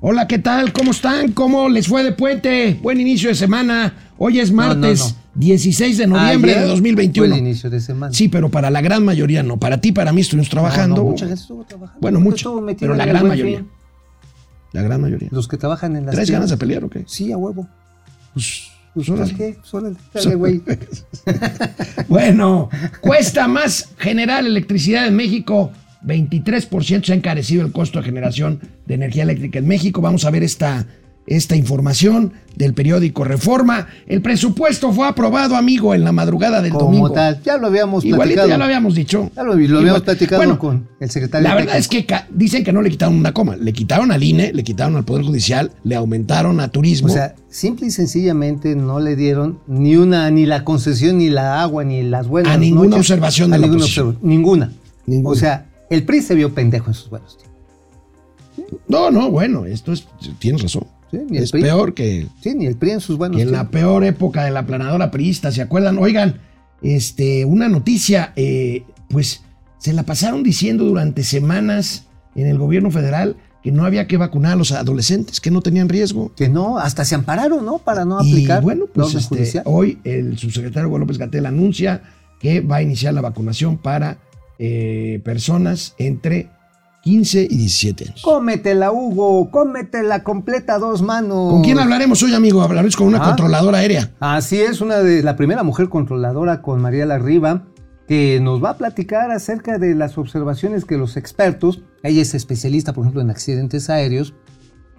Hola, 0.00 0.26
¿qué 0.26 0.38
tal? 0.38 0.72
¿Cómo 0.72 0.92
están? 0.92 1.32
¿Cómo 1.32 1.68
les 1.68 1.86
fue 1.86 2.02
de 2.02 2.12
puente? 2.12 2.78
Buen 2.82 3.00
inicio 3.00 3.28
de 3.28 3.34
semana. 3.34 3.92
Hoy 4.16 4.40
es 4.40 4.50
martes 4.50 5.00
no, 5.00 5.08
no. 5.08 5.14
16 5.34 5.98
de 5.98 6.06
noviembre 6.06 6.52
Ayer 6.52 6.64
de 6.64 6.68
2021. 6.70 7.28
fue 7.28 7.36
el 7.38 7.44
inicio 7.46 7.68
de 7.70 7.80
semana. 7.80 8.12
Sí, 8.14 8.28
pero 8.28 8.48
para 8.48 8.70
la 8.70 8.80
gran 8.80 9.04
mayoría 9.04 9.42
no. 9.42 9.58
Para 9.58 9.80
ti, 9.80 9.92
para 9.92 10.12
mí 10.12 10.22
estuvimos 10.22 10.48
trabajando. 10.48 11.04
Mucha 11.04 11.26
gente 11.26 11.40
estuvo 11.42 11.64
trabajando. 11.64 12.00
Bueno, 12.00 12.20
mucho. 12.20 12.64
Pero 12.78 12.94
la 12.94 13.04
gran 13.04 13.28
mayoría. 13.28 13.58
Fin. 13.58 13.68
La 14.72 14.82
gran 14.82 15.00
mayoría. 15.02 15.28
Los 15.32 15.48
que 15.48 15.58
trabajan 15.58 15.96
en 15.96 16.06
las 16.06 16.14
¿Traes 16.14 16.28
tiendas. 16.28 16.48
ganas 16.48 16.50
de 16.50 16.56
pelear 16.56 16.84
o 16.84 16.88
qué? 16.90 17.04
Sí, 17.06 17.30
a 17.32 17.36
huevo. 17.36 17.68
Pues, 18.32 18.70
Pues, 18.94 19.08
órale. 19.10 19.32
¿sabes 19.32 19.56
qué? 19.62 19.98
Dale, 20.14 20.34
güey. 20.36 20.62
Bueno, 22.08 22.70
cuesta 23.02 23.46
más 23.48 23.90
generar 23.98 24.46
electricidad 24.46 25.06
en 25.06 25.14
México. 25.16 25.70
23% 26.04 27.04
se 27.04 27.12
ha 27.12 27.16
encarecido 27.16 27.64
el 27.64 27.72
costo 27.72 27.98
de 28.00 28.04
generación 28.04 28.60
de 28.86 28.94
energía 28.94 29.22
eléctrica 29.24 29.58
en 29.58 29.66
México. 29.68 30.00
Vamos 30.00 30.24
a 30.24 30.30
ver 30.30 30.42
esta, 30.42 30.86
esta 31.26 31.56
información 31.56 32.32
del 32.56 32.74
periódico 32.74 33.24
Reforma. 33.24 33.86
El 34.06 34.20
presupuesto 34.22 34.92
fue 34.92 35.06
aprobado, 35.06 35.56
amigo, 35.56 35.94
en 35.94 36.02
la 36.04 36.12
madrugada 36.12 36.60
del 36.62 36.72
Como 36.72 36.86
domingo. 36.86 37.12
tal. 37.12 37.40
Ya 37.44 37.56
lo 37.58 37.68
habíamos 37.68 38.04
Igualito, 38.04 38.22
platicado. 38.24 38.48
ya 38.48 38.58
lo 38.58 38.64
habíamos 38.64 38.94
dicho. 38.94 39.30
Ya 39.36 39.42
lo, 39.42 39.54
lo 39.54 39.78
habíamos 39.78 40.02
platicado 40.02 40.40
Bueno, 40.40 40.58
con 40.58 40.88
el 40.98 41.10
secretario. 41.10 41.48
La 41.48 41.54
verdad 41.54 41.76
es 41.76 41.86
que 41.88 42.06
dicen 42.30 42.64
que 42.64 42.72
no 42.72 42.82
le 42.82 42.90
quitaron 42.90 43.14
una 43.16 43.32
coma. 43.32 43.56
Le 43.56 43.72
quitaron 43.72 44.10
al 44.10 44.22
INE, 44.22 44.52
le 44.52 44.64
quitaron 44.64 44.96
al 44.96 45.04
Poder 45.04 45.24
Judicial, 45.24 45.70
le 45.84 45.94
aumentaron 45.94 46.60
a 46.60 46.68
turismo. 46.68 47.08
O 47.08 47.12
sea, 47.12 47.34
simple 47.48 47.86
y 47.86 47.90
sencillamente 47.90 48.74
no 48.74 49.00
le 49.00 49.16
dieron 49.16 49.60
ni 49.68 49.96
una, 49.96 50.30
ni 50.30 50.46
la 50.46 50.64
concesión, 50.64 51.18
ni 51.18 51.30
la 51.30 51.62
agua, 51.62 51.84
ni 51.84 52.02
las 52.02 52.26
buenas 52.26 52.54
A 52.54 52.58
ninguna 52.58 52.90
noches. 52.96 53.10
observación 53.10 53.50
de 53.50 53.56
A 53.56 53.58
la 53.58 53.66
ninguna 53.66 53.84
oposición. 53.84 54.18
Ninguna. 54.22 54.72
Ninguna. 55.06 55.30
O 55.32 55.34
sea, 55.36 55.66
el 55.90 56.04
PRI 56.04 56.22
se 56.22 56.34
vio 56.34 56.54
pendejo 56.54 56.88
en 56.88 56.94
sus 56.94 57.10
buenos 57.10 57.36
tiempos. 57.36 58.80
no, 58.88 59.10
no, 59.10 59.30
bueno, 59.30 59.66
esto 59.66 59.92
es. 59.92 60.06
Tienes 60.38 60.62
razón. 60.62 60.84
Sí, 61.10 61.18
ni 61.28 61.38
el 61.38 61.44
es 61.44 61.50
PRI. 61.50 61.62
peor 61.62 61.92
que, 61.94 62.26
Sí, 62.40 62.54
ni 62.54 62.66
el 62.66 62.76
PRI 62.76 62.92
en 62.92 63.00
sus 63.00 63.16
buenos 63.18 63.36
que 63.36 63.42
en 63.42 63.52
la 63.52 63.68
peor 63.70 64.04
época 64.04 64.44
de 64.44 64.50
la 64.52 64.64
planadora 64.64 65.10
priista, 65.10 65.50
¿se 65.50 65.60
acuerdan? 65.62 65.98
Oigan, 65.98 66.40
este, 66.82 67.44
una 67.44 67.68
noticia, 67.68 68.32
eh, 68.36 68.84
pues 69.08 69.42
se 69.78 69.92
la 69.92 70.04
pasaron 70.04 70.42
diciendo 70.42 70.84
durante 70.84 71.24
semanas 71.24 72.06
en 72.36 72.46
el 72.46 72.58
gobierno 72.58 72.90
federal 72.90 73.36
que 73.62 73.72
no 73.72 73.84
había 73.84 74.06
que 74.06 74.16
vacunar 74.16 74.52
a 74.52 74.56
los 74.56 74.72
adolescentes, 74.72 75.40
que 75.40 75.50
no 75.50 75.60
tenían 75.60 75.88
riesgo. 75.88 76.32
Que 76.34 76.48
no, 76.48 76.78
hasta 76.78 77.04
se 77.04 77.14
ampararon, 77.14 77.64
¿no? 77.66 77.78
Para 77.78 78.04
no 78.04 78.22
Y 78.24 78.30
aplicar. 78.32 78.62
bueno, 78.62 78.86
la 78.94 79.04
pues 79.04 79.14
este, 79.14 79.62
hoy 79.66 79.98
el 80.04 80.38
subsecretario 80.38 80.88
Hugo 80.88 80.98
López 80.98 81.18
Gatel 81.18 81.44
anuncia 81.44 82.02
que 82.38 82.60
va 82.60 82.76
a 82.76 82.82
iniciar 82.82 83.12
la 83.14 83.20
vacunación 83.20 83.76
para 83.76 84.16
eh, 84.62 85.20
personas 85.24 85.94
entre 85.98 86.50
15 87.02 87.48
y 87.50 87.56
17 87.56 88.04
años. 88.04 88.20
Cómetela, 88.22 88.92
Hugo, 88.92 89.50
cómetela 89.50 90.22
completa 90.22 90.78
dos 90.78 91.00
manos. 91.00 91.50
¿Con 91.50 91.62
quién 91.62 91.78
hablaremos 91.78 92.22
hoy, 92.22 92.34
amigo? 92.34 92.60
Hablaremos 92.60 92.94
con 92.94 93.06
una 93.06 93.18
Ah. 93.22 93.24
controladora 93.28 93.78
aérea. 93.78 94.10
Así 94.20 94.60
es, 94.60 94.82
una 94.82 94.98
de 94.98 95.22
la 95.22 95.34
primera 95.34 95.62
mujer 95.62 95.88
controladora 95.88 96.60
con 96.60 96.78
María 96.82 97.06
Larriba, 97.06 97.64
que 98.06 98.38
nos 98.42 98.62
va 98.62 98.70
a 98.70 98.76
platicar 98.76 99.30
acerca 99.30 99.78
de 99.78 99.94
las 99.94 100.18
observaciones 100.18 100.84
que 100.84 100.98
los 100.98 101.16
expertos, 101.16 101.82
ella 102.02 102.20
es 102.20 102.34
especialista, 102.34 102.92
por 102.92 103.04
ejemplo, 103.04 103.22
en 103.22 103.30
accidentes 103.30 103.88
aéreos, 103.88 104.34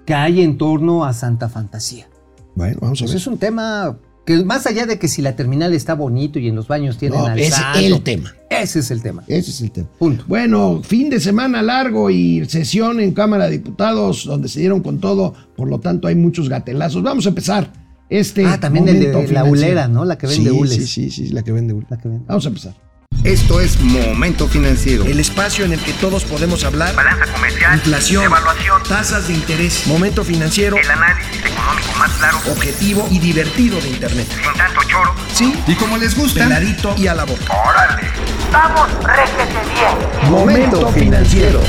que 0.05 0.15
hay 0.15 0.41
en 0.41 0.57
torno 0.57 1.05
a 1.05 1.13
Santa 1.13 1.49
Fantasía. 1.49 2.09
Bueno, 2.55 2.79
vamos 2.81 2.99
a 2.99 3.03
Pues 3.03 3.11
ver. 3.11 3.17
es 3.21 3.27
un 3.27 3.37
tema 3.37 3.99
que 4.25 4.43
más 4.43 4.67
allá 4.67 4.85
de 4.85 4.99
que 4.99 5.07
si 5.07 5.21
la 5.21 5.35
terminal 5.35 5.73
está 5.73 5.95
bonito 5.95 6.39
y 6.39 6.47
en 6.47 6.55
los 6.55 6.67
baños 6.67 6.97
tienen 6.97 7.19
No, 7.19 7.33
es 7.33 7.55
el 7.75 8.01
tema. 8.01 8.33
Ese 8.49 8.79
es 8.79 8.91
el 8.91 9.01
tema. 9.01 9.23
Ese 9.27 9.49
es 9.51 9.61
el 9.61 9.71
tema. 9.71 9.87
Punto. 9.97 10.23
Bueno, 10.27 10.81
fin 10.83 11.09
de 11.09 11.19
semana 11.19 11.61
largo 11.61 12.09
y 12.09 12.45
sesión 12.45 12.99
en 12.99 13.13
Cámara 13.13 13.45
de 13.45 13.51
Diputados 13.51 14.25
donde 14.25 14.47
se 14.47 14.59
dieron 14.59 14.81
con 14.81 14.99
todo, 14.99 15.33
por 15.55 15.69
lo 15.69 15.79
tanto 15.79 16.07
hay 16.07 16.15
muchos 16.15 16.49
gatelazos. 16.49 17.01
Vamos 17.01 17.25
a 17.25 17.29
empezar 17.29 17.71
este 18.09 18.45
Ah, 18.45 18.59
también 18.59 18.87
el 18.89 18.99
de 18.99 19.27
la 19.31 19.43
hulera, 19.45 19.87
¿no? 19.87 20.05
La 20.05 20.17
que 20.17 20.27
vende 20.27 20.49
sí, 20.49 20.55
hules. 20.55 20.75
Sí, 20.75 20.85
sí, 20.85 21.09
sí, 21.09 21.29
la 21.29 21.43
que 21.43 21.51
vende 21.51 21.73
hules. 21.73 21.89
La 21.89 21.97
que 21.97 22.09
vende. 22.09 22.25
Vamos 22.27 22.45
a 22.45 22.49
empezar. 22.49 22.90
Esto 23.23 23.61
es 23.61 23.79
Momento 23.79 24.47
Financiero. 24.47 25.05
El 25.05 25.19
espacio 25.19 25.63
en 25.63 25.73
el 25.73 25.79
que 25.79 25.93
todos 25.93 26.23
podemos 26.25 26.63
hablar. 26.63 26.95
balanza 26.95 27.31
comercial, 27.31 27.75
Inflación, 27.75 28.23
evaluación, 28.23 28.81
tasas 28.89 29.27
de 29.27 29.35
interés, 29.35 29.85
momento 29.85 30.23
financiero, 30.23 30.75
el 30.75 30.89
análisis 30.89 31.37
económico 31.39 31.99
más 31.99 32.11
claro, 32.13 32.37
objetivo 32.51 33.07
y 33.11 33.19
divertido 33.19 33.79
de 33.79 33.89
Internet. 33.89 34.27
sin 34.27 34.53
tanto 34.57 34.81
choro. 34.89 35.13
Sí, 35.35 35.53
Y 35.67 35.75
como 35.75 35.97
les 35.99 36.17
gusta, 36.17 36.45
peladito 36.45 36.95
y 36.97 37.05
a 37.05 37.13
la 37.13 37.25
boca. 37.25 37.43
¡Órale! 37.69 38.07
¡Vamos, 38.51 38.89
réjete 39.03 39.59
bien! 39.71 40.31
Momento 40.31 40.87
financiero. 40.91 41.61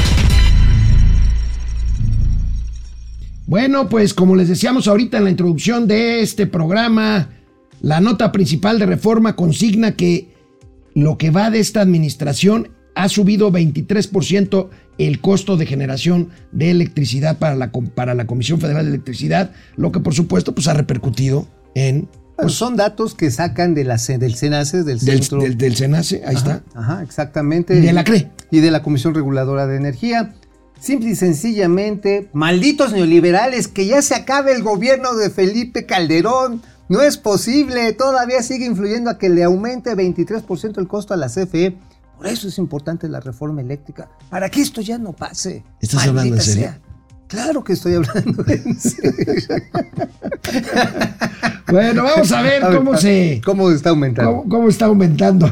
Bueno, 3.46 3.90
pues 3.90 4.14
como 4.14 4.34
les 4.36 4.48
decíamos 4.48 4.88
ahorita 4.88 5.18
en 5.18 5.24
la 5.24 5.30
introducción 5.30 5.86
de 5.86 6.22
este 6.22 6.46
programa, 6.46 7.28
la 7.82 8.00
nota 8.00 8.32
principal 8.32 8.78
de 8.78 8.86
reforma 8.86 9.36
consigna 9.36 9.92
que 9.92 10.31
lo 10.94 11.18
que 11.18 11.30
va 11.30 11.50
de 11.50 11.60
esta 11.60 11.80
administración 11.80 12.70
ha 12.94 13.08
subido 13.08 13.50
23% 13.50 14.68
el 14.98 15.20
costo 15.20 15.56
de 15.56 15.66
generación 15.66 16.28
de 16.52 16.70
electricidad 16.70 17.38
para 17.38 17.54
la, 17.56 17.70
para 17.72 18.14
la 18.14 18.26
Comisión 18.26 18.60
Federal 18.60 18.84
de 18.84 18.90
Electricidad, 18.90 19.52
lo 19.76 19.90
que 19.92 20.00
por 20.00 20.14
supuesto 20.14 20.54
pues 20.54 20.68
ha 20.68 20.74
repercutido 20.74 21.48
en 21.74 22.08
Bueno, 22.36 22.50
son 22.50 22.76
datos 22.76 23.14
que 23.14 23.30
sacan 23.30 23.74
de 23.74 23.84
la, 23.84 23.96
ce- 23.98 24.18
del 24.18 24.34
CENACE, 24.36 24.82
del 24.84 25.00
Centro... 25.00 25.40
del, 25.40 25.56
del 25.56 25.74
SENACE, 25.76 26.22
ahí 26.26 26.34
está, 26.34 26.62
Ajá, 26.74 27.02
exactamente. 27.02 27.76
y 27.76 27.80
de 27.80 27.92
la 27.94 28.04
CRE. 28.04 28.30
y 28.50 28.60
de 28.60 28.70
la 28.70 28.82
Comisión 28.82 29.14
Reguladora 29.14 29.66
de 29.66 29.76
Energía. 29.76 30.34
Simple 30.78 31.10
y 31.10 31.14
sencillamente, 31.14 32.28
malditos 32.32 32.92
neoliberales, 32.92 33.68
que 33.68 33.86
ya 33.86 34.02
se 34.02 34.14
acabe 34.16 34.52
el 34.52 34.62
gobierno 34.64 35.14
de 35.14 35.30
Felipe 35.30 35.86
Calderón. 35.86 36.60
No 36.92 37.00
es 37.00 37.16
posible, 37.16 37.94
todavía 37.94 38.42
sigue 38.42 38.66
influyendo 38.66 39.08
a 39.08 39.16
que 39.16 39.30
le 39.30 39.42
aumente 39.44 39.96
23% 39.96 40.76
el 40.76 40.86
costo 40.86 41.14
a 41.14 41.16
la 41.16 41.28
CFE. 41.28 41.78
Por 42.18 42.26
eso 42.26 42.48
es 42.48 42.58
importante 42.58 43.08
la 43.08 43.18
reforma 43.18 43.62
eléctrica, 43.62 44.10
para 44.28 44.50
que 44.50 44.60
esto 44.60 44.82
ya 44.82 44.98
no 44.98 45.14
pase. 45.14 45.64
¿Estás 45.80 46.06
hablando 46.06 46.34
en 46.34 46.42
serio? 46.42 46.64
sea. 46.64 46.80
Claro 47.28 47.64
que 47.64 47.72
estoy 47.72 47.94
hablando 47.94 48.44
en 48.46 48.74
serio. 48.78 49.24
Bueno, 51.68 52.04
vamos 52.04 52.30
a 52.30 52.42
ver 52.42 52.62
A 52.62 52.68
ver, 52.68 52.76
cómo 52.76 52.94
se... 52.98 53.40
¿Cómo 53.42 53.70
está 53.70 53.88
aumentando? 53.88 54.30
¿Cómo, 54.30 54.48
cómo 54.50 54.68
está 54.68 54.84
aumentando? 54.84 55.50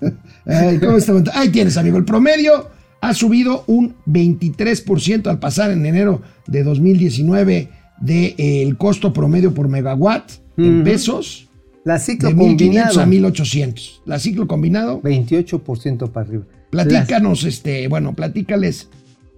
Ay, 0.44 0.78
¿cómo 0.78 0.98
está 0.98 1.12
aumentando? 1.12 1.40
Ahí 1.40 1.48
tienes, 1.48 1.78
amigo. 1.78 1.96
El 1.96 2.04
promedio 2.04 2.68
ha 3.00 3.14
subido 3.14 3.64
un 3.66 3.96
23% 4.04 5.26
al 5.28 5.38
pasar 5.38 5.70
en 5.70 5.86
enero 5.86 6.20
de 6.46 6.62
2019 6.62 7.70
del 7.98 8.76
costo 8.76 9.14
promedio 9.14 9.54
por 9.54 9.68
megawatt 9.68 10.41
en 10.56 10.84
pesos 10.84 11.48
La 11.84 11.98
ciclo 11.98 12.28
de 12.28 12.34
1500 12.34 12.96
combinado, 12.96 13.00
a 13.00 13.06
1800. 13.06 14.02
La 14.04 14.18
ciclo 14.18 14.46
combinado, 14.46 15.02
28% 15.02 16.10
para 16.10 16.26
arriba. 16.26 16.44
platícanos, 16.70 17.44
este, 17.44 17.88
bueno, 17.88 18.14
platícales, 18.14 18.88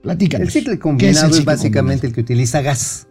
platícanos. 0.02 0.48
El 0.48 0.52
ciclo 0.52 0.72
¿Qué 0.72 0.78
combinado 0.78 1.28
es, 1.28 1.36
ciclo 1.36 1.52
básicamente 1.52 2.06
el 2.06 2.12
que 2.12 2.20
utiliza 2.20 2.60
gas. 2.62 3.06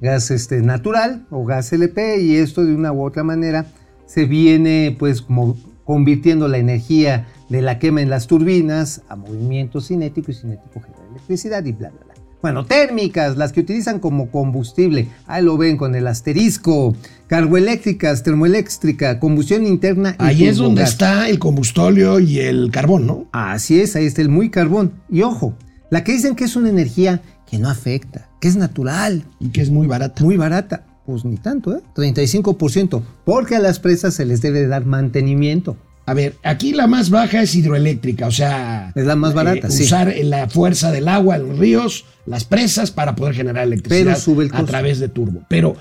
Gas 0.00 0.30
este, 0.30 0.60
natural 0.60 1.26
o 1.30 1.44
gas 1.44 1.72
LP 1.72 2.20
y 2.20 2.36
esto 2.36 2.64
de 2.64 2.74
una 2.74 2.92
u 2.92 3.04
otra 3.04 3.22
manera 3.22 3.66
se 4.06 4.24
viene 4.24 4.96
pues 4.98 5.22
como 5.22 5.56
convirtiendo 5.84 6.48
la 6.48 6.58
energía 6.58 7.28
de 7.48 7.62
la 7.62 7.78
quema 7.78 8.02
en 8.02 8.10
las 8.10 8.26
turbinas 8.26 9.02
a 9.08 9.16
movimiento 9.16 9.80
cinético 9.80 10.30
y 10.30 10.34
cinético 10.34 10.80
genera 10.80 11.02
electricidad 11.10 11.64
y 11.64 11.72
bla 11.72 11.90
bla 11.90 12.00
bla. 12.04 12.11
Bueno, 12.42 12.66
térmicas, 12.66 13.36
las 13.36 13.52
que 13.52 13.60
utilizan 13.60 14.00
como 14.00 14.28
combustible, 14.30 15.06
ahí 15.28 15.44
lo 15.44 15.56
ven 15.56 15.76
con 15.76 15.94
el 15.94 16.08
asterisco, 16.08 16.96
carboeléctricas, 17.28 18.24
termoeléctrica, 18.24 19.20
combustión 19.20 19.64
interna 19.64 20.16
y 20.18 20.22
Ahí 20.24 20.46
es 20.46 20.56
donde 20.56 20.82
está 20.82 21.28
el 21.28 21.38
combustóleo 21.38 22.18
y 22.18 22.40
el 22.40 22.72
carbón, 22.72 23.06
¿no? 23.06 23.26
Así 23.30 23.80
es, 23.80 23.94
ahí 23.94 24.06
está 24.06 24.22
el 24.22 24.28
muy 24.28 24.50
carbón. 24.50 24.92
Y 25.08 25.22
ojo, 25.22 25.54
la 25.88 26.02
que 26.02 26.12
dicen 26.12 26.34
que 26.34 26.44
es 26.44 26.56
una 26.56 26.68
energía 26.68 27.22
que 27.48 27.58
no 27.58 27.68
afecta, 27.68 28.28
que 28.40 28.48
es 28.48 28.56
natural, 28.56 29.24
Y 29.38 29.50
que 29.50 29.60
es 29.62 29.70
muy 29.70 29.86
barata. 29.86 30.24
muy 30.24 30.36
barata. 30.36 30.84
Pues 31.06 31.24
ni 31.24 31.36
tanto, 31.36 31.76
¿eh? 31.76 31.80
35%. 31.94 33.02
Porque 33.24 33.56
a 33.56 33.60
las 33.60 33.78
presas 33.78 34.14
se 34.14 34.24
les 34.24 34.40
debe 34.40 34.66
dar 34.66 34.84
mantenimiento. 34.84 35.76
A 36.04 36.14
ver, 36.14 36.34
aquí 36.42 36.72
la 36.72 36.86
más 36.86 37.10
baja 37.10 37.42
es 37.42 37.54
hidroeléctrica, 37.54 38.26
o 38.26 38.32
sea... 38.32 38.92
Es 38.94 39.06
la 39.06 39.14
más 39.14 39.34
barata, 39.34 39.70
sí. 39.70 39.84
Usar 39.84 40.12
la 40.24 40.48
fuerza 40.48 40.90
del 40.90 41.06
agua 41.06 41.38
los 41.38 41.58
ríos, 41.58 42.04
las 42.26 42.44
presas, 42.44 42.90
para 42.90 43.14
poder 43.14 43.34
generar 43.34 43.64
electricidad 43.64 44.04
Pero 44.04 44.20
sube 44.20 44.44
el 44.46 44.50
a 44.52 44.64
través 44.64 44.98
de 44.98 45.08
turbo. 45.08 45.44
Pero 45.48 45.76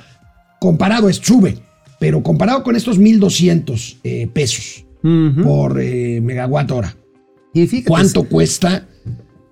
comparado, 0.60 1.10
es 1.10 1.18
sube, 1.18 1.58
pero 2.00 2.22
comparado 2.22 2.62
con 2.64 2.76
estos 2.76 3.00
1.200 3.00 3.98
eh, 4.04 4.28
pesos 4.32 4.86
por 5.44 5.82
eh, 5.82 6.22
megawatt 6.22 6.72
hora, 6.72 6.96
Y 7.54 7.66
fíjate, 7.66 7.88
¿cuánto 7.88 8.24
cuesta 8.24 8.88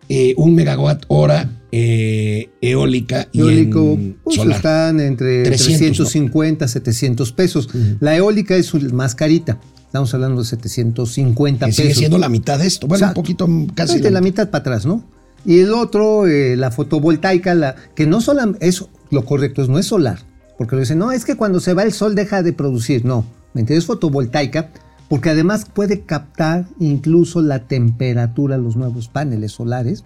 eh, 0.07 0.33
un 0.38 0.54
megawatt 0.54 1.06
hora 1.07 1.50
eh, 1.71 2.50
eólica 2.62 3.27
y 3.31 3.39
eólico 3.39 3.94
en 3.94 4.18
pues, 4.24 4.36
solar? 4.36 4.57
están 4.57 5.00
entre 5.00 5.44
300, 5.44 5.77
350, 5.80 6.68
700 6.68 7.31
pesos. 7.31 7.69
La 8.00 8.16
eólica 8.16 8.56
es 8.56 8.74
más 8.94 9.16
carita. 9.16 9.60
Estamos 9.90 10.14
hablando 10.14 10.42
de 10.44 10.48
750 10.48 11.66
Que 11.66 11.72
pesos. 11.72 11.84
sigue 11.84 11.96
siendo 11.96 12.20
la 12.20 12.30
mitad 12.30 12.60
de 12.60 12.68
esto. 12.68 12.86
Bueno, 12.86 13.08
un 13.08 13.14
poquito 13.16 13.48
casi 13.74 14.00
Casi 14.00 14.14
la 14.14 14.22
mitad 14.22 14.52
para 14.52 14.60
atrás, 14.60 14.86
¿no? 14.86 15.04
Y 15.46 15.62
el 15.62 15.74
otro, 15.74 16.28
eh, 16.28 16.56
la 16.56 16.70
fotovoltaica, 16.70 17.56
la, 17.56 17.76
que 17.96 18.06
no 18.06 18.22
solo 18.22 18.56
es 18.60 18.86
lo 19.10 19.26
correcto, 19.26 19.66
no 19.66 19.80
es 19.80 19.88
solar. 19.88 20.20
Porque 20.60 20.76
lo 20.76 20.82
dicen, 20.82 21.00
no, 21.00 21.12
es 21.12 21.26
que 21.26 21.36
cuando 21.36 21.60
se 21.60 21.74
va 21.74 21.82
el 21.82 21.92
sol 21.92 22.14
deja 22.14 22.44
de 22.44 22.54
producir. 22.54 23.04
No, 23.04 23.26
¿me 23.56 23.62
entiendes? 23.62 23.88
fotovoltaica, 23.88 24.70
porque 25.08 25.32
además 25.32 25.66
puede 25.66 26.02
captar 26.02 26.68
incluso 26.80 27.42
la 27.42 27.68
temperatura, 27.68 28.60
los 28.60 28.76
nuevos 28.76 29.08
paneles 29.08 29.54
solares. 29.54 30.04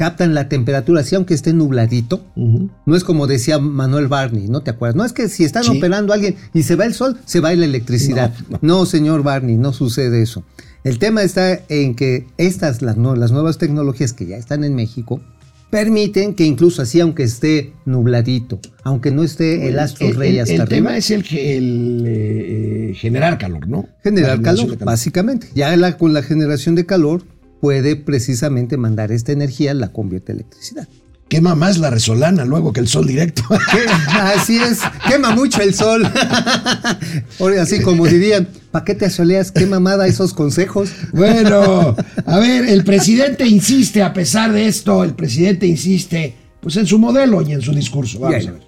Captan 0.00 0.32
la 0.32 0.48
temperatura, 0.48 1.02
así 1.02 1.14
aunque 1.14 1.34
esté 1.34 1.52
nubladito. 1.52 2.24
No 2.34 2.96
es 2.96 3.04
como 3.04 3.26
decía 3.26 3.58
Manuel 3.58 4.08
Barney, 4.08 4.48
¿no 4.48 4.62
te 4.62 4.70
acuerdas? 4.70 4.96
No 4.96 5.04
es 5.04 5.12
que 5.12 5.28
si 5.28 5.44
están 5.44 5.62
Sí. 5.64 5.76
operando 5.76 6.14
a 6.14 6.16
alguien 6.16 6.36
y 6.54 6.62
se 6.62 6.74
va 6.74 6.86
el 6.86 6.94
sol, 6.94 7.18
se 7.26 7.40
va 7.40 7.52
la 7.54 7.66
electricidad. 7.66 8.32
No, 8.62 8.86
señor 8.86 9.22
Barney, 9.22 9.56
no 9.58 9.74
sucede 9.74 10.22
eso. 10.22 10.42
El 10.84 10.98
tema 10.98 11.22
está 11.22 11.60
en 11.68 11.94
que 11.96 12.24
estas, 12.38 12.80
las, 12.80 12.96
no- 12.96 13.14
las 13.14 13.30
nuevas 13.30 13.58
tecnologías 13.58 14.14
que 14.14 14.24
ya 14.24 14.38
están 14.38 14.64
en 14.64 14.74
México, 14.74 15.20
permiten 15.68 16.32
que 16.34 16.44
incluso 16.46 16.80
así, 16.80 16.98
aunque 17.00 17.24
esté 17.24 17.74
nubladito, 17.84 18.58
aunque 18.84 19.10
no 19.10 19.22
esté 19.22 19.68
el 19.68 19.78
astro 19.78 20.08
El- 20.08 20.16
rey 20.16 20.34
el- 20.36 20.40
hasta 20.40 20.54
el 20.54 20.60
arriba, 20.62 20.76
tema 20.88 20.96
es 20.96 21.10
el, 21.10 21.26
el, 21.30 22.04
eh, 22.06 22.92
generar 22.96 23.36
calor, 23.36 23.68
¿no? 23.68 23.86
Generar 24.02 24.40
calor, 24.40 24.78
básicamente. 24.78 25.48
Ya 25.54 25.76
la- 25.76 25.98
con 25.98 26.14
la 26.14 26.22
generación 26.22 26.74
de 26.74 26.86
calor 26.86 27.22
puede 27.60 27.96
precisamente 27.96 28.76
mandar 28.76 29.12
esta 29.12 29.32
energía, 29.32 29.74
la 29.74 29.92
convierte 29.92 30.32
en 30.32 30.38
electricidad. 30.38 30.88
Quema 31.28 31.54
más 31.54 31.78
la 31.78 31.90
resolana 31.90 32.44
luego 32.44 32.72
que 32.72 32.80
el 32.80 32.88
sol 32.88 33.06
directo. 33.06 33.44
Así 34.08 34.58
es, 34.58 34.80
quema 35.08 35.32
mucho 35.32 35.62
el 35.62 35.74
sol. 35.74 36.02
Ahora, 37.38 37.62
Así 37.62 37.80
como 37.82 38.06
dirían, 38.08 38.48
¿para 38.72 38.84
qué 38.84 38.96
te 38.96 39.06
asoleas? 39.06 39.52
¿Qué 39.52 39.64
mamada 39.64 40.08
esos 40.08 40.34
consejos? 40.34 40.90
Bueno, 41.12 41.94
a 42.26 42.38
ver, 42.40 42.68
el 42.68 42.82
presidente 42.82 43.46
insiste, 43.46 44.02
a 44.02 44.12
pesar 44.12 44.52
de 44.52 44.66
esto, 44.66 45.04
el 45.04 45.14
presidente 45.14 45.66
insiste, 45.66 46.34
pues 46.60 46.76
en 46.76 46.86
su 46.86 46.98
modelo 46.98 47.42
y 47.42 47.52
en 47.52 47.62
su 47.62 47.72
discurso. 47.72 48.18
Vamos 48.18 48.38
Bien. 48.38 48.50
a 48.50 48.52
ver. 48.54 48.62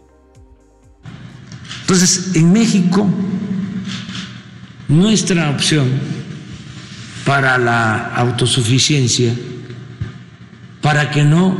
Entonces, 1.80 2.36
en 2.36 2.52
México, 2.52 3.08
nuestra 4.88 5.50
opción 5.50 6.21
para 7.24 7.58
la 7.58 8.14
autosuficiencia, 8.14 9.34
para 10.80 11.10
que 11.10 11.24
no 11.24 11.56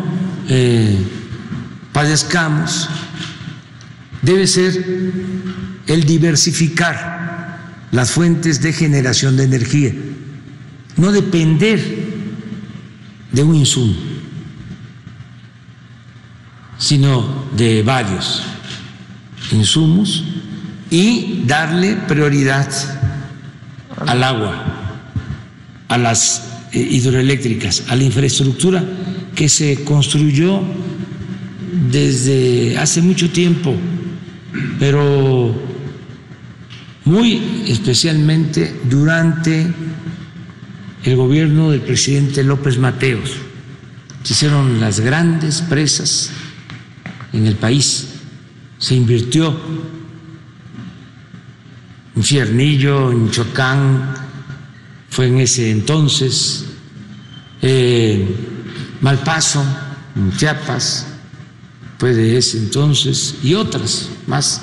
eh, 0.48 0.96
padezcamos, 1.92 2.88
debe 4.22 4.46
ser 4.46 5.12
el 5.86 6.04
diversificar 6.04 7.58
las 7.90 8.10
fuentes 8.10 8.62
de 8.62 8.72
generación 8.72 9.36
de 9.36 9.44
energía, 9.44 9.92
no 10.96 11.12
depender 11.12 11.80
de 13.30 13.42
un 13.42 13.54
insumo, 13.54 13.94
sino 16.78 17.46
de 17.56 17.82
varios 17.82 18.42
insumos 19.52 20.24
y 20.90 21.44
darle 21.46 21.94
prioridad 21.94 22.68
al 24.06 24.22
agua, 24.22 24.81
a 25.92 25.98
las 25.98 26.42
eh, 26.72 26.78
hidroeléctricas, 26.80 27.84
a 27.88 27.96
la 27.96 28.04
infraestructura 28.04 28.82
que 29.34 29.48
se 29.48 29.84
construyó 29.84 30.62
desde 31.90 32.78
hace 32.78 33.02
mucho 33.02 33.30
tiempo, 33.30 33.74
pero 34.78 35.54
muy 37.04 37.64
especialmente 37.68 38.74
durante 38.88 39.66
el 41.04 41.16
gobierno 41.16 41.70
del 41.70 41.82
presidente 41.82 42.42
López 42.42 42.78
Mateos. 42.78 43.32
Se 44.22 44.32
hicieron 44.32 44.80
las 44.80 45.00
grandes 45.00 45.60
presas 45.60 46.30
en 47.34 47.46
el 47.46 47.56
país, 47.56 48.08
se 48.78 48.94
invirtió 48.94 49.54
en 52.16 52.22
Fiernillo, 52.22 53.12
en 53.12 53.30
Chocán, 53.30 54.31
fue 55.12 55.26
en 55.26 55.40
ese 55.40 55.70
entonces, 55.70 56.64
eh, 57.60 58.26
Malpaso, 59.02 59.62
en 60.16 60.32
Chiapas, 60.38 61.06
fue 61.98 62.14
de 62.14 62.38
ese 62.38 62.56
entonces, 62.56 63.34
y 63.42 63.52
otras 63.52 64.08
más. 64.26 64.62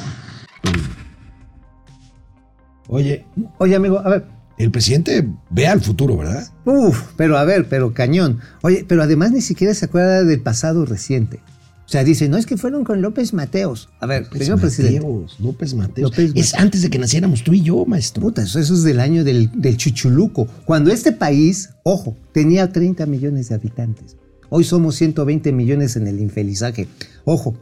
Oye, 2.87 3.27
Oye, 3.59 3.75
amigo, 3.75 3.99
a 3.99 4.09
ver, 4.09 4.25
el 4.57 4.71
presidente 4.71 5.29
ve 5.51 5.67
al 5.67 5.81
futuro, 5.81 6.17
¿verdad? 6.17 6.47
Uf, 6.65 6.99
pero 7.15 7.37
a 7.37 7.43
ver, 7.43 7.69
pero 7.69 7.93
cañón. 7.93 8.39
Oye, 8.63 8.83
pero 8.87 9.03
además 9.03 9.31
ni 9.31 9.41
siquiera 9.41 9.75
se 9.75 9.85
acuerda 9.85 10.23
del 10.23 10.41
pasado 10.41 10.83
reciente. 10.83 11.41
O 11.89 11.91
sea, 11.91 12.03
dice, 12.03 12.29
no 12.29 12.37
es 12.37 12.45
que 12.45 12.55
fueron 12.55 12.83
con 12.83 13.01
López 13.01 13.33
Mateos. 13.33 13.89
A 13.99 14.05
ver, 14.05 14.25
López 14.25 14.43
señor 14.43 14.59
presidente. 14.61 14.99
Mateos, 14.99 15.39
López 15.39 15.73
Mateos. 15.73 16.11
López 16.11 16.25
Es 16.35 16.51
Mateos. 16.51 16.53
antes 16.53 16.81
de 16.83 16.91
que 16.91 16.99
naciéramos 16.99 17.43
tú 17.43 17.51
y 17.53 17.63
yo, 17.63 17.83
maestro. 17.87 18.21
Puta, 18.21 18.43
eso, 18.43 18.59
eso 18.59 18.75
es 18.75 18.83
del 18.83 18.99
año 18.99 19.23
del, 19.23 19.49
del 19.59 19.75
Chuchuluco. 19.75 20.45
Cuando 20.65 20.91
este 20.91 21.11
país, 21.13 21.71
ojo, 21.81 22.15
tenía 22.31 22.71
30 22.71 23.07
millones 23.07 23.49
de 23.49 23.55
habitantes. 23.55 24.17
Hoy 24.49 24.65
somos 24.65 24.97
120 24.97 25.51
millones 25.51 25.95
en 25.95 26.05
el 26.05 26.19
infelizaje. 26.19 26.87
Ojo, 27.25 27.55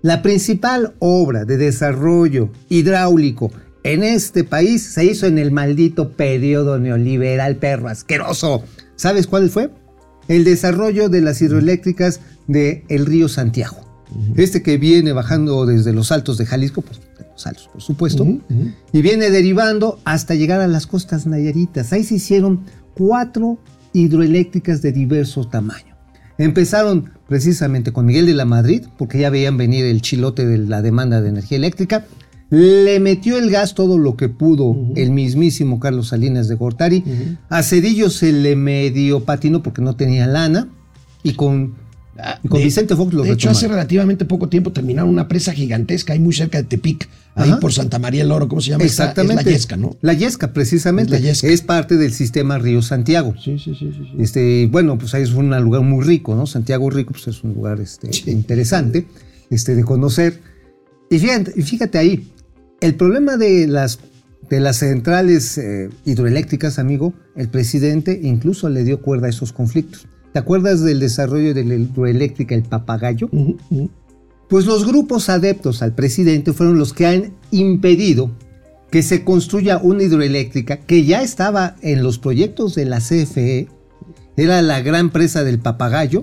la 0.00 0.22
principal 0.22 0.94
obra 0.98 1.44
de 1.44 1.58
desarrollo 1.58 2.48
hidráulico 2.70 3.50
en 3.82 4.04
este 4.04 4.42
país 4.42 4.84
se 4.84 5.04
hizo 5.04 5.26
en 5.26 5.36
el 5.36 5.50
maldito 5.52 6.12
periodo 6.12 6.78
neoliberal 6.78 7.56
perro 7.56 7.88
asqueroso. 7.88 8.62
¿Sabes 8.94 9.26
cuál 9.26 9.50
fue? 9.50 9.68
El 10.28 10.44
desarrollo 10.44 11.08
de 11.08 11.20
las 11.20 11.40
hidroeléctricas 11.40 12.20
del 12.46 12.82
el 12.88 13.06
río 13.06 13.28
Santiago. 13.28 13.86
Este 14.36 14.62
que 14.62 14.78
viene 14.78 15.12
bajando 15.12 15.66
desde 15.66 15.92
los 15.92 16.12
altos 16.12 16.38
de 16.38 16.46
Jalisco, 16.46 16.82
pues 16.82 17.00
de 17.18 17.26
los 17.30 17.46
altos, 17.46 17.68
por 17.72 17.82
supuesto, 17.82 18.26
y 18.92 19.02
viene 19.02 19.30
derivando 19.30 19.98
hasta 20.04 20.34
llegar 20.34 20.60
a 20.60 20.68
las 20.68 20.86
costas 20.86 21.26
nayaritas. 21.26 21.92
Ahí 21.92 22.04
se 22.04 22.14
hicieron 22.14 22.60
cuatro 22.94 23.58
hidroeléctricas 23.92 24.80
de 24.80 24.92
diverso 24.92 25.48
tamaño. 25.48 25.96
Empezaron 26.38 27.10
precisamente 27.28 27.92
con 27.92 28.06
Miguel 28.06 28.26
de 28.26 28.34
la 28.34 28.44
Madrid, 28.44 28.84
porque 28.98 29.18
ya 29.18 29.30
veían 29.30 29.56
venir 29.56 29.84
el 29.86 30.02
chilote 30.02 30.46
de 30.46 30.58
la 30.58 30.82
demanda 30.82 31.20
de 31.20 31.30
energía 31.30 31.58
eléctrica. 31.58 32.04
Le 32.50 33.00
metió 33.00 33.38
el 33.38 33.50
gas 33.50 33.74
todo 33.74 33.98
lo 33.98 34.16
que 34.16 34.28
pudo 34.28 34.76
el 34.94 35.10
mismísimo 35.10 35.80
Carlos 35.80 36.08
Salinas 36.08 36.46
de 36.48 36.54
Gortari. 36.54 37.02
A 37.48 37.62
Cedillo 37.62 38.08
se 38.10 38.32
le 38.32 38.54
medio 38.56 39.24
patinó 39.24 39.62
porque 39.62 39.82
no 39.82 39.96
tenía 39.96 40.26
lana. 40.26 40.68
Y 41.24 41.32
con, 41.32 41.74
y 42.44 42.48
con 42.48 42.58
De- 42.60 42.64
Vicente 42.66 42.94
Fox 42.94 43.12
lo 43.12 43.24
De 43.24 43.32
hecho, 43.32 43.50
hace 43.50 43.66
relativamente 43.66 44.24
poco 44.24 44.48
tiempo 44.48 44.70
terminaron 44.70 45.10
una 45.10 45.26
presa 45.26 45.52
gigantesca 45.52 46.12
ahí 46.12 46.20
muy 46.20 46.32
cerca 46.32 46.58
de 46.58 46.64
Tepic, 46.64 47.08
ahí 47.34 47.50
por 47.60 47.72
Santa 47.72 47.98
María 47.98 48.22
el 48.22 48.30
Oro, 48.30 48.46
¿cómo 48.46 48.60
se 48.60 48.70
llama? 48.70 48.84
esta? 48.84 49.02
Exactamente. 49.06 49.40
Es 49.42 49.46
la 49.46 49.52
Yesca, 49.52 49.76
¿no? 49.76 49.96
La 50.02 50.12
Yesca, 50.12 50.52
precisamente. 50.52 51.16
Es 51.16 51.20
la 51.20 51.26
Yesca. 51.28 51.48
Es 51.48 51.62
parte 51.62 51.96
del 51.96 52.12
sistema 52.12 52.58
Río 52.58 52.80
Santiago. 52.80 53.34
Sí, 53.42 53.58
sí, 53.58 53.74
sí, 53.76 53.90
sí. 53.92 54.08
Este, 54.20 54.68
bueno, 54.70 54.96
pues 54.98 55.14
ahí 55.14 55.24
es 55.24 55.32
un 55.32 55.50
lugar 55.60 55.82
muy 55.82 56.04
rico, 56.04 56.36
¿no? 56.36 56.46
Santiago 56.46 56.88
Rico, 56.90 57.10
pues 57.12 57.26
es 57.26 57.42
un 57.42 57.54
lugar 57.54 57.80
este, 57.80 58.12
Sí. 58.12 58.30
interesante 58.30 59.08
este, 59.50 59.74
de 59.74 59.82
conocer. 59.82 60.40
Y 61.10 61.18
fíjate, 61.18 61.54
y 61.56 61.62
fíjate 61.62 61.98
ahí, 61.98 62.28
el 62.80 62.94
problema 62.94 63.36
de 63.36 63.66
las, 63.66 63.98
de 64.48 64.60
las 64.60 64.78
centrales 64.78 65.58
eh, 65.58 65.90
hidroeléctricas, 66.04 66.78
amigo, 66.78 67.14
el 67.34 67.48
presidente 67.48 68.18
incluso 68.22 68.68
le 68.68 68.84
dio 68.84 69.00
cuerda 69.00 69.26
a 69.26 69.30
esos 69.30 69.52
conflictos. 69.52 70.06
¿Te 70.32 70.38
acuerdas 70.38 70.82
del 70.82 71.00
desarrollo 71.00 71.54
de 71.54 71.64
la 71.64 71.74
hidroeléctrica 71.76 72.54
El 72.54 72.62
Papagayo? 72.62 73.30
Pues 74.48 74.66
los 74.66 74.86
grupos 74.86 75.28
adeptos 75.28 75.82
al 75.82 75.94
presidente 75.94 76.52
fueron 76.52 76.78
los 76.78 76.92
que 76.92 77.06
han 77.06 77.32
impedido 77.50 78.30
que 78.90 79.02
se 79.02 79.24
construya 79.24 79.78
una 79.78 80.04
hidroeléctrica 80.04 80.76
que 80.76 81.04
ya 81.04 81.22
estaba 81.22 81.76
en 81.82 82.02
los 82.02 82.18
proyectos 82.18 82.74
de 82.74 82.84
la 82.84 82.98
CFE, 82.98 83.68
era 84.36 84.62
la 84.62 84.80
gran 84.82 85.10
presa 85.10 85.42
del 85.42 85.58
papagayo, 85.58 86.22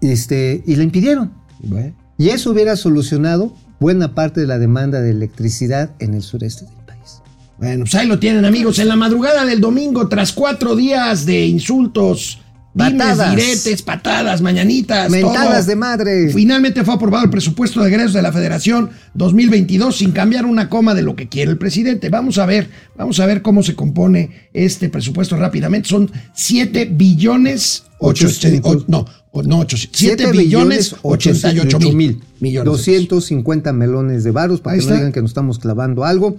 este, 0.00 0.62
y 0.66 0.76
la 0.76 0.82
impidieron. 0.82 1.32
Bueno. 1.62 1.94
Y 2.18 2.30
eso 2.30 2.50
hubiera 2.50 2.76
solucionado 2.76 3.54
buena 3.80 4.14
parte 4.14 4.40
de 4.40 4.46
la 4.46 4.58
demanda 4.58 5.00
de 5.00 5.10
electricidad 5.10 5.90
en 5.98 6.14
el 6.14 6.22
sureste 6.22 6.66
del 6.66 6.74
país. 6.86 7.22
Bueno, 7.58 7.84
pues 7.84 7.94
ahí 7.94 8.06
lo 8.06 8.18
tienen, 8.18 8.44
amigos. 8.44 8.78
En 8.78 8.88
la 8.88 8.96
madrugada 8.96 9.44
del 9.44 9.60
domingo, 9.60 10.06
tras 10.08 10.32
cuatro 10.32 10.76
días 10.76 11.24
de 11.26 11.46
insultos, 11.46 12.38
dimes, 12.74 12.92
Patadas. 12.92 13.36
diretes, 13.36 13.82
patadas, 13.82 14.42
mañanitas, 14.42 15.10
Mentadas 15.10 15.66
de 15.66 15.76
madre. 15.76 16.28
Finalmente 16.28 16.84
fue 16.84 16.94
aprobado 16.94 17.24
el 17.24 17.30
presupuesto 17.30 17.80
de 17.80 17.88
egresos 17.88 18.12
de 18.12 18.22
la 18.22 18.32
Federación 18.32 18.90
2022 19.14 19.96
sin 19.96 20.12
cambiar 20.12 20.44
una 20.44 20.68
coma 20.68 20.94
de 20.94 21.02
lo 21.02 21.16
que 21.16 21.28
quiere 21.28 21.50
el 21.50 21.58
presidente. 21.58 22.10
Vamos 22.10 22.38
a 22.38 22.46
ver, 22.46 22.68
vamos 22.96 23.18
a 23.18 23.26
ver 23.26 23.40
cómo 23.40 23.62
se 23.62 23.74
compone 23.74 24.50
este 24.52 24.90
presupuesto 24.90 25.36
rápidamente. 25.36 25.88
Son 25.88 26.10
7 26.34 26.90
billones 26.92 27.84
8, 28.00 28.26
Ocho- 28.62 28.84
no, 28.88 29.04
no 29.44 29.58
8, 29.60 29.76
7 29.92 30.32
billones 30.32 30.96
88 31.02 31.78
mil 31.92 32.20
millones. 32.40 32.64
250 32.64 33.72
melones 33.72 34.24
de 34.24 34.30
varos 34.30 34.60
para 34.60 34.74
Ahí 34.74 34.80
que 34.80 34.86
no 34.86 34.90
está. 34.90 34.96
digan 35.00 35.12
que 35.12 35.20
nos 35.22 35.30
estamos 35.30 35.58
clavando 35.58 36.04
algo. 36.04 36.36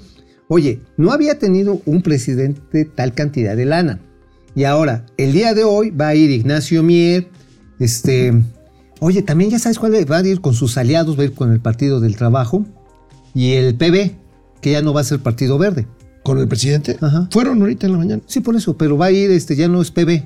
Oye, 0.48 0.82
no 0.98 1.12
había 1.12 1.40
tenido 1.40 1.82
un 1.86 2.02
presidente 2.02 2.86
tal 2.86 3.14
cantidad 3.14 3.56
de 3.56 3.66
lana. 3.66 4.00
Y 4.56 4.66
ahora, 4.66 5.06
el 5.18 5.32
día 5.32 5.54
de 5.54 5.64
hoy 5.64 5.92
va 5.92 6.10
a 6.10 6.16
ir 6.16 6.30
Ignacio 6.30 6.84
Mier, 6.84 7.28
Este, 7.80 8.34
oye, 9.00 9.22
también 9.22 9.50
ya 9.50 9.60
sabes 9.60 9.80
cuál 9.80 9.94
va 10.12 10.18
a 10.18 10.28
ir 10.28 10.42
con 10.42 10.54
sus 10.54 10.78
aliados, 10.78 11.18
va 11.18 11.22
a 11.22 11.26
ir 11.26 11.34
con 11.34 11.52
el 11.52 11.60
Partido 11.62 12.00
del 12.00 12.16
Trabajo 12.16 12.66
y 13.34 13.54
el 13.54 13.76
PB, 13.76 14.16
que 14.62 14.72
ya 14.72 14.82
no 14.82 14.94
va 14.94 15.02
a 15.02 15.04
ser 15.04 15.20
Partido 15.20 15.58
Verde. 15.58 15.88
¿Con 16.24 16.38
el 16.38 16.48
presidente? 16.48 16.98
Ajá. 17.02 17.28
Fueron 17.32 17.62
ahorita 17.62 17.88
en 17.88 17.94
la 17.94 17.98
mañana. 17.98 18.22
Sí, 18.28 18.42
por 18.42 18.56
eso, 18.56 18.78
pero 18.78 18.98
va 18.98 19.08
a 19.08 19.12
ir, 19.12 19.32
este, 19.32 19.56
ya 19.56 19.68
no 19.68 19.82
es 19.82 19.90
PB, 19.90 20.24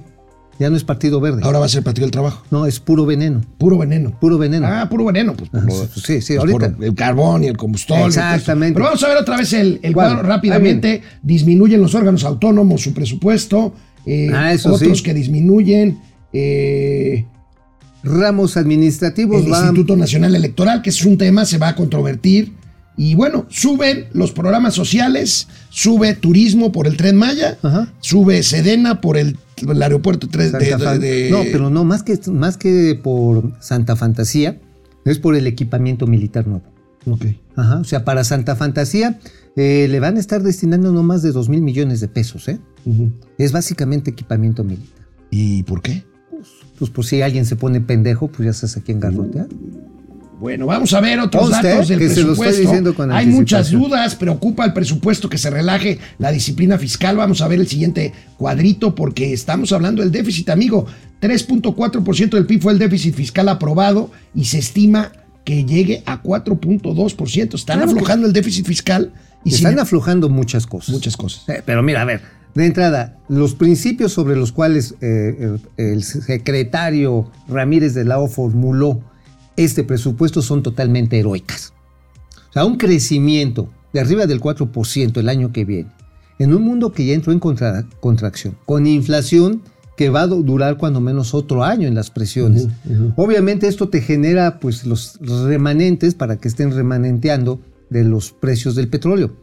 ya 0.60 0.70
no 0.70 0.78
es 0.78 0.84
Partido 0.84 1.20
Verde. 1.20 1.42
Ahora 1.44 1.60
va 1.60 1.66
a 1.66 1.70
ser 1.70 1.84
Partido 1.84 2.06
del 2.06 2.12
Trabajo. 2.12 2.44
No, 2.52 2.66
es 2.66 2.80
puro 2.80 3.06
veneno, 3.06 3.42
Puro 3.58 3.78
veneno. 3.78 4.18
puro 4.20 4.38
veneno. 4.38 4.66
Ah, 4.68 4.88
puro 4.90 5.06
veneno. 5.06 5.34
Pues, 5.36 5.50
Ajá, 5.54 5.66
lo- 5.66 5.88
sí, 5.88 6.22
sí, 6.22 6.36
pues, 6.38 6.40
ahorita. 6.40 6.76
el 6.82 6.96
carbón 6.96 7.44
y 7.44 7.48
el 7.48 7.58
combustible. 7.58 8.06
Exactamente. 8.06 8.74
Pero 8.76 8.86
vamos 8.86 9.04
a 9.04 9.08
ver 9.10 9.18
otra 9.18 9.38
vez 9.38 9.52
el, 9.54 9.80
el 9.84 9.94
cuadro 9.94 10.22
rápidamente. 10.24 11.02
Disminuyen 11.22 11.82
los 11.82 11.94
órganos 11.96 12.24
autónomos 12.24 12.82
su 12.82 12.94
presupuesto. 12.94 13.74
eh, 14.06 14.30
Ah, 14.34 14.54
eso 14.54 14.74
otros 14.74 15.00
sí. 15.00 15.04
que 15.04 15.14
disminuyen. 15.14 16.00
eh, 16.34 17.26
Ramos 18.04 18.56
administrativos 18.56 19.42
el 19.42 19.48
Instituto 19.50 19.96
Nacional 19.98 20.36
Electoral, 20.36 20.84
que 20.84 20.92
es 20.92 21.04
un 21.06 21.18
tema, 21.18 21.44
se 21.44 21.58
va 21.58 21.70
a 21.70 21.76
controvertir. 21.76 22.54
Y 22.98 23.16
bueno, 23.16 23.46
suben 23.50 24.06
los 24.14 24.32
programas 24.32 24.74
sociales, 24.74 25.48
sube 25.70 26.14
turismo 26.14 26.72
por 26.72 26.88
el 26.88 26.96
Tren 26.98 27.18
Maya, 27.18 27.58
Ajá. 27.62 27.92
sube 28.00 28.42
Sedena 28.44 29.02
por 29.02 29.18
el, 29.18 29.38
el 29.58 29.84
aeropuerto 29.84 30.28
tres- 30.30 30.52
de, 30.54 31.30
No, 31.30 31.44
pero 31.52 31.70
no, 31.70 31.84
más 31.84 32.04
que, 32.04 32.18
más 32.32 32.56
que 32.58 32.98
por 33.02 33.52
Santa 33.62 33.96
Fantasía, 33.98 34.60
es 35.04 35.20
por 35.20 35.36
el 35.36 35.46
equipamiento 35.46 36.08
militar 36.08 36.48
nuevo. 36.48 36.64
Ok. 37.06 37.26
Ajá, 37.56 37.80
o 37.80 37.84
sea, 37.84 38.04
para 38.06 38.24
Santa 38.24 38.56
Fantasía 38.56 39.20
eh, 39.56 39.88
le 39.90 40.00
van 40.00 40.18
a 40.18 40.20
estar 40.20 40.42
destinando 40.42 40.92
no 40.92 41.04
más 41.04 41.22
de 41.22 41.32
2 41.32 41.50
mil 41.50 41.62
millones 41.62 42.00
de 42.00 42.08
pesos, 42.08 42.48
¿eh? 42.48 42.60
Es 43.38 43.52
básicamente 43.52 44.12
equipamiento 44.12 44.64
militar. 44.64 45.06
¿Y 45.32 45.64
por 45.64 45.82
qué? 45.82 46.04
Pues 46.80 46.92
por 46.92 47.06
si 47.06 47.22
alguien 47.22 47.46
se 47.46 47.56
pone 47.56 47.82
pendejo, 47.82 48.28
pues 48.30 48.46
ya 48.46 48.54
sabes 48.54 48.78
a 48.78 48.82
quién 48.82 49.00
garrotear. 49.00 49.48
Bueno, 50.40 50.66
vamos 50.66 50.94
a 50.94 51.00
ver 51.02 51.20
otros 51.20 51.50
Conste, 51.50 51.68
datos 51.70 51.88
del 51.88 52.00
que 52.00 52.10
se 52.10 52.22
lo 52.22 52.34
estoy 52.34 52.36
presupuesto. 52.48 52.62
diciendo 52.62 52.94
con 52.96 53.12
Hay 53.12 53.26
muchas 53.28 53.72
dudas, 53.72 54.16
preocupa 54.16 54.66
el 54.66 54.74
presupuesto 54.74 55.30
que 55.30 55.38
se 55.38 55.50
relaje 55.50 56.00
la 56.18 56.32
disciplina 56.32 56.78
fiscal. 56.78 57.16
Vamos 57.18 57.42
a 57.42 57.48
ver 57.48 57.60
el 57.60 57.68
siguiente 57.68 58.12
cuadrito 58.38 58.94
porque 58.96 59.32
estamos 59.34 59.72
hablando 59.72 60.02
del 60.02 60.12
déficit, 60.12 60.50
amigo. 60.50 60.86
3.4% 61.22 62.30
del 62.32 62.46
PIB 62.46 62.62
fue 62.62 62.74
el 62.74 62.80
déficit 62.80 63.16
fiscal 63.16 63.48
aprobado 63.50 64.12
y 64.34 64.46
se 64.46 64.60
estima 64.60 65.12
que 65.46 65.64
llegue 65.64 66.04
a 66.06 66.22
4.2%. 66.22 67.56
Están 67.56 67.78
Claro 67.78 67.92
aflojando 67.92 68.28
el 68.28 68.34
déficit 68.34 68.66
fiscal 68.66 69.14
y 69.44 69.54
Están 69.54 69.72
sin 69.74 69.80
aflojando 69.80 70.28
muchas 70.30 70.68
cosas. 70.68 70.90
muchas 70.90 71.16
cosas. 71.16 71.48
Eh, 71.50 71.62
Pero 71.66 71.82
mira, 71.84 72.02
a 72.02 72.06
ver, 72.06 72.22
de 72.56 72.66
entrada, 72.66 73.18
los 73.30 73.54
principios 73.56 74.12
sobre 74.12 74.36
los 74.36 74.52
cuales 74.52 74.96
eh, 75.02 75.58
el, 75.78 75.86
el 75.94 76.04
secretario 76.04 77.32
Ramírez 77.48 77.94
de 77.94 78.06
la 78.06 78.20
O 78.20 78.28
formuló 78.28 79.02
este 79.58 79.84
presupuesto 79.84 80.42
son 80.42 80.64
totalmente 80.64 81.18
heroicas. 81.20 81.74
O 82.50 82.54
sea, 82.54 82.66
un 82.66 82.78
crecimiento 82.78 83.70
de 83.94 84.00
arriba 84.02 84.26
del 84.28 84.40
4% 84.42 85.18
el 85.20 85.30
año 85.30 85.52
que 85.52 85.66
viene, 85.66 85.90
en 86.40 86.54
un 86.54 86.64
mundo 86.64 86.92
que 86.92 87.06
ya 87.06 87.14
entró 87.14 87.32
en 87.32 87.40
contra- 87.40 87.86
contracción, 88.00 88.58
con 88.66 88.88
inflación 88.88 89.62
que 89.98 90.10
va 90.10 90.22
a 90.24 90.28
du- 90.28 90.44
durar 90.44 90.78
cuando 90.78 91.00
menos 91.00 91.34
otro 91.34 91.64
año 91.64 91.88
en 91.88 91.96
las 91.96 92.12
presiones. 92.12 92.68
Obviamente 93.16 93.68
esto 93.68 93.88
te 93.88 94.02
genera 94.02 94.60
pues 94.60 94.86
los 94.86 95.18
remanentes 95.22 96.14
para 96.16 96.36
que 96.38 96.50
estén 96.50 96.72
remanenteando 96.76 97.62
de 97.90 98.04
los 98.04 98.32
precios 98.34 98.76
del 98.76 98.90
petróleo. 98.90 99.34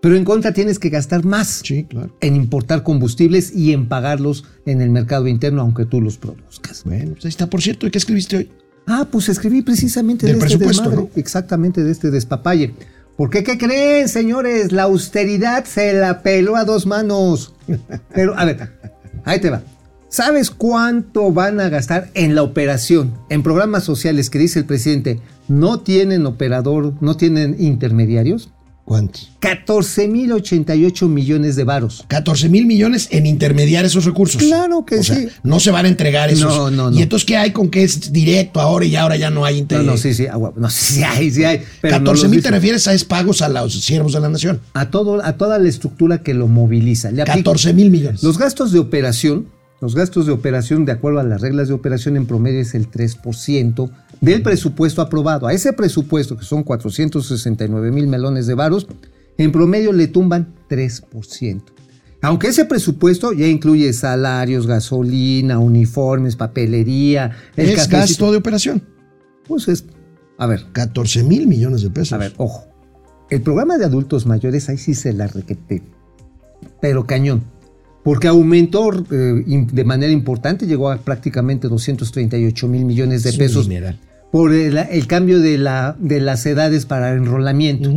Pero 0.00 0.16
en 0.16 0.24
contra 0.24 0.52
tienes 0.52 0.78
que 0.78 0.88
gastar 0.88 1.24
más 1.24 1.60
Sí, 1.64 1.84
claro. 1.84 2.14
en 2.20 2.36
importar 2.36 2.82
combustibles 2.84 3.54
y 3.54 3.72
en 3.72 3.86
pagarlos 3.88 4.44
en 4.64 4.80
el 4.80 4.90
mercado 4.90 5.26
interno, 5.26 5.60
aunque 5.62 5.84
tú 5.84 6.00
los 6.00 6.16
produzcas. 6.16 6.84
Bueno, 6.84 7.12
pues 7.12 7.24
ahí 7.26 7.28
está. 7.30 7.50
Por 7.50 7.60
cierto, 7.60 7.86
¿y 7.86 7.90
qué 7.90 7.98
escribiste 7.98 8.36
hoy? 8.38 8.50
Ah, 8.86 9.06
pues 9.10 9.28
escribí 9.28 9.62
precisamente 9.62 10.26
Del 10.26 10.38
de 10.38 10.46
este 10.46 10.58
presupuesto, 10.58 10.90
desmadre, 10.90 11.10
¿no? 11.14 11.20
exactamente 11.20 11.82
de 11.84 11.92
este 11.92 12.10
despapalle. 12.10 12.74
¿Por 13.16 13.30
qué? 13.30 13.44
¿Qué 13.44 13.58
creen, 13.58 14.08
señores? 14.08 14.72
La 14.72 14.84
austeridad 14.84 15.64
se 15.64 15.92
la 15.92 16.22
peló 16.22 16.56
a 16.56 16.64
dos 16.64 16.86
manos. 16.86 17.54
Pero, 18.14 18.38
a 18.38 18.44
ver, 18.44 18.70
ahí 19.24 19.40
te 19.40 19.50
va. 19.50 19.62
¿Sabes 20.08 20.50
cuánto 20.50 21.30
van 21.30 21.60
a 21.60 21.68
gastar 21.68 22.10
en 22.14 22.34
la 22.34 22.42
operación, 22.42 23.14
en 23.28 23.42
programas 23.42 23.84
sociales 23.84 24.28
que 24.28 24.40
dice 24.40 24.58
el 24.58 24.64
presidente, 24.64 25.20
no 25.46 25.80
tienen 25.80 26.26
operador, 26.26 26.94
no 27.00 27.16
tienen 27.16 27.56
intermediarios? 27.60 28.50
¿Cuántos? 28.90 29.30
14.088 29.40 31.08
millones 31.08 31.54
de 31.54 31.62
varos. 31.62 32.04
14 32.08 32.48
mil 32.48 32.66
millones 32.66 33.06
en 33.12 33.24
intermediar 33.24 33.84
esos 33.84 34.04
recursos. 34.04 34.42
Claro 34.42 34.84
que 34.84 34.96
O 34.96 35.04
sea, 35.04 35.14
sí. 35.14 35.28
no 35.44 35.60
se 35.60 35.70
van 35.70 35.86
a 35.86 35.88
entregar 35.88 36.28
esos. 36.28 36.52
No, 36.56 36.70
no, 36.72 36.90
no. 36.90 36.98
¿Y 36.98 37.02
entonces 37.02 37.24
qué 37.24 37.36
hay 37.36 37.52
con 37.52 37.68
que 37.70 37.84
es 37.84 38.12
directo 38.12 38.60
ahora 38.60 38.84
y 38.86 38.96
ahora 38.96 39.16
ya 39.16 39.30
no 39.30 39.44
hay 39.44 39.54
No, 39.54 39.58
interés? 39.60 39.86
no, 39.86 39.96
sí, 39.96 40.12
sí, 40.12 40.26
agua, 40.26 40.52
no, 40.56 40.68
sí 40.70 41.04
hay, 41.04 41.30
sí 41.30 41.44
hay. 41.44 41.62
pero 41.80 41.98
no 42.00 42.04
14 42.06 42.22
los 42.24 42.30
mil 42.32 42.42
te 42.42 42.50
refieres 42.50 42.88
a 42.88 42.94
es 42.94 43.04
pagos 43.04 43.42
a 43.42 43.48
los 43.48 43.72
siervos 43.80 44.12
de 44.14 44.20
la 44.20 44.28
nación. 44.28 44.60
a 44.74 44.90
todo, 44.90 45.24
a 45.24 45.34
toda 45.34 45.60
la 45.60 45.68
estructura 45.68 46.22
que 46.24 46.34
lo 46.34 46.48
moviliza. 46.48 47.12
Le 47.12 47.22
aplica- 47.22 47.36
14 47.38 47.72
mil 47.74 47.90
millones. 47.92 48.24
Los 48.24 48.38
gastos 48.38 48.72
de 48.72 48.80
operación, 48.80 49.46
los 49.80 49.94
gastos 49.94 50.26
de 50.26 50.32
operación 50.32 50.84
de 50.84 50.92
acuerdo 50.92 51.20
a 51.20 51.24
las 51.24 51.40
reglas 51.40 51.68
de 51.68 51.74
operación 51.74 52.16
en 52.16 52.26
promedio 52.26 52.60
es 52.60 52.74
el 52.74 52.90
3% 52.90 53.90
del 54.20 54.42
presupuesto 54.42 55.00
aprobado. 55.00 55.46
A 55.46 55.54
ese 55.54 55.72
presupuesto, 55.72 56.36
que 56.36 56.44
son 56.44 56.62
469 56.62 57.90
mil 57.90 58.06
melones 58.06 58.46
de 58.46 58.54
varos, 58.54 58.86
en 59.38 59.52
promedio 59.52 59.92
le 59.92 60.06
tumban 60.08 60.52
3%. 60.68 61.62
Aunque 62.22 62.48
ese 62.48 62.66
presupuesto 62.66 63.32
ya 63.32 63.46
incluye 63.46 63.90
salarios, 63.94 64.66
gasolina, 64.66 65.58
uniformes, 65.58 66.36
papelería, 66.36 67.30
el 67.56 67.70
es 67.70 67.88
gasto 67.88 68.30
de 68.30 68.36
operación. 68.36 68.82
Pues 69.48 69.68
es, 69.68 69.86
a 70.36 70.46
ver, 70.46 70.66
14 70.72 71.22
mil 71.24 71.46
millones 71.46 71.80
de 71.80 71.88
pesos. 71.88 72.12
a 72.12 72.18
ver, 72.18 72.34
ojo. 72.36 72.66
El 73.30 73.40
programa 73.40 73.78
de 73.78 73.86
adultos 73.86 74.26
mayores, 74.26 74.68
ahí 74.68 74.76
sí 74.76 74.92
se 74.92 75.14
la 75.14 75.28
requete. 75.28 75.82
Pero 76.82 77.06
cañón. 77.06 77.42
Porque 78.02 78.28
aumentó 78.28 78.90
eh, 79.10 79.44
de 79.46 79.84
manera 79.84 80.12
importante, 80.12 80.66
llegó 80.66 80.90
a 80.90 80.96
prácticamente 80.96 81.68
238 81.68 82.68
mil 82.68 82.84
millones 82.84 83.22
de 83.22 83.32
pesos 83.34 83.68
por 84.32 84.52
el, 84.52 84.78
el 84.78 85.06
cambio 85.06 85.38
de, 85.40 85.58
la, 85.58 85.94
de 85.98 86.20
las 86.20 86.46
edades 86.46 86.86
para 86.86 87.12
enrolamiento. 87.12 87.90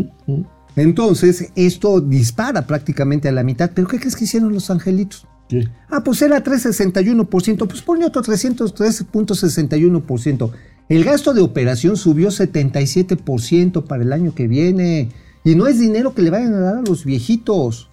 Entonces, 0.75 1.51
esto 1.55 2.01
dispara 2.01 2.67
prácticamente 2.67 3.29
a 3.29 3.31
la 3.31 3.43
mitad. 3.43 3.71
¿Pero 3.73 3.87
qué 3.87 3.99
crees 3.99 4.15
que 4.15 4.25
hicieron 4.25 4.53
los 4.53 4.69
angelitos? 4.71 5.25
¿Qué? 5.47 5.69
Ah, 5.89 6.03
pues 6.03 6.21
era 6.21 6.43
361%, 6.43 7.67
pues 7.67 7.81
pone 7.81 8.05
otro 8.05 8.21
303.61%. 8.23 10.51
El 10.89 11.03
gasto 11.03 11.33
de 11.33 11.41
operación 11.41 11.95
subió 11.95 12.29
77% 12.29 13.85
para 13.85 14.01
el 14.03 14.11
año 14.11 14.33
que 14.33 14.47
viene. 14.47 15.11
Y 15.43 15.53
no 15.55 15.67
es 15.67 15.79
dinero 15.79 16.13
que 16.13 16.21
le 16.21 16.29
vayan 16.29 16.53
a 16.55 16.59
dar 16.59 16.77
a 16.77 16.81
los 16.81 17.05
viejitos. 17.05 17.89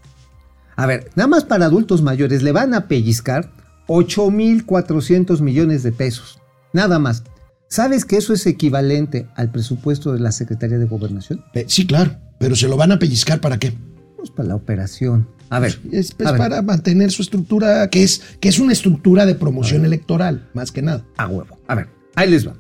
A 0.81 0.87
ver, 0.87 1.11
nada 1.15 1.27
más 1.27 1.45
para 1.45 1.67
adultos 1.67 2.01
mayores 2.01 2.43
le 2.43 2.53
van 2.53 2.73
a 2.73 2.89
pellizcar 2.89 3.51
8.400 3.87 5.43
millones 5.43 5.83
de 5.83 5.93
pesos. 5.93 6.41
Nada 6.73 6.99
más. 6.99 7.23
¿Sabes 7.69 8.07
que 8.07 8.17
eso 8.17 8.33
es 8.33 8.47
equivalente 8.47 9.29
al 9.35 9.51
presupuesto 9.53 10.15
de 10.15 10.21
la 10.21 10.33
Secretaría 10.33 10.79
de 10.79 10.87
Gobernación? 10.87 11.45
Eh, 11.53 11.67
Sí, 11.69 11.87
claro. 11.87 12.17
Pero 12.39 12.57
se 12.57 12.67
lo 12.67 12.79
van 12.79 12.93
a 12.93 12.99
pellizcar 12.99 13.43
para 13.43 13.59
qué? 13.59 13.75
Pues 14.17 14.31
para 14.31 14.49
la 14.49 14.55
operación. 14.55 15.29
A 15.51 15.59
ver. 15.59 15.79
Es 15.93 16.13
pues, 16.15 16.27
a 16.27 16.33
ver. 16.33 16.39
para 16.39 16.63
mantener 16.63 17.11
su 17.11 17.21
estructura, 17.21 17.91
que 17.91 18.03
es, 18.03 18.23
que 18.41 18.49
es 18.49 18.59
una 18.59 18.73
estructura 18.73 19.27
de 19.27 19.35
promoción 19.35 19.85
electoral, 19.85 20.49
más 20.55 20.73
que 20.73 20.81
nada. 20.81 21.05
A 21.19 21.29
huevo. 21.29 21.59
A 21.69 21.75
ver, 21.75 21.89
ahí 22.15 22.31
les 22.31 22.49
va. 22.49 22.55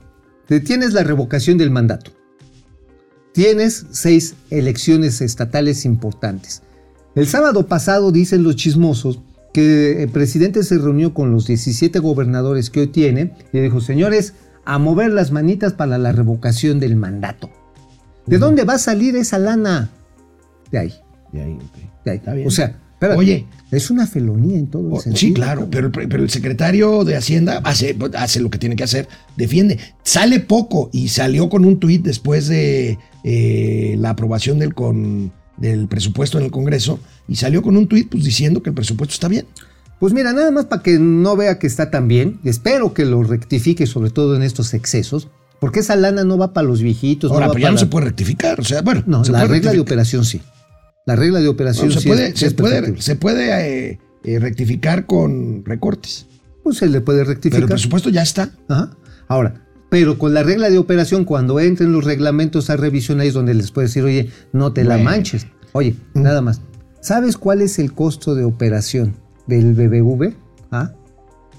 Tienes 0.66 0.92
la 0.92 1.04
revocación 1.04 1.56
del 1.56 1.70
mandato. 1.70 2.10
Tienes 3.32 3.86
seis 3.92 4.34
elecciones 4.50 5.22
estatales 5.22 5.86
importantes. 5.86 6.60
El 7.14 7.26
sábado 7.26 7.66
pasado 7.66 8.12
dicen 8.12 8.42
los 8.42 8.56
chismosos 8.56 9.20
que 9.52 10.02
el 10.04 10.08
presidente 10.10 10.62
se 10.62 10.78
reunió 10.78 11.12
con 11.12 11.32
los 11.32 11.46
17 11.46 11.98
gobernadores 11.98 12.70
que 12.70 12.80
hoy 12.80 12.86
tiene 12.86 13.32
y 13.52 13.58
dijo, 13.58 13.80
señores, 13.80 14.34
a 14.64 14.78
mover 14.78 15.10
las 15.10 15.32
manitas 15.32 15.72
para 15.72 15.98
la 15.98 16.12
revocación 16.12 16.78
del 16.78 16.94
mandato. 16.96 17.50
¿De 18.26 18.38
dónde 18.38 18.64
va 18.64 18.74
a 18.74 18.78
salir 18.78 19.16
esa 19.16 19.38
lana? 19.38 19.90
De 20.70 20.78
ahí, 20.78 20.94
De 21.32 21.42
ahí, 21.42 21.54
ok. 21.54 22.04
de 22.04 22.10
ahí. 22.12 22.16
Está 22.18 22.34
bien. 22.34 22.46
O 22.46 22.50
sea, 22.52 22.78
espérate, 22.92 23.18
Oye. 23.18 23.46
es 23.72 23.90
una 23.90 24.06
felonía 24.06 24.56
en 24.56 24.68
todo 24.68 24.86
el 24.86 24.92
Oh, 24.94 25.00
sentido. 25.00 25.16
sí, 25.18 25.32
claro, 25.32 25.66
pero, 25.68 25.86
el- 25.88 25.92
pero 26.08 26.22
el 26.22 26.30
secretario 26.30 27.02
de 27.04 27.16
Hacienda 27.16 27.60
hace, 27.64 27.96
hace 28.16 28.38
lo 28.38 28.50
que 28.50 28.58
tiene 28.58 28.76
que 28.76 28.84
hacer, 28.84 29.08
defiende. 29.36 29.80
Sale 30.04 30.38
poco 30.38 30.90
y 30.92 31.08
salió 31.08 31.48
con 31.48 31.64
un 31.64 31.80
tuit 31.80 32.04
después 32.04 32.46
de 32.46 32.98
eh, 33.24 33.96
la 33.98 34.10
aprobación 34.10 34.60
del, 34.60 34.74
con, 34.74 35.32
del 35.60 35.86
presupuesto 35.86 36.38
en 36.38 36.44
el 36.46 36.50
Congreso 36.50 36.98
y 37.28 37.36
salió 37.36 37.62
con 37.62 37.76
un 37.76 37.86
tuit 37.86 38.08
pues, 38.10 38.24
diciendo 38.24 38.62
que 38.62 38.70
el 38.70 38.74
presupuesto 38.74 39.12
está 39.14 39.28
bien. 39.28 39.46
Pues 40.00 40.12
mira, 40.14 40.32
nada 40.32 40.50
más 40.50 40.64
para 40.64 40.82
que 40.82 40.98
no 40.98 41.36
vea 41.36 41.58
que 41.58 41.66
está 41.66 41.90
tan 41.90 42.08
bien, 42.08 42.40
espero 42.44 42.94
que 42.94 43.04
lo 43.04 43.22
rectifique 43.22 43.86
sobre 43.86 44.10
todo 44.10 44.34
en 44.34 44.42
estos 44.42 44.72
excesos, 44.74 45.28
porque 45.60 45.80
esa 45.80 45.94
lana 45.94 46.24
no 46.24 46.38
va 46.38 46.54
para 46.54 46.66
los 46.66 46.80
viejitos. 46.80 47.30
Ahora, 47.30 47.46
no 47.46 47.50
va 47.50 47.54
pero 47.54 47.62
ya 47.66 47.70
no 47.72 47.78
se 47.78 47.86
puede 47.86 48.06
rectificar. 48.06 48.58
O 48.60 48.64
sea, 48.64 48.80
bueno, 48.80 49.02
No, 49.06 49.24
se 49.24 49.32
la 49.32 49.44
regla 49.44 49.72
de 49.72 49.80
operación 49.80 50.24
sí. 50.24 50.40
La 51.06 51.16
regla 51.16 51.40
de 51.40 51.48
operación 51.48 51.88
No, 51.88 51.92
se 51.94 52.00
sí 52.00 52.08
puede, 52.08 52.28
es- 52.28 52.38
se 52.38 52.46
es 52.46 52.54
puede, 52.54 52.74
perfectible. 52.76 53.02
se 53.02 53.16
puede 53.16 53.90
eh, 53.90 53.98
eh, 54.24 54.38
rectificar 54.38 55.04
con 55.06 55.64
recortes. 55.66 56.26
Pues 56.62 56.62
pues 56.62 56.76
se 56.78 56.88
le 56.88 57.00
puede 57.02 57.20
Pero 57.20 57.30
rectificar. 57.30 57.62
el 57.62 57.68
presupuesto 57.68 58.08
ya 58.10 58.22
está. 58.22 58.50
Ajá. 58.68 58.96
Ahora, 59.28 59.66
pero 59.90 60.16
con 60.16 60.32
la 60.32 60.42
regla 60.42 60.70
de 60.70 60.78
operación, 60.78 61.24
cuando 61.26 61.60
entren 61.60 61.92
los 61.92 62.04
reglamentos 62.04 62.70
a 62.70 62.76
revisión, 62.76 63.20
ahí 63.20 63.28
es 63.28 63.34
donde 63.34 63.52
les 63.54 63.70
puede 63.72 63.88
decir, 63.88 64.02
oye, 64.04 64.30
no 64.52 64.72
te 64.72 64.84
la 64.84 64.94
Bueno. 64.94 65.10
manches. 65.10 65.46
Oye, 65.72 65.94
nada 66.14 66.40
más. 66.40 66.60
¿Sabes 67.00 67.36
cuál 67.36 67.60
es 67.60 67.78
el 67.78 67.92
costo 67.92 68.34
de 68.34 68.44
operación 68.44 69.14
del 69.46 69.74
BBV? 69.74 70.34
¿Ah? 70.70 70.92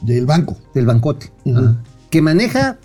Del 0.01 0.25
banco. 0.25 0.57
Del 0.73 0.85
bancote. 0.85 1.31
Ajá. 1.53 1.83
Que 2.09 2.21
maneja 2.21 2.79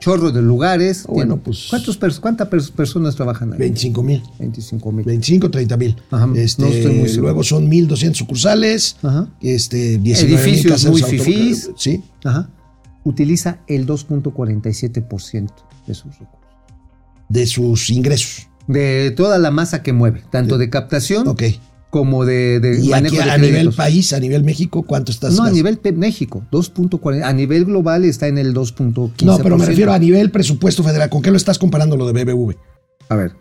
chorro 0.00 0.30
de 0.30 0.42
lugares. 0.42 1.04
Ah, 1.08 1.12
bueno, 1.12 1.38
pues- 1.38 1.66
¿Cuántos 1.70 1.98
pers- 2.00 2.20
¿Cuántas 2.20 2.48
pers- 2.48 2.70
personas 2.70 3.16
trabajan 3.16 3.52
ahí? 3.52 3.58
25 3.58 4.02
mil. 4.02 4.22
25 4.38 4.92
mil. 4.92 5.04
25, 5.04 5.50
30 5.50 5.76
mil. 5.76 5.96
Ajá, 6.10 6.28
Este, 6.36 6.62
no 6.62 6.68
estoy 6.68 6.92
muy 6.94 7.08
seguro. 7.08 7.22
luego 7.28 7.42
son 7.44 7.68
1.200 7.68 8.16
sucursales. 8.18 8.96
Ajá. 9.02 9.28
Este, 9.40 9.98
19 9.98 10.44
mil 10.44 10.54
Edificios 10.54 10.86
muy 10.86 11.02
fifís. 11.02 11.70
Sí. 11.76 12.02
Ajá. 12.24 12.48
Utiliza 13.04 13.60
el 13.66 13.86
2.47% 13.86 15.50
de 15.86 15.94
sus 15.94 16.18
recursos. 16.18 16.38
De 17.28 17.46
sus 17.46 17.90
ingresos. 17.90 18.48
De 18.66 19.12
toda 19.12 19.38
la 19.38 19.50
masa 19.50 19.82
que 19.82 19.92
mueve, 19.92 20.22
tanto 20.30 20.58
de 20.58 20.68
captación 20.68 21.36
como 21.90 22.26
de, 22.26 22.60
de 22.60 22.84
Y 22.84 22.90
manejo 22.90 23.16
aquí 23.16 23.24
de 23.24 23.30
a 23.30 23.38
nivel 23.38 23.72
país, 23.72 24.12
a 24.12 24.20
nivel 24.20 24.44
México, 24.44 24.82
¿cuánto 24.82 25.10
estás? 25.10 25.34
No, 25.34 25.44
a 25.44 25.50
nivel 25.50 25.80
México, 25.94 26.44
2.40. 26.52 27.22
A 27.24 27.32
nivel 27.32 27.64
global 27.64 28.04
está 28.04 28.28
en 28.28 28.36
el 28.36 28.52
2.15%. 28.54 29.24
No, 29.24 29.38
pero 29.38 29.56
me 29.56 29.64
refiero 29.64 29.92
a 29.92 29.98
nivel 29.98 30.30
presupuesto 30.30 30.82
federal. 30.82 31.08
¿Con 31.08 31.22
qué 31.22 31.30
lo 31.30 31.38
estás 31.38 31.58
comparando 31.58 31.96
lo 31.96 32.10
de 32.10 32.24
BBV? 32.24 32.56
A 33.08 33.16
ver, 33.16 33.32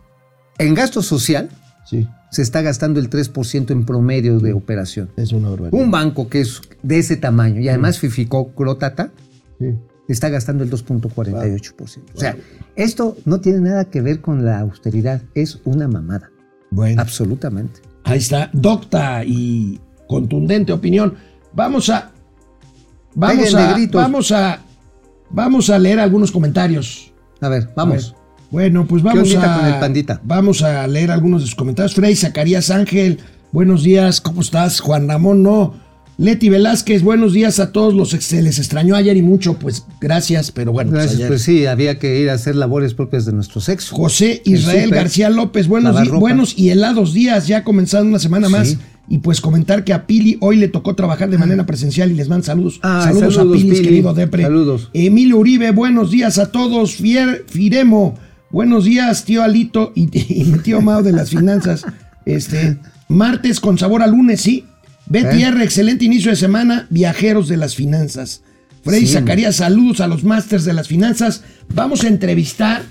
en 0.60 0.74
gasto 0.76 1.02
social 1.02 1.50
Sí, 1.90 2.06
se 2.32 2.42
está 2.42 2.62
gastando 2.62 3.00
el 3.00 3.10
3% 3.10 3.72
en 3.72 3.86
promedio 3.86 4.40
de 4.40 4.52
operación. 4.52 5.10
es 5.16 5.32
una 5.32 5.50
barbaridad. 5.50 5.82
Un 5.82 5.90
banco 5.90 6.28
que 6.28 6.42
es 6.42 6.62
de 6.84 7.00
ese 7.00 7.16
tamaño 7.16 7.62
y 7.62 7.70
además 7.70 7.98
Fificó 7.98 8.52
Crotata 8.52 9.12
Sí. 9.60 9.76
está 10.08 10.30
gastando 10.30 10.64
el 10.64 10.72
2.48%. 10.72 12.02
O 12.16 12.20
sea, 12.20 12.36
esto 12.76 13.18
no 13.26 13.42
tiene 13.42 13.60
nada 13.60 13.86
que 13.86 14.02
ver 14.02 14.22
con 14.22 14.46
la 14.46 14.60
austeridad, 14.60 15.22
es 15.34 15.60
una 15.66 15.88
mamada. 15.88 16.32
Bueno, 16.70 17.02
Absolutamente. 17.02 17.82
ahí 18.04 18.18
está. 18.18 18.50
Docta 18.54 19.24
y 19.26 19.80
contundente 20.08 20.74
opinión. 20.74 21.16
Vamos 21.54 21.90
a. 21.90 22.12
Vamos 23.16 23.38
Peguen 23.38 23.56
a, 23.58 23.68
negritos. 23.68 24.02
vamos 24.02 24.32
a. 24.32 24.60
Vamos 25.30 25.70
a 25.70 25.80
leer 25.80 26.00
algunos 26.00 26.32
comentarios. 26.32 27.12
A 27.42 27.50
ver, 27.50 27.70
vamos. 27.76 28.16
Bueno, 28.52 28.86
pues 28.86 29.04
vamos 29.04 29.36
a. 29.36 29.58
con 29.58 29.66
el 29.66 29.80
pandita? 29.80 30.22
Vamos 30.24 30.62
a 30.62 30.88
leer 30.88 31.12
algunos 31.12 31.42
de 31.42 31.48
sus 31.48 31.56
comentarios. 31.56 31.96
Frey 31.96 32.16
Zacarías 32.16 32.70
Ángel, 32.70 33.20
buenos 33.52 33.84
días, 33.84 34.22
¿cómo 34.22 34.42
estás? 34.42 34.80
Juan 34.80 35.08
Ramón, 35.08 35.44
no. 35.44 35.87
Leti 36.18 36.50
Velázquez, 36.50 37.04
buenos 37.04 37.34
días 37.34 37.60
a 37.60 37.72
todos 37.72 37.94
los 37.94 38.10
se 38.10 38.42
les 38.42 38.58
extrañó 38.58 38.96
ayer 38.96 39.16
y 39.18 39.22
mucho, 39.22 39.54
pues 39.60 39.86
gracias, 40.02 40.52
pero 40.52 40.72
bueno, 40.72 40.90
pues, 40.90 41.02
Gracias, 41.04 41.18
ayer. 41.18 41.28
pues 41.28 41.44
sí, 41.44 41.68
había 41.68 42.00
que 42.00 42.20
ir 42.20 42.32
a 42.32 42.34
hacer 42.34 42.56
labores 42.56 42.96
propias 42.96 43.26
de 43.26 43.34
nuestro 43.34 43.62
sexo. 43.62 43.96
José 43.96 44.42
El 44.44 44.54
Israel 44.54 44.90
García 44.90 45.30
López, 45.30 45.68
buenos, 45.68 46.10
buenos 46.10 46.58
y 46.58 46.72
helados 46.72 47.14
días, 47.14 47.48
ya 47.48 47.64
comenzando 47.64 48.10
una 48.10 48.18
semana 48.18 48.50
más. 48.50 48.70
Sí. 48.70 48.78
Y 49.10 49.20
pues 49.20 49.42
comentar 49.42 49.84
que 49.84 49.94
a 49.94 50.08
Pili 50.08 50.38
hoy 50.42 50.58
le 50.58 50.68
tocó 50.68 50.96
trabajar 50.96 51.30
de 51.30 51.38
manera 51.38 51.66
presencial 51.68 52.12
y 52.12 52.16
les 52.16 52.28
mando 52.28 52.46
saludos. 52.46 52.80
Ah, 52.82 53.04
saludos, 53.04 53.36
saludos, 53.36 53.56
a 53.56 53.62
Pili, 53.62 53.72
Pili. 53.76 53.84
querido 53.84 54.14
Depre. 54.16 54.44
Saludos. 54.44 54.90
Emilio 54.94 55.38
Uribe, 55.38 55.72
buenos 55.72 56.10
días 56.10 56.40
a 56.40 56.52
todos. 56.52 56.96
Fier, 56.96 57.46
Firemo, 57.48 58.16
buenos 58.50 58.86
días, 58.86 59.24
tío 59.24 59.44
Alito 59.44 59.94
y, 59.96 60.10
y 60.34 60.44
mi 60.46 60.58
tío 60.60 60.82
Mao 60.82 61.04
de 61.04 61.12
las 61.12 61.30
finanzas. 61.30 61.86
Este, 62.26 62.80
martes 63.08 63.60
con 63.60 63.78
sabor 63.78 64.02
a 64.02 64.08
lunes, 64.08 64.42
sí. 64.42 64.66
Betty 65.10 65.44
¿Eh? 65.44 65.64
Excelente 65.64 66.06
inicio 66.06 66.32
de 66.32 66.38
semana. 66.38 66.88
Viajeros 66.90 67.48
de 67.48 67.58
las 67.58 67.76
finanzas. 67.76 68.42
Frey 68.84 69.02
Sí. 69.06 69.14
Zacarías, 69.14 69.58
saludos 69.58 70.02
a 70.02 70.08
los 70.08 70.24
másters 70.24 70.64
de 70.66 70.74
las 70.74 70.88
finanzas. 70.88 71.44
Vamos 71.74 72.04
a 72.04 72.08
entrevistar 72.08 72.84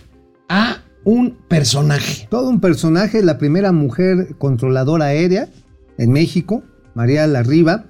a 0.49 0.78
un 1.04 1.37
personaje. 1.49 2.26
Todo 2.30 2.49
un 2.50 2.61
personaje, 2.61 3.23
la 3.23 3.38
primera 3.38 3.73
mujer 3.73 4.34
controladora 4.38 5.06
aérea 5.06 5.49
en 5.99 6.12
México, 6.12 6.64
María 6.95 7.26
Larriba, 7.26 7.86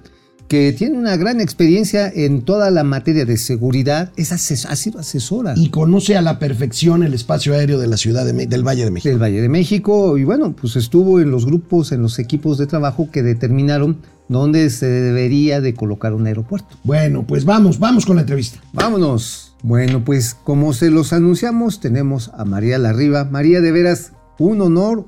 que 0.48 0.72
tiene 0.72 0.96
una 0.96 1.16
gran 1.16 1.40
experiencia 1.40 2.08
en 2.08 2.42
toda 2.42 2.70
la 2.70 2.84
materia 2.84 3.24
de 3.24 3.36
seguridad, 3.36 4.12
es 4.16 4.30
ases- 4.32 4.66
ha 4.66 4.76
sido 4.76 5.00
asesora 5.00 5.54
y 5.56 5.70
conoce 5.70 6.16
a 6.16 6.22
la 6.22 6.38
perfección 6.38 7.02
el 7.02 7.14
espacio 7.14 7.52
aéreo 7.54 7.78
de 7.80 7.88
la 7.88 7.96
ciudad 7.96 8.24
de 8.24 8.32
Me- 8.32 8.46
del 8.46 8.62
Valle 8.66 8.84
de 8.84 8.90
México. 8.92 9.08
del 9.10 9.20
Valle 9.22 9.40
de 9.40 9.48
México 9.48 10.16
y 10.18 10.24
bueno, 10.24 10.54
pues 10.54 10.76
estuvo 10.76 11.18
en 11.20 11.30
los 11.32 11.46
grupos, 11.46 11.90
en 11.92 12.02
los 12.02 12.18
equipos 12.20 12.58
de 12.58 12.66
trabajo 12.66 13.08
que 13.10 13.22
determinaron 13.24 13.98
dónde 14.28 14.70
se 14.70 14.86
debería 14.86 15.60
de 15.60 15.74
colocar 15.74 16.12
un 16.14 16.26
aeropuerto. 16.26 16.76
Bueno, 16.84 17.24
pues 17.26 17.44
vamos, 17.44 17.78
vamos 17.78 18.06
con 18.06 18.16
la 18.16 18.22
entrevista. 18.22 18.60
Vámonos. 18.72 19.54
Bueno, 19.62 20.04
pues 20.04 20.34
como 20.34 20.72
se 20.72 20.90
los 20.90 21.12
anunciamos, 21.12 21.80
tenemos 21.80 22.30
a 22.36 22.44
María 22.44 22.78
Larriba. 22.78 23.24
María, 23.24 23.60
de 23.60 23.72
veras, 23.72 24.12
un 24.38 24.60
honor 24.60 25.06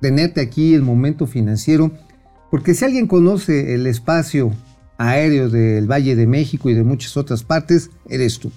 tenerte 0.00 0.40
aquí 0.42 0.74
el 0.74 0.82
momento 0.82 1.26
financiero, 1.26 1.92
porque 2.50 2.74
si 2.74 2.84
alguien 2.84 3.06
conoce 3.06 3.74
el 3.74 3.86
espacio 3.86 4.52
aéreo 4.98 5.48
del 5.48 5.90
Valle 5.90 6.16
de 6.16 6.26
México 6.26 6.70
y 6.70 6.74
de 6.74 6.84
muchas 6.84 7.16
otras 7.16 7.42
partes, 7.42 7.90
eres 8.08 8.38
tú. 8.38 8.50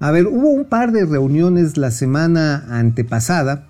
A 0.00 0.10
ver, 0.10 0.26
hubo 0.26 0.50
un 0.50 0.64
par 0.64 0.92
de 0.92 1.04
reuniones 1.04 1.76
la 1.76 1.90
semana 1.90 2.64
antepasada 2.68 3.68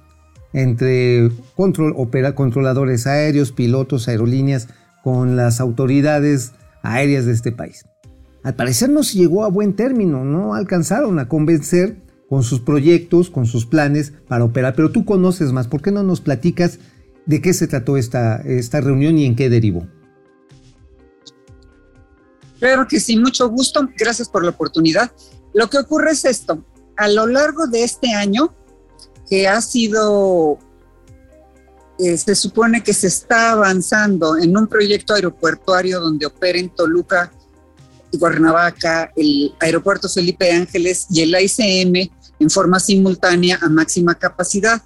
entre 0.53 1.31
control- 1.57 1.95
opera- 1.97 2.35
controladores 2.35 3.07
aéreos, 3.07 3.53
pilotos, 3.53 4.09
aerolíneas, 4.09 4.69
con 5.03 5.37
las 5.37 5.61
autoridades 5.61 6.53
aéreas 6.83 7.27
de 7.27 7.33
este 7.33 7.53
país. 7.53 7.85
Al 8.45 8.55
parecer 8.55 8.91
no 8.91 9.03
se 9.03 9.19
llegó 9.19 9.45
a 9.45 9.49
buen 9.49 9.75
término, 9.75 10.25
no 10.25 10.55
alcanzaron 10.55 11.19
a 11.19 11.29
convencer 11.29 11.97
con 12.29 12.43
sus 12.43 12.61
proyectos, 12.61 13.31
con 13.31 13.47
sus 13.47 13.67
planes 13.67 14.13
para 14.29 14.45
operar, 14.45 14.75
pero 14.75 14.91
tú 14.91 15.05
conoces 15.05 15.53
más, 15.53 15.69
¿por 15.69 15.83
qué 15.83 15.93
no 15.93 16.03
nos 16.03 16.21
platicas 16.21 16.79
de 17.27 17.41
qué 17.41 17.53
se 17.53 17.67
trató 17.67 17.97
esta, 17.97 18.37
esta 18.43 18.81
reunión 18.81 19.19
y 19.19 19.27
en 19.27 19.37
qué 19.37 19.49
derivó? 19.51 19.87
Claro 22.63 22.87
que 22.87 23.01
sí, 23.01 23.17
mucho 23.17 23.49
gusto. 23.49 23.89
Gracias 23.99 24.29
por 24.29 24.45
la 24.45 24.51
oportunidad. 24.51 25.11
Lo 25.53 25.69
que 25.69 25.79
ocurre 25.79 26.13
es 26.13 26.25
esto. 26.25 26.65
A 26.97 27.09
lo 27.09 27.27
largo 27.27 27.67
de 27.67 27.83
este 27.83 28.15
año, 28.15 28.55
que 29.29 29.49
ha 29.49 29.61
sido, 29.61 30.61
eh, 31.99 32.17
se 32.17 32.37
supone 32.37 32.85
que 32.85 32.95
se 32.95 33.09
está 33.09 33.51
avanzando 33.51 34.37
en 34.37 34.57
un 34.57 34.69
proyecto 34.69 35.13
aeropuertuario 35.13 35.99
donde 35.99 36.27
operen 36.27 36.71
Toluca 36.71 37.33
y 38.13 38.19
Cuernavaca, 38.19 39.11
el 39.17 39.53
aeropuerto 39.59 40.09
Felipe 40.09 40.53
Ángeles 40.53 41.09
y 41.11 41.23
el 41.23 41.35
ICM 41.35 42.13
en 42.39 42.49
forma 42.49 42.79
simultánea 42.79 43.59
a 43.61 43.69
máxima 43.69 44.15
capacidad. 44.15 44.81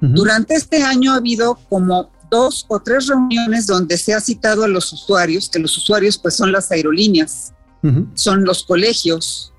Durante 0.00 0.54
este 0.54 0.82
año 0.82 1.12
ha 1.12 1.18
habido 1.18 1.60
como 1.68 2.10
dos 2.36 2.66
o 2.68 2.80
tres 2.80 3.06
reuniones 3.06 3.66
donde 3.66 3.96
se 3.96 4.12
ha 4.14 4.20
citado 4.20 4.64
a 4.64 4.68
los 4.68 4.92
usuarios, 4.92 5.48
que 5.48 5.58
los 5.58 5.76
usuarios 5.76 6.18
pues 6.18 6.34
son 6.34 6.52
las 6.52 6.70
aerolíneas, 6.70 7.52
Ujú. 7.82 8.08
son 8.14 8.44
los 8.44 8.64
colegios, 8.64 9.52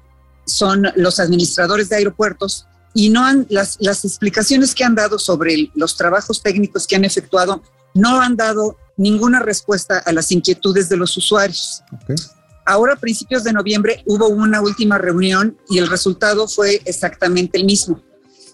son 0.45 0.87
los 0.95 1.19
administradores 1.19 1.89
de 1.89 1.95
aeropuertos 1.97 2.67
y 2.93 3.09
no 3.09 3.25
han 3.25 3.45
las, 3.49 3.77
las 3.79 4.05
explicaciones 4.05 4.73
que 4.75 4.83
han 4.83 4.95
dado 4.95 5.17
sobre 5.19 5.71
los 5.75 5.95
trabajos 5.97 6.41
técnicos 6.41 6.87
que 6.87 6.95
han 6.95 7.05
efectuado 7.05 7.61
no 7.93 8.21
han 8.21 8.35
dado 8.35 8.77
ninguna 8.95 9.39
respuesta 9.39 9.99
a 9.99 10.11
las 10.11 10.31
inquietudes 10.31 10.89
de 10.89 10.97
los 10.97 11.15
usuarios. 11.17 11.83
Ok. 11.93 12.15
Ahora, 12.65 12.93
a 12.93 12.97
principios 12.97 13.43
de 13.43 13.53
noviembre, 13.53 14.03
hubo 14.05 14.27
una 14.27 14.61
última 14.61 14.97
reunión 14.97 15.57
y 15.69 15.77
el 15.77 15.87
resultado 15.87 16.47
fue 16.47 16.81
exactamente 16.85 17.57
el 17.57 17.65
mismo. 17.65 18.01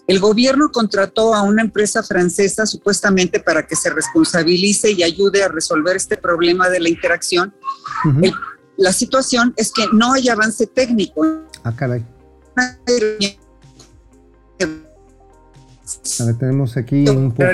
El 0.06 0.20
gobierno 0.20 0.70
contrató 0.70 1.34
a 1.34 1.42
una 1.42 1.62
empresa 1.62 2.02
francesa 2.02 2.66
supuestamente 2.66 3.40
para 3.40 3.66
que 3.66 3.74
se 3.74 3.88
responsabilice 3.90 4.92
y 4.92 5.02
ayude 5.02 5.42
a 5.42 5.48
resolver 5.48 5.96
este 5.96 6.16
problema 6.16 6.68
de 6.68 6.80
la 6.80 6.88
interacción. 6.90 7.54
Ujú. 8.08 8.20
El- 8.24 8.34
la 8.76 8.92
situación 8.92 9.54
es 9.56 9.72
que 9.72 9.84
no 9.92 10.12
hay 10.12 10.28
avance 10.28 10.66
técnico. 10.66 11.24
Ah, 11.62 11.74
caray. 11.74 12.04
A 16.20 16.24
ver, 16.24 16.34
tenemos 16.38 16.76
aquí 16.76 17.08
un 17.08 17.32
poco. 17.32 17.46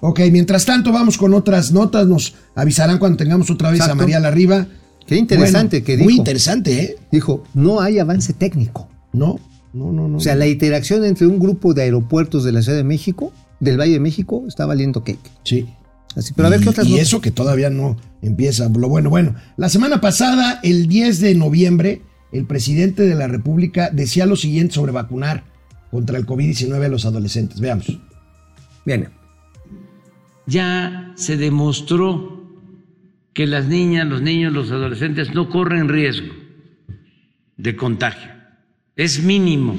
Ok, 0.00 0.20
mientras 0.32 0.64
tanto 0.64 0.90
vamos 0.92 1.16
con 1.16 1.32
otras 1.34 1.70
notas, 1.72 2.06
nos 2.06 2.34
avisarán 2.54 2.98
cuando 2.98 3.16
tengamos 3.18 3.50
otra 3.50 3.70
vez 3.70 3.80
a. 3.82 3.94
María 3.94 4.18
Larriba. 4.18 4.66
Qué 5.06 5.16
interesante 5.16 5.78
Bueno, 5.80 5.86
que 5.86 5.92
dijo. 5.96 6.04
Muy 6.04 6.14
interesante, 6.16 6.82
¿eh? 6.82 6.96
Dijo, 7.10 7.44
no 7.54 7.80
hay 7.80 7.98
avance 7.98 8.32
técnico. 8.32 8.88
No, 9.12 9.38
no, 9.72 9.92
no, 9.92 10.08
no. 10.08 10.18
O 10.18 10.20
sea, 10.20 10.34
la 10.34 10.46
interacción 10.46 11.04
entre 11.04 11.26
un 11.26 11.38
grupo 11.38 11.74
de 11.74 11.82
aeropuertos 11.82 12.44
de 12.44 12.52
la 12.52 12.62
Ciudad 12.62 12.78
de 12.78 12.84
México, 12.84 13.32
del 13.60 13.78
Valle 13.78 13.94
de 13.94 14.00
México, 14.00 14.44
está 14.46 14.66
valiendo 14.66 15.02
cake. 15.02 15.30
Sí. 15.44 15.68
Así, 16.14 16.34
pero 16.34 16.48
a 16.48 16.50
ver 16.50 16.60
y, 16.60 16.64
qué 16.64 16.68
otras 16.68 16.86
y 16.86 16.90
notas? 16.90 17.06
eso 17.06 17.20
que 17.20 17.30
todavía 17.30 17.70
no 17.70 17.96
empieza. 18.20 18.68
Lo 18.68 18.88
bueno, 18.88 19.08
bueno. 19.08 19.34
La 19.56 19.68
semana 19.68 20.00
pasada, 20.00 20.60
el 20.62 20.88
10 20.88 21.20
de 21.20 21.34
noviembre, 21.34 22.02
el 22.32 22.44
presidente 22.44 23.04
de 23.04 23.14
la 23.14 23.28
República 23.28 23.90
decía 23.90 24.26
lo 24.26 24.36
siguiente 24.36 24.74
sobre 24.74 24.92
vacunar 24.92 25.44
contra 25.90 26.18
el 26.18 26.26
COVID-19 26.26 26.84
a 26.84 26.88
los 26.88 27.06
adolescentes. 27.06 27.60
Veamos. 27.60 27.98
Viene. 28.84 29.08
ya 30.46 31.12
se 31.14 31.36
demostró 31.36 32.42
que 33.32 33.46
las 33.46 33.66
niñas, 33.68 34.06
los 34.08 34.20
niños, 34.20 34.52
los 34.52 34.70
adolescentes 34.70 35.32
no 35.34 35.48
corren 35.48 35.88
riesgo 35.88 36.34
de 37.56 37.76
contagio. 37.76 38.41
Es 38.96 39.22
mínimo. 39.22 39.76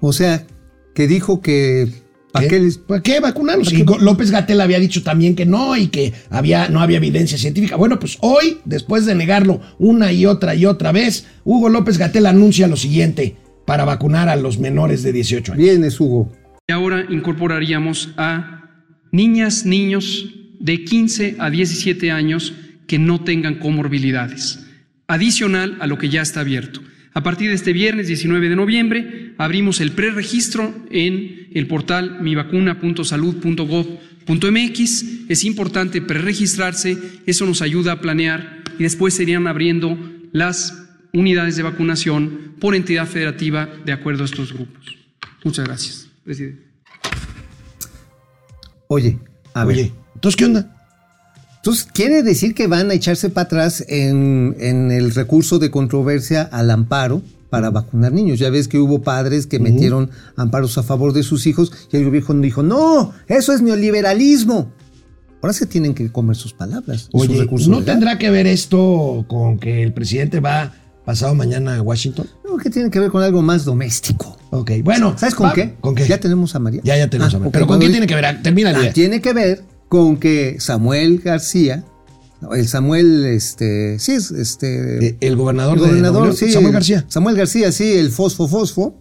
O 0.00 0.12
sea, 0.12 0.46
que 0.94 1.06
dijo 1.06 1.40
que 1.42 1.88
¿para 2.32 2.44
¿Qué? 2.48 2.56
qué 2.56 2.60
les- 2.60 2.78
¿Para 2.78 3.02
qué 3.02 3.20
vacunarlos? 3.20 3.68
¿Para 3.68 3.78
Y? 3.78 3.82
Go- 3.82 3.98
López 3.98 4.30
Gatel 4.30 4.60
había 4.60 4.78
dicho 4.78 5.02
también 5.02 5.34
que 5.36 5.44
no 5.46 5.76
y 5.76 5.88
que 5.88 6.12
había, 6.30 6.68
no 6.68 6.80
había 6.80 6.96
evidencia 6.96 7.36
científica. 7.36 7.76
Bueno, 7.76 7.98
pues 7.98 8.16
hoy, 8.20 8.58
después 8.64 9.04
de 9.06 9.14
negarlo 9.14 9.60
una 9.78 10.12
y 10.12 10.26
otra 10.26 10.54
y 10.54 10.64
otra 10.66 10.90
vez, 10.92 11.26
Hugo 11.44 11.68
López 11.68 11.98
Gatel 11.98 12.26
anuncia 12.26 12.66
lo 12.66 12.76
siguiente 12.76 13.36
para 13.66 13.84
vacunar 13.84 14.28
a 14.28 14.36
los 14.36 14.58
menores 14.58 15.02
de 15.02 15.12
18 15.12 15.52
años. 15.52 15.62
vienes, 15.64 16.00
Hugo? 16.00 16.32
Y 16.68 16.72
ahora 16.72 17.04
incorporaríamos 17.10 18.10
a 18.16 18.62
niñas, 19.12 19.66
niños 19.66 20.26
de 20.58 20.84
15 20.84 21.36
a 21.38 21.50
17 21.50 22.10
años 22.10 22.54
que 22.90 22.98
no 22.98 23.22
tengan 23.22 23.60
comorbilidades, 23.60 24.66
adicional 25.06 25.76
a 25.78 25.86
lo 25.86 25.96
que 25.96 26.08
ya 26.08 26.22
está 26.22 26.40
abierto. 26.40 26.80
A 27.14 27.22
partir 27.22 27.48
de 27.48 27.54
este 27.54 27.72
viernes 27.72 28.08
19 28.08 28.48
de 28.48 28.56
noviembre 28.56 29.34
abrimos 29.38 29.80
el 29.80 29.92
preregistro 29.92 30.74
en 30.90 31.46
el 31.54 31.68
portal 31.68 32.20
mivacuna.salud.gov.mx. 32.20 35.04
Es 35.28 35.44
importante 35.44 36.02
preregistrarse, 36.02 36.98
eso 37.26 37.46
nos 37.46 37.62
ayuda 37.62 37.92
a 37.92 38.00
planear 38.00 38.64
y 38.76 38.82
después 38.82 39.14
serían 39.14 39.46
abriendo 39.46 39.96
las 40.32 40.88
unidades 41.12 41.54
de 41.54 41.62
vacunación 41.62 42.56
por 42.58 42.74
entidad 42.74 43.06
federativa 43.06 43.68
de 43.84 43.92
acuerdo 43.92 44.24
a 44.24 44.26
estos 44.26 44.52
grupos. 44.52 44.96
Muchas 45.44 45.64
gracias, 45.64 46.08
presidente. 46.24 46.64
Oye, 48.88 49.16
a 49.54 49.64
ver. 49.64 49.76
Oye, 49.76 49.92
entonces, 50.16 50.36
¿qué 50.36 50.44
onda? 50.44 50.79
Entonces, 51.62 51.86
quiere 51.92 52.22
decir 52.22 52.54
que 52.54 52.66
van 52.66 52.90
a 52.90 52.94
echarse 52.94 53.28
para 53.28 53.44
atrás 53.44 53.84
en, 53.88 54.56
en 54.60 54.90
el 54.90 55.14
recurso 55.14 55.58
de 55.58 55.70
controversia 55.70 56.42
al 56.52 56.70
amparo 56.70 57.20
para 57.50 57.68
vacunar 57.70 58.12
niños. 58.12 58.38
Ya 58.38 58.48
ves 58.48 58.66
que 58.66 58.78
hubo 58.78 59.02
padres 59.02 59.46
que 59.46 59.58
metieron 59.58 60.10
amparos 60.36 60.78
a 60.78 60.82
favor 60.82 61.12
de 61.12 61.22
sus 61.22 61.46
hijos 61.46 61.70
y 61.92 61.96
el 61.98 62.04
gobierno 62.06 62.40
dijo, 62.40 62.62
no, 62.62 63.12
eso 63.28 63.52
es 63.52 63.60
neoliberalismo. 63.60 64.70
Ahora 65.42 65.52
se 65.52 65.66
tienen 65.66 65.92
que 65.94 66.10
comer 66.10 66.36
sus 66.36 66.52
palabras. 66.54 67.08
y 67.12 67.18
sus 67.18 67.28
Oye, 67.28 67.40
recursos 67.40 67.68
¿no 67.68 67.82
tendrá 67.82 68.16
que 68.18 68.30
ver 68.30 68.46
esto 68.46 69.24
con 69.28 69.58
que 69.58 69.82
el 69.82 69.92
presidente 69.92 70.40
va 70.40 70.72
pasado 71.04 71.34
mañana 71.34 71.76
a 71.76 71.82
Washington? 71.82 72.26
No, 72.44 72.56
que 72.56 72.70
tiene 72.70 72.90
que 72.90 73.00
ver 73.00 73.10
con 73.10 73.22
algo 73.22 73.42
más 73.42 73.64
doméstico. 73.66 74.36
Ok, 74.50 74.70
bueno. 74.82 75.14
¿Sabes 75.18 75.34
con 75.34 75.48
va- 75.48 75.52
qué? 75.54 75.74
¿Con 75.80 75.94
qué? 75.94 76.06
Ya 76.06 76.18
tenemos 76.20 76.54
a 76.54 76.58
María. 76.58 76.80
Ya, 76.84 76.96
ya 76.96 77.08
tenemos 77.10 77.32
Ah, 77.34 77.36
a 77.36 77.40
María. 77.40 77.48
ok, 77.48 77.52
Pero 77.52 77.66
¿con 77.66 77.80
qué 77.80 77.88
tiene 77.90 78.06
que 78.06 78.14
ver? 78.14 78.24
Ah, 78.26 78.40
Termina 78.42 78.70
Ah, 78.70 78.80
idea. 78.80 78.92
tiene 78.92 79.20
que 79.20 79.32
ver 79.32 79.62
con 79.90 80.18
que 80.18 80.56
Samuel 80.60 81.18
García, 81.18 81.84
el 82.54 82.68
Samuel, 82.68 83.26
este, 83.26 83.98
sí, 83.98 84.12
es 84.12 84.30
este, 84.30 85.08
Eh, 85.08 85.16
El 85.20 85.34
gobernador, 85.36 85.76
el 85.78 85.84
gobernador, 85.84 86.32
sí, 86.34 86.52
Samuel 86.52 86.68
el- 86.68 86.72
García. 86.74 87.04
Samuel 87.08 87.36
García, 87.36 87.72
sí, 87.72 87.92
el 87.94 88.10
fosfo 88.10 88.46
fosfo, 88.46 88.94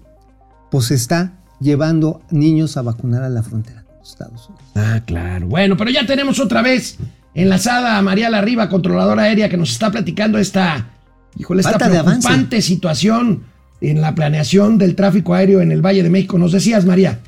pues 0.71 0.89
está 0.89 1.34
llevando 1.62 2.21
niños 2.32 2.75
a 2.75 2.82
vacunar 2.82 3.21
a 3.21 3.30
la 3.30 3.43
frontera 3.43 3.84
con 3.86 3.97
los 3.99 4.10
Estados 4.10 4.49
Unidos. 4.49 4.65
Ah, 4.75 5.02
claro. 5.06 5.45
Bueno, 5.47 5.78
pero 5.78 5.91
ya 5.91 6.08
tenemos 6.08 6.39
otra 6.39 6.63
vez 6.63 6.97
enlazada 7.36 7.99
a 7.99 8.02
María 8.02 8.32
Larriba, 8.32 8.67
controladora 8.67 9.23
aérea, 9.23 9.47
que 9.47 9.58
nos 9.58 9.69
está 9.71 9.91
platicando 9.91 10.39
esta, 10.39 10.89
híjole, 11.38 11.62
esta 11.62 11.78
Falta 11.78 12.04
preocupante 12.04 12.62
situación 12.63 13.43
en 13.80 14.02
la 14.02 14.15
planeación 14.15 14.80
del 14.80 14.95
tráfico 14.95 15.36
aéreo 15.36 15.62
en 15.62 15.71
el 15.71 15.86
Valle 15.86 16.02
de 16.02 16.10
México. 16.10 16.39
Nos 16.39 16.52
decías, 16.52 16.84
María. 16.84 17.19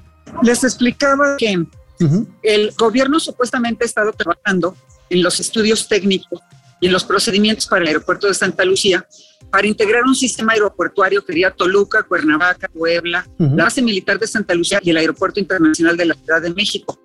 Les 0.42 0.64
explicaba 0.64 1.36
que 1.38 1.64
Ujú. 2.02 2.28
el 2.44 2.72
gobierno 2.78 3.20
supuestamente 3.20 3.84
ha 3.84 3.88
estado 3.88 4.12
trabajando 4.14 4.76
en 5.10 5.22
los 5.24 5.40
estudios 5.40 5.88
técnicos 5.88 6.40
y 6.80 6.88
en 6.88 6.94
los 6.94 7.04
procedimientos 7.04 7.68
para 7.68 7.82
el 7.84 7.88
aeropuerto 7.90 8.28
de 8.28 8.34
Santa 8.34 8.66
Lucía 8.66 9.06
para 9.50 9.68
integrar 9.68 10.04
un 10.04 10.16
sistema 10.16 10.54
aeroportuario 10.54 11.24
que 11.26 11.34
haría 11.34 11.52
Toluca, 11.52 12.04
Cuernavaca, 12.04 12.70
Puebla, 12.70 13.28
Ujú. 13.38 13.56
la 13.56 13.66
base 13.66 13.82
militar 13.82 14.18
de 14.18 14.28
Santa 14.28 14.56
Lucía 14.56 14.80
y 14.82 14.90
el 14.90 14.98
aeropuerto 14.98 15.40
internacional 15.40 15.98
de 15.98 16.06
la 16.06 16.14
Ciudad 16.16 16.42
de 16.42 16.54
México. 16.54 17.00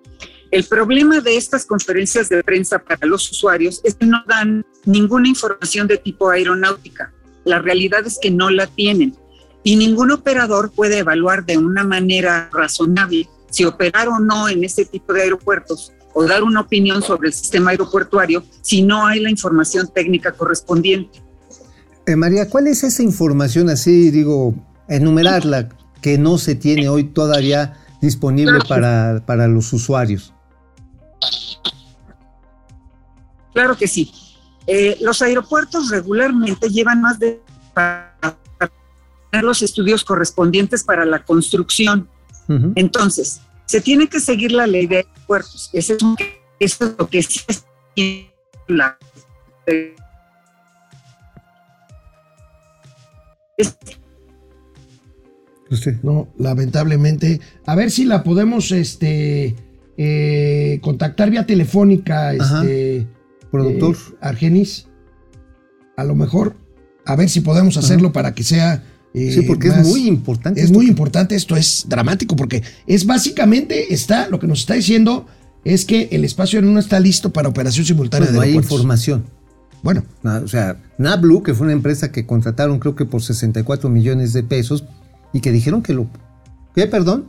El 0.49 0.63
problema 0.63 1.19
de 1.19 1.35
estas 1.35 1.65
conferencias 1.65 2.29
de 2.29 2.41
prensa 2.41 2.79
para 2.79 3.05
los 3.05 3.29
usuarios 3.29 3.81
es 3.83 3.95
que 3.95 4.05
no 4.05 4.23
dan 4.27 4.65
ninguna 4.85 5.27
información 5.27 5.87
de 5.87 5.97
tipo 5.97 6.29
aeronáutica. 6.29 7.13
La 7.43 7.59
realidad 7.59 8.07
es 8.07 8.17
que 8.21 8.31
no 8.31 8.49
la 8.49 8.65
tienen 8.67 9.13
y 9.63 9.75
ningún 9.75 10.11
operador 10.11 10.71
puede 10.71 10.99
evaluar 10.99 11.45
de 11.45 11.57
una 11.57 11.83
manera 11.83 12.49
razonable 12.53 13.27
si 13.49 13.65
operar 13.65 14.07
o 14.07 14.19
no 14.19 14.49
en 14.49 14.63
este 14.63 14.85
tipo 14.85 15.13
de 15.13 15.23
aeropuertos 15.23 15.93
o 16.13 16.25
dar 16.25 16.43
una 16.43 16.61
opinión 16.61 17.01
sobre 17.01 17.27
el 17.27 17.33
sistema 17.33 17.71
aeroportuario 17.71 18.43
si 18.61 18.81
no 18.81 19.05
hay 19.05 19.19
la 19.19 19.29
información 19.29 19.87
técnica 19.93 20.31
correspondiente. 20.31 21.21
Eh, 22.05 22.15
María, 22.15 22.49
¿cuál 22.49 22.67
es 22.67 22.83
esa 22.83 23.03
información 23.03 23.69
así, 23.69 24.11
digo, 24.11 24.55
enumerarla, 24.87 25.69
que 26.01 26.17
no 26.17 26.37
se 26.37 26.55
tiene 26.55 26.89
hoy 26.89 27.03
todavía 27.03 27.77
disponible 28.01 28.59
para, 28.67 29.23
para 29.25 29.47
los 29.47 29.73
usuarios? 29.73 30.33
Claro 33.53 33.75
que 33.75 33.87
sí. 33.87 34.11
Eh, 34.67 34.97
los 35.01 35.21
aeropuertos 35.21 35.89
regularmente 35.89 36.69
llevan 36.69 37.01
más 37.01 37.19
de 37.19 37.41
para 37.73 38.13
tener 39.31 39.43
los 39.43 39.61
estudios 39.61 40.03
correspondientes 40.03 40.83
para 40.83 41.05
la 41.05 41.23
construcción. 41.23 42.09
Entonces, 42.75 43.41
se 43.65 43.81
tiene 43.81 44.07
que 44.07 44.19
seguir 44.19 44.51
la 44.53 44.65
ley 44.67 44.87
de 44.87 44.97
aeropuertos. 44.97 45.69
Eso 45.73 45.93
es, 45.95 46.03
un- 46.03 46.15
eso 46.59 46.85
es 46.85 46.95
lo 46.97 47.09
que 47.09 47.21
sí 47.23 47.41
es 47.47 47.65
la 48.67 48.97
Usted. 55.69 55.97
No, 56.01 56.29
lamentablemente. 56.37 57.41
A 57.65 57.75
ver 57.75 57.91
si 57.91 58.05
la 58.05 58.23
podemos 58.23 58.71
este, 58.71 59.55
eh, 59.97 60.79
contactar 60.81 61.29
vía 61.29 61.45
telefónica, 61.45 62.29
Ajá. 62.29 62.61
este, 62.61 63.07
Productor. 63.51 63.95
eh, 63.95 64.15
Argenis. 64.21 64.87
A 65.97 66.03
lo 66.03 66.15
mejor, 66.15 66.55
a 67.05 67.15
ver 67.15 67.27
si 67.29 67.41
podemos 67.41 67.75
hacerlo 67.77 68.11
para 68.13 68.33
que 68.33 68.43
sea. 68.43 68.83
Eh, 69.17 69.31
sí, 69.33 69.41
porque 69.43 69.69
más- 69.69 69.79
es 69.79 69.87
muy 69.87 70.07
importante. 70.07 70.59
Es 70.59 70.65
esto 70.65 70.77
muy 70.77 70.85
que- 70.85 70.91
importante, 70.91 71.35
esto 71.35 71.55
es 71.55 71.85
dramático, 71.87 72.35
porque 72.35 72.61
es 72.85 73.05
básicamente, 73.05 73.93
está, 73.93 74.29
lo 74.29 74.39
que 74.39 74.47
nos 74.47 74.59
está 74.59 74.73
diciendo 74.75 75.25
es 75.63 75.85
que 75.85 76.09
el 76.11 76.23
espacio 76.25 76.61
no 76.61 76.79
está 76.79 76.99
listo 76.99 77.31
para 77.31 77.49
operación 77.49 77.85
simultánea 77.85 78.27
Pues 78.27 78.35
no 78.35 78.41
de 78.41 78.47
hay 78.47 78.55
información. 78.55 79.25
Bueno, 79.83 80.03
O 80.23 80.47
sea, 80.47 80.81
Nablu, 80.97 81.43
que 81.43 81.53
fue 81.53 81.65
una 81.67 81.73
empresa 81.73 82.11
que 82.11 82.25
contrataron 82.25 82.79
creo 82.79 82.95
que 82.95 83.05
por 83.05 83.21
64 83.21 83.89
millones 83.89 84.33
de 84.33 84.43
pesos 84.43 84.85
y 85.33 85.39
que 85.39 85.51
dijeron 85.51 85.81
que 85.83 85.93
lo... 85.93 86.07
¿Qué, 86.75 86.87
perdón? 86.87 87.25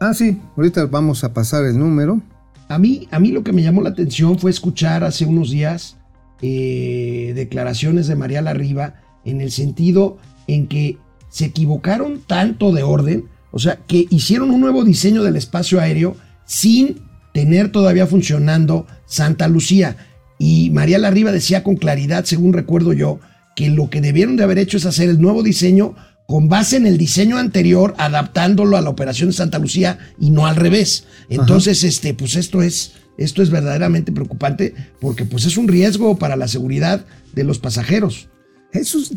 Ah, 0.00 0.14
sí, 0.14 0.38
ahorita 0.56 0.86
vamos 0.86 1.24
a 1.24 1.32
pasar 1.32 1.64
el 1.64 1.78
número. 1.78 2.20
A 2.68 2.78
mí, 2.78 3.08
a 3.10 3.18
mí 3.18 3.32
lo 3.32 3.42
que 3.42 3.52
me 3.52 3.62
llamó 3.62 3.80
la 3.82 3.90
atención 3.90 4.38
fue 4.38 4.50
escuchar 4.50 5.02
hace 5.02 5.24
unos 5.24 5.50
días 5.50 5.96
eh, 6.42 7.32
declaraciones 7.34 8.06
de 8.06 8.14
María 8.14 8.42
Larriba 8.42 8.94
en 9.24 9.40
el 9.40 9.50
sentido 9.50 10.18
en 10.48 10.66
que 10.66 10.98
se 11.28 11.44
equivocaron 11.44 12.20
tanto 12.26 12.72
de 12.72 12.82
orden, 12.82 13.26
o 13.52 13.60
sea, 13.60 13.76
que 13.86 14.06
hicieron 14.10 14.50
un 14.50 14.60
nuevo 14.60 14.84
diseño 14.84 15.22
del 15.22 15.36
espacio 15.36 15.78
aéreo 15.78 16.16
sin 16.44 17.02
tener 17.32 17.70
todavía 17.70 18.06
funcionando 18.06 18.86
Santa 19.06 19.46
Lucía. 19.46 19.96
Y 20.38 20.70
María 20.70 20.98
Larriba 20.98 21.30
decía 21.30 21.62
con 21.62 21.76
claridad, 21.76 22.24
según 22.24 22.52
recuerdo 22.52 22.92
yo, 22.92 23.20
que 23.54 23.68
lo 23.70 23.90
que 23.90 24.00
debieron 24.00 24.36
de 24.36 24.44
haber 24.44 24.58
hecho 24.58 24.76
es 24.76 24.86
hacer 24.86 25.08
el 25.08 25.20
nuevo 25.20 25.42
diseño 25.42 25.94
con 26.26 26.48
base 26.48 26.76
en 26.76 26.86
el 26.86 26.98
diseño 26.98 27.38
anterior, 27.38 27.94
adaptándolo 27.98 28.76
a 28.76 28.82
la 28.82 28.90
operación 28.90 29.30
de 29.30 29.36
Santa 29.36 29.58
Lucía 29.58 29.98
y 30.20 30.30
no 30.30 30.46
al 30.46 30.56
revés. 30.56 31.04
Entonces, 31.30 31.84
este, 31.84 32.12
pues 32.12 32.36
esto 32.36 32.62
es, 32.62 32.92
esto 33.16 33.42
es 33.42 33.50
verdaderamente 33.50 34.12
preocupante 34.12 34.74
porque 35.00 35.24
pues 35.24 35.46
es 35.46 35.56
un 35.56 35.68
riesgo 35.68 36.18
para 36.18 36.36
la 36.36 36.46
seguridad 36.46 37.06
de 37.34 37.44
los 37.44 37.58
pasajeros. 37.58 38.28
Eso 38.72 38.98
es 38.98 39.12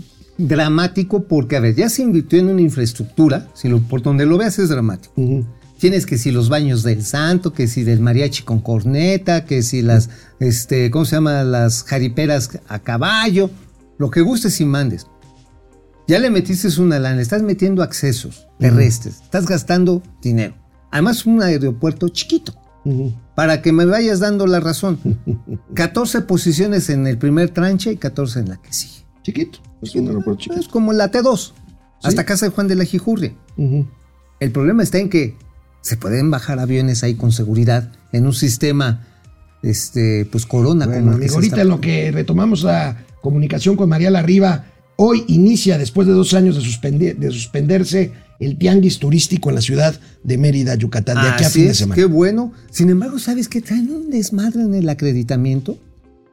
dramático 0.47 1.23
porque, 1.23 1.56
a 1.56 1.60
ver, 1.60 1.75
ya 1.75 1.89
se 1.89 2.01
invirtió 2.01 2.39
en 2.39 2.49
una 2.49 2.62
infraestructura, 2.62 3.47
si 3.54 3.69
lo, 3.69 3.80
por 3.80 4.01
donde 4.01 4.25
lo 4.25 4.38
veas 4.38 4.60
es 4.60 4.69
dramático. 4.69 5.13
Tienes 5.80 6.06
que 6.06 6.17
si 6.17 6.32
los 6.32 6.49
baños 6.49 6.84
del 6.84 7.04
santo, 7.04 7.54
que 7.54 7.67
si 7.67 7.84
del 7.84 8.01
mariachi 8.01 8.43
con 8.43 8.60
corneta, 8.60 9.45
que 9.45 9.63
si 9.63 9.82
las, 9.82 10.10
este, 10.39 10.91
¿cómo 10.91 11.06
se 11.06 11.15
llama? 11.15 11.43
Las 11.43 11.84
jariperas 11.84 12.60
a 12.67 12.80
caballo, 12.80 13.49
lo 13.97 14.12
que 14.12 14.21
gustes 14.21 14.62
y 14.62 14.65
mandes. 14.65 15.08
Ya 16.08 16.19
le 16.19 16.30
metiste 16.30 16.67
una 16.80 16.99
lana, 16.99 17.15
le 17.15 17.21
estás 17.21 17.41
metiendo 17.41 17.84
accesos 17.84 18.47
terrestres, 18.60 19.21
estás 19.21 19.47
gastando 19.47 20.04
dinero. 20.21 20.56
Además, 20.91 21.25
un 21.25 21.41
aeropuerto 21.41 22.10
chiquito, 22.10 22.54
para 23.34 23.62
que 23.62 23.71
me 23.71 23.86
vayas 23.86 24.19
dando 24.19 24.45
la 24.45 24.60
razón. 24.60 24.99
14 25.73 26.21
posiciones 26.21 26.89
en 26.89 27.08
el 27.08 27.17
primer 27.17 27.49
tranche 27.49 27.93
y 27.93 27.97
14 27.97 28.39
en 28.41 28.49
la 28.49 28.58
que 28.58 28.73
sigue. 28.73 29.06
Chiquito, 29.23 29.60
es 30.60 30.67
como 30.67 30.94
la 30.94 31.12
T2, 31.12 31.54
hasta 32.04 32.26
casa 32.26 32.46
de 32.48 32.52
Juan 32.52 32.67
de 32.67 32.76
la 32.76 32.86
Jijurria. 32.86 33.34
El 34.39 34.52
problema 34.52 34.84
está 34.84 34.98
en 35.00 35.10
que 35.10 35.36
Se 35.84 35.98
pueden 35.98 36.30
bajar 36.30 36.60
aviones 36.60 37.04
ahí 37.04 37.15
con 37.15 37.32
seguridad 37.32 37.91
en 38.12 38.28
un 38.28 38.34
sistema, 38.34 39.08
este, 39.63 40.26
pues 40.32 40.46
corona. 40.46 40.86
Bueno, 40.86 41.00
como 41.02 41.12
el 41.12 41.15
amigo, 41.17 41.34
ahorita 41.36 41.56
está- 41.56 41.62
en 41.63 41.70
lo 41.70 41.82
que 41.82 42.12
retomamos 42.12 42.62
la 42.63 43.04
comunicación 43.22 43.76
con 43.76 43.89
María 43.89 44.12
Larriba, 44.12 44.65
hoy 44.96 45.24
inicia, 45.28 45.80
después 45.80 46.08
de 46.08 46.13
dos 46.13 46.34
años 46.36 46.56
de, 46.56 46.62
suspendi- 46.62 47.15
de 47.15 47.32
suspenderse, 47.32 48.12
el 48.39 48.58
tianguis 48.60 49.00
turístico 49.00 49.50
en 49.50 49.56
la 49.56 49.62
ciudad 49.62 50.00
de 50.24 50.38
Mérida, 50.38 50.76
Yucatán, 50.76 51.15
de 51.24 51.30
aquí 51.30 51.44
a 51.44 51.50
fin 51.50 51.63
de 51.63 51.74
semana. 51.74 51.96
Qué 51.96 52.06
bueno. 52.06 52.54
Sin 52.70 52.89
embargo, 52.91 53.17
¿sabes 53.17 53.48
qué? 53.48 53.62
Traen 53.62 53.89
un 53.91 54.10
desmadre 54.12 54.62
en 54.62 54.76
el 54.76 54.88
acreditamiento. 54.89 55.80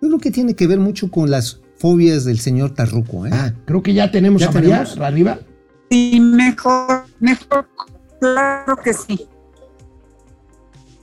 Yo 0.03 0.09
creo 0.09 0.19
que 0.19 0.31
tiene 0.31 0.55
que 0.55 0.67
ver 0.67 0.79
mucho 0.79 1.11
con 1.11 1.31
las 1.31 1.61
fobias 1.79 2.25
del 2.25 2.39
señor 2.41 2.75
Tarruco. 2.75 3.27
¿eh? 3.27 3.31
Ah, 3.33 3.53
creo 3.65 3.83
que 3.83 3.95
ya 3.95 4.11
tenemos 4.11 4.41
¿Ya 4.43 4.49
a 4.49 4.53
María 4.53 4.77
tenemos? 4.79 4.97
Larriba. 4.99 5.39
Sí, 5.91 6.21
mejor, 6.21 7.05
mejor, 7.21 7.69
claro 8.21 8.77
que 8.83 8.93
sí. 8.93 9.27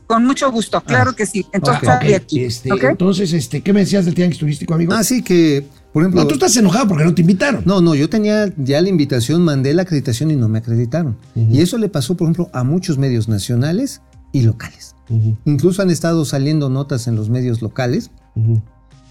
Con 0.08 0.24
mucho 0.26 0.52
gusto, 0.52 0.82
claro 0.82 1.14
que 1.16 1.26
sí. 1.26 1.46
Entonces, 1.52 1.90
Ah, 1.90 2.00
aquí. 2.16 2.44
este. 2.44 2.70
Entonces, 2.70 3.34
este, 3.34 3.62
¿qué 3.62 3.74
me 3.74 3.80
decías 3.80 4.06
del 4.06 4.14
tianguis 4.14 4.38
turístico, 4.38 4.76
amigo? 4.76 4.94
Así 4.94 5.24
que, 5.24 5.66
por 5.92 6.04
ejemplo. 6.04 6.22
no, 6.22 6.28
tú 6.28 6.36
estás 6.36 6.56
enojado 6.58 6.88
porque 6.90 7.06
no 7.06 7.16
te 7.16 7.22
invitaron. 7.22 7.64
No, 7.66 7.82
no, 7.82 7.96
yo 7.96 8.08
tenía 8.08 8.54
ya 8.56 8.80
la 8.82 8.90
invitación, 8.90 9.42
mandé 9.42 9.74
la 9.74 9.82
acreditación 9.82 10.30
y 10.30 10.36
no 10.36 10.48
me 10.48 10.60
acreditaron. 10.60 11.18
Y 11.36 11.62
eso 11.62 11.80
le 11.80 11.90
pasó, 11.90 12.16
por 12.16 12.26
ejemplo, 12.26 12.52
a 12.54 12.64
muchos 12.64 13.00
medios 13.00 13.28
nacionales 13.28 14.04
y 14.32 14.42
locales. 14.44 14.96
Incluso 15.46 15.82
han 15.82 15.90
estado 15.90 16.24
saliendo 16.26 16.70
notas 16.70 17.08
en 17.08 17.16
los 17.16 17.30
medios 17.30 17.62
locales 17.64 18.12
ujú. 18.36 18.62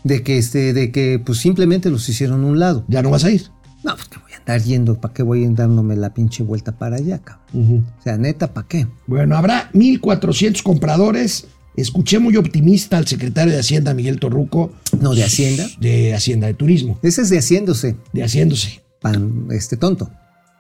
De 0.04 0.22
que, 0.22 0.38
este, 0.38 0.72
de 0.72 0.92
que 0.92 1.20
pues 1.24 1.38
simplemente 1.38 1.90
los 1.90 2.08
hicieron 2.08 2.44
a 2.44 2.46
un 2.46 2.58
lado. 2.60 2.84
Ya 2.88 3.02
no 3.02 3.10
vas 3.10 3.24
a 3.24 3.30
ir. 3.30 3.50
No, 3.82 3.94
pues 3.96 4.08
que 4.08 4.18
voy 4.18 4.32
a 4.32 4.36
andar 4.38 4.62
yendo, 4.62 4.94
¿para 5.00 5.12
qué 5.12 5.22
voy 5.22 5.42
a 5.42 5.46
ir 5.46 5.54
dándome 5.54 5.96
la 5.96 6.14
pinche 6.14 6.42
vuelta 6.42 6.78
para 6.78 6.96
allá, 6.96 7.18
cabrón? 7.18 7.84
O 7.98 8.02
sea, 8.02 8.16
neta, 8.16 8.54
¿para 8.54 8.66
qué? 8.66 8.86
Bueno, 9.06 9.36
habrá 9.36 9.70
1.400 9.72 10.62
compradores. 10.62 11.46
Escuché 11.76 12.18
muy 12.20 12.36
optimista 12.36 12.96
al 12.98 13.06
secretario 13.06 13.52
de 13.52 13.58
Hacienda, 13.58 13.92
Miguel 13.94 14.20
Torruco. 14.20 14.72
No, 15.00 15.14
¿de 15.14 15.24
Hacienda? 15.24 15.66
De 15.80 16.14
Hacienda, 16.14 16.46
de 16.46 16.54
Turismo, 16.54 16.98
Ese 17.02 17.22
es 17.22 17.30
de 17.30 17.38
haciéndose, 17.38 17.96
de 18.12 18.22
Haciéndose. 18.22 18.82
pan, 19.00 19.48
este 19.50 19.76
tonto. 19.76 20.10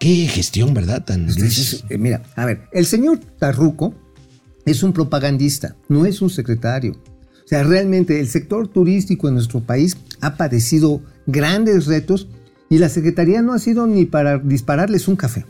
Qué 0.00 0.26
gestión, 0.26 0.74
¿verdad? 0.74 1.04
Tan 1.04 1.28
Entonces, 1.28 1.84
eh, 1.88 1.98
mira, 1.98 2.24
a 2.34 2.44
ver, 2.44 2.62
el 2.72 2.84
señor 2.84 3.20
Tarruco 3.38 3.94
es 4.66 4.82
un 4.82 4.92
propagandista, 4.92 5.76
no 5.88 6.04
es 6.04 6.20
un 6.20 6.30
secretario. 6.30 7.00
O 7.44 7.48
sea, 7.48 7.62
realmente 7.62 8.20
el 8.20 8.28
sector 8.28 8.68
turístico 8.68 9.28
en 9.28 9.34
nuestro 9.34 9.60
país 9.60 9.96
ha 10.20 10.36
padecido 10.36 11.02
grandes 11.26 11.86
retos 11.86 12.28
y 12.70 12.78
la 12.78 12.88
Secretaría 12.88 13.42
no 13.42 13.52
ha 13.52 13.58
sido 13.58 13.86
ni 13.86 14.06
para 14.06 14.38
dispararles 14.38 15.08
un 15.08 15.16
café, 15.16 15.44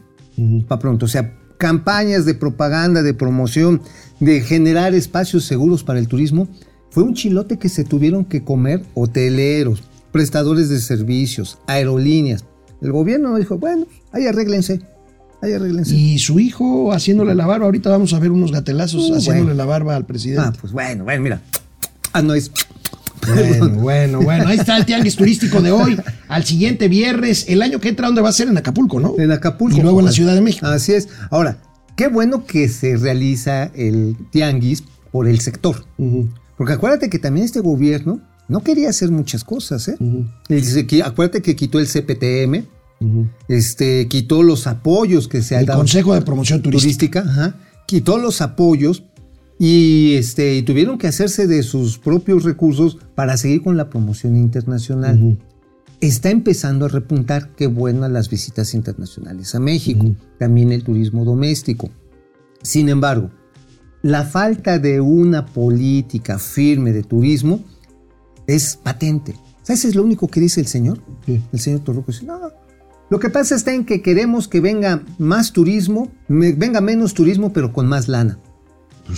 para 0.67 0.81
pronto. 0.81 1.07
O 1.07 1.09
sea, 1.09 1.33
campañas 1.57 2.25
de 2.25 2.35
propaganda, 2.35 3.03
de 3.03 3.15
promoción, 3.15 3.81
de 4.21 4.41
generar 4.41 4.93
espacios 4.95 5.45
seguros 5.45 5.85
para 5.85 5.99
el 6.01 6.09
turismo, 6.09 6.49
fue 6.91 7.05
un 7.05 7.15
chilote 7.15 7.59
que 7.59 7.69
se 7.69 7.85
tuvieron 7.85 8.25
que 8.25 8.43
comer 8.45 8.83
hoteleros, 8.95 9.83
prestadores 10.13 10.69
de 10.69 10.81
servicios, 10.81 11.59
aerolíneas. 11.67 12.45
El 12.83 12.93
gobierno 12.93 13.37
dijo, 13.37 13.57
bueno, 13.59 13.87
ahí 14.13 14.27
arréglense, 14.27 14.81
ahí 15.43 15.53
arréglense. 15.53 15.95
Y 15.95 16.19
su 16.19 16.39
hijo 16.41 16.93
haciéndole 16.93 17.35
la 17.37 17.47
barba. 17.47 17.67
Ahorita 17.67 17.89
vamos 17.91 18.13
a 18.15 18.19
ver 18.19 18.31
unos 18.33 18.51
gatelazos 18.53 19.09
Uh, 19.11 19.15
haciéndole 19.17 19.45
bueno. 19.47 19.55
la 19.59 19.65
barba 19.65 19.97
al 19.97 20.03
Ah, 20.03 20.07
presidente. 20.07 20.59
pues 20.61 20.73
bueno, 20.73 21.05
bueno, 21.05 21.23
mira. 21.23 21.41
Ah, 22.15 22.23
no 22.23 22.33
es. 22.35 22.51
Bueno, 23.27 23.69
bueno, 23.81 24.23
bueno. 24.23 24.49
Ahí 24.49 24.59
está 24.59 24.77
el 24.79 24.87
tianguis 24.87 25.17
turístico 25.17 25.61
de 25.61 25.71
hoy. 25.73 25.99
Al 26.29 26.45
siguiente 26.45 26.89
viernes, 26.89 27.45
el 27.49 27.61
año 27.63 27.81
que 27.81 27.89
entra, 27.91 28.07
¿dónde 28.07 28.23
va 28.23 28.29
a 28.31 28.33
ser? 28.33 28.49
En 28.49 28.57
Acapulco, 28.57 29.01
¿no? 29.01 29.15
En 29.19 29.31
Acapulco. 29.33 29.77
Y 29.77 29.83
luego 29.83 30.01
en 30.01 30.07
la. 30.07 30.13
Ciudad 30.13 30.35
de 30.35 30.41
México. 30.41 30.67
Así 30.67 30.93
es. 30.93 31.09
Ahora, 31.31 31.59
qué 31.97 32.09
bueno 32.09 32.47
que 32.47 32.69
se 32.69 32.97
realiza 32.97 33.65
el 33.75 34.17
tianguis 34.31 34.85
por 35.13 35.29
el 35.29 35.41
sector. 35.41 35.85
Porque 36.57 36.73
acuérdate 36.73 37.11
que 37.11 37.19
también 37.19 37.45
este 37.47 37.61
gobierno 37.61 38.21
no 38.49 38.61
quería 38.63 38.91
hacer 38.91 39.11
muchas 39.11 39.43
cosas, 39.43 39.89
¿eh? 39.89 39.97
que- 40.87 41.03
acuérdate 41.03 41.41
que 41.43 41.57
quitó 41.57 41.79
el 41.81 41.87
CPTM, 41.89 42.65
este, 43.49 44.07
quitó 44.09 44.43
los 44.43 44.67
apoyos 44.67 45.29
que 45.29 45.43
se 45.43 45.55
El 45.55 45.61
han 45.61 45.67
dado. 45.67 45.81
Consejo 45.81 46.15
de 46.15 46.23
Promoción 46.23 46.63
Turística. 46.63 47.23
turística, 47.23 47.43
ajá, 47.43 47.57
quitó 47.87 48.19
los 48.19 48.41
apoyos 48.41 49.03
y, 49.59 50.15
este, 50.15 50.57
y 50.57 50.63
tuvieron 50.63 50.99
que 50.99 51.07
hacerse 51.07 51.47
de 51.47 51.63
sus 51.63 51.99
propios 51.99 52.45
recursos 52.45 52.99
para 53.15 53.37
seguir 53.37 53.63
con 53.63 53.77
la 53.77 53.89
promoción 53.91 54.37
internacional. 54.37 55.17
Ujú. 55.17 55.39
Está 56.01 56.31
empezando 56.31 56.87
a 56.87 56.89
repuntar, 56.89 57.51
qué 57.55 57.67
buenas 57.67 58.11
las 58.11 58.29
visitas 58.29 58.75
internacionales 58.75 59.55
a 59.55 59.61
México, 59.61 60.07
Ujú. 60.07 60.17
también 60.39 60.73
el 60.73 60.83
turismo 60.83 61.25
doméstico. 61.25 61.89
Sin 62.63 62.89
embargo, 62.89 63.31
la 64.03 64.25
falta 64.25 64.79
de 64.79 65.01
una 65.01 65.47
política 65.47 66.39
firme 66.39 66.93
de 66.93 67.03
turismo 67.05 67.61
es 68.47 68.77
patente. 68.77 69.35
¿Sabes? 69.63 69.87
Es 69.87 69.95
lo 69.95 70.03
único 70.03 70.29
que 70.29 70.41
dice 70.41 70.61
el 70.61 70.67
señor. 70.67 71.01
Sí. 71.25 71.41
El 71.53 71.59
señor 71.59 71.81
Torruco 71.81 72.13
dice, 72.13 72.27
no, 72.27 72.39
lo 73.09 73.19
que 73.19 73.31
pasa 73.31 73.55
está 73.55 73.73
en 73.73 73.87
que 73.87 74.03
queremos 74.03 74.49
que 74.49 74.61
venga 74.61 75.03
más 75.19 75.53
turismo, 75.53 76.11
venga 76.29 76.81
menos 76.83 77.15
turismo, 77.15 77.53
pero 77.53 77.73
con 77.73 77.87
más 77.87 78.09
lana. 78.09 78.39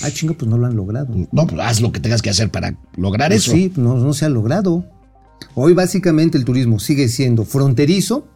Ah, 0.03 0.11
chinga, 0.11 0.35
pues 0.35 0.49
no 0.51 0.59
lo 0.59 0.67
han 0.67 0.77
logrado. 0.77 1.15
No, 1.33 1.47
pues 1.47 1.61
haz 1.61 1.81
lo 1.81 1.93
que 1.93 2.01
tengas 2.01 2.23
que 2.23 2.31
hacer 2.31 2.51
para 2.51 2.77
lograr 2.97 3.31
Pues 3.31 3.43
eso. 3.43 3.53
sí, 3.53 3.73
no, 3.77 3.97
no 3.97 4.13
se 4.13 4.25
ha 4.25 4.29
logrado. 4.29 4.85
Hoy 5.55 5.73
básicamente 5.75 6.37
el 6.39 6.45
turismo 6.45 6.79
sigue 6.79 7.09
siendo 7.09 7.45
fronterizo, 7.45 8.27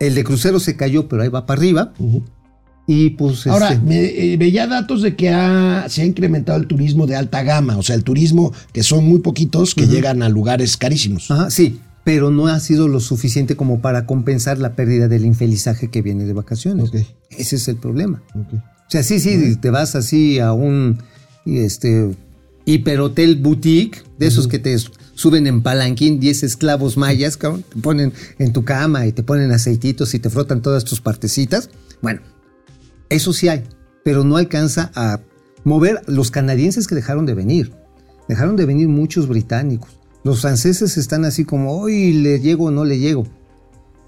el 0.00 0.14
de 0.14 0.24
crucero 0.24 0.58
se 0.60 0.76
cayó, 0.76 1.08
pero 1.08 1.22
ahí 1.22 1.28
va 1.28 1.46
para 1.46 1.58
arriba, 1.60 1.92
y 2.88 3.10
pues... 3.10 3.46
Ahora, 3.48 3.72
este, 3.72 3.84
me, 3.84 4.04
eh, 4.04 4.36
veía 4.36 4.66
datos 4.66 5.02
de 5.02 5.16
que 5.16 5.30
ha- 5.30 5.86
se 5.88 6.02
ha 6.02 6.04
incrementado 6.04 6.58
el 6.60 6.66
turismo 6.68 7.06
de 7.06 7.16
alta 7.16 7.42
gama, 7.42 7.76
o 7.76 7.82
sea, 7.82 7.96
el 7.96 8.04
turismo 8.04 8.52
que 8.72 8.82
son 8.84 9.04
muy 9.04 9.20
poquitos 9.20 9.74
que 9.74 9.86
llegan 9.88 10.22
a 10.22 10.28
lugares 10.28 10.76
carísimos. 10.76 11.30
Ajá, 11.30 11.50
sí, 11.50 11.80
pero 12.04 12.30
no 12.30 12.46
ha 12.46 12.60
sido 12.60 12.86
lo 12.86 13.00
suficiente 13.00 13.56
como 13.56 13.80
para 13.80 14.06
compensar 14.06 14.58
la 14.58 14.74
pérdida 14.76 15.08
del 15.08 15.26
infelizaje 15.26 15.88
que 15.90 16.02
viene 16.02 16.24
de 16.24 16.32
vacaciones. 16.32 16.90
Ese 17.30 17.56
es 17.56 17.66
el 17.66 17.76
problema. 17.76 18.22
Ok. 18.34 18.60
O 18.86 18.90
sea, 18.90 19.02
sí, 19.02 19.18
sí, 19.18 19.56
te 19.56 19.70
vas 19.70 19.96
así 19.96 20.38
a 20.38 20.52
un 20.52 21.02
este, 21.44 22.14
hiperhotel 22.66 23.36
boutique, 23.36 24.02
de 24.18 24.26
esos 24.26 24.46
que 24.48 24.58
te 24.58 24.76
suben 25.14 25.46
en 25.46 25.62
palanquín 25.62 26.20
10 26.20 26.44
esclavos 26.44 26.96
mayas, 26.96 27.36
cabrón, 27.36 27.64
te 27.68 27.80
ponen 27.80 28.12
en 28.38 28.52
tu 28.52 28.64
cama 28.64 29.06
y 29.06 29.12
te 29.12 29.22
ponen 29.22 29.50
aceititos 29.52 30.14
y 30.14 30.18
te 30.18 30.30
frotan 30.30 30.62
todas 30.62 30.84
tus 30.84 31.00
partecitas. 31.00 31.70
Bueno, 32.02 32.20
eso 33.08 33.32
sí 33.32 33.48
hay, 33.48 33.64
pero 34.04 34.24
no 34.24 34.36
alcanza 34.36 34.92
a 34.94 35.20
mover 35.64 36.02
los 36.06 36.30
canadienses 36.30 36.86
que 36.86 36.94
dejaron 36.94 37.26
de 37.26 37.34
venir. 37.34 37.72
Dejaron 38.28 38.56
de 38.56 38.66
venir 38.66 38.88
muchos 38.88 39.26
británicos. 39.28 39.90
Los 40.24 40.40
franceses 40.40 40.96
están 40.96 41.24
así 41.24 41.44
como, 41.44 41.78
hoy 41.78 42.12
le 42.12 42.40
llego 42.40 42.66
o 42.66 42.70
no 42.70 42.84
le 42.84 42.98
llego. 42.98 43.26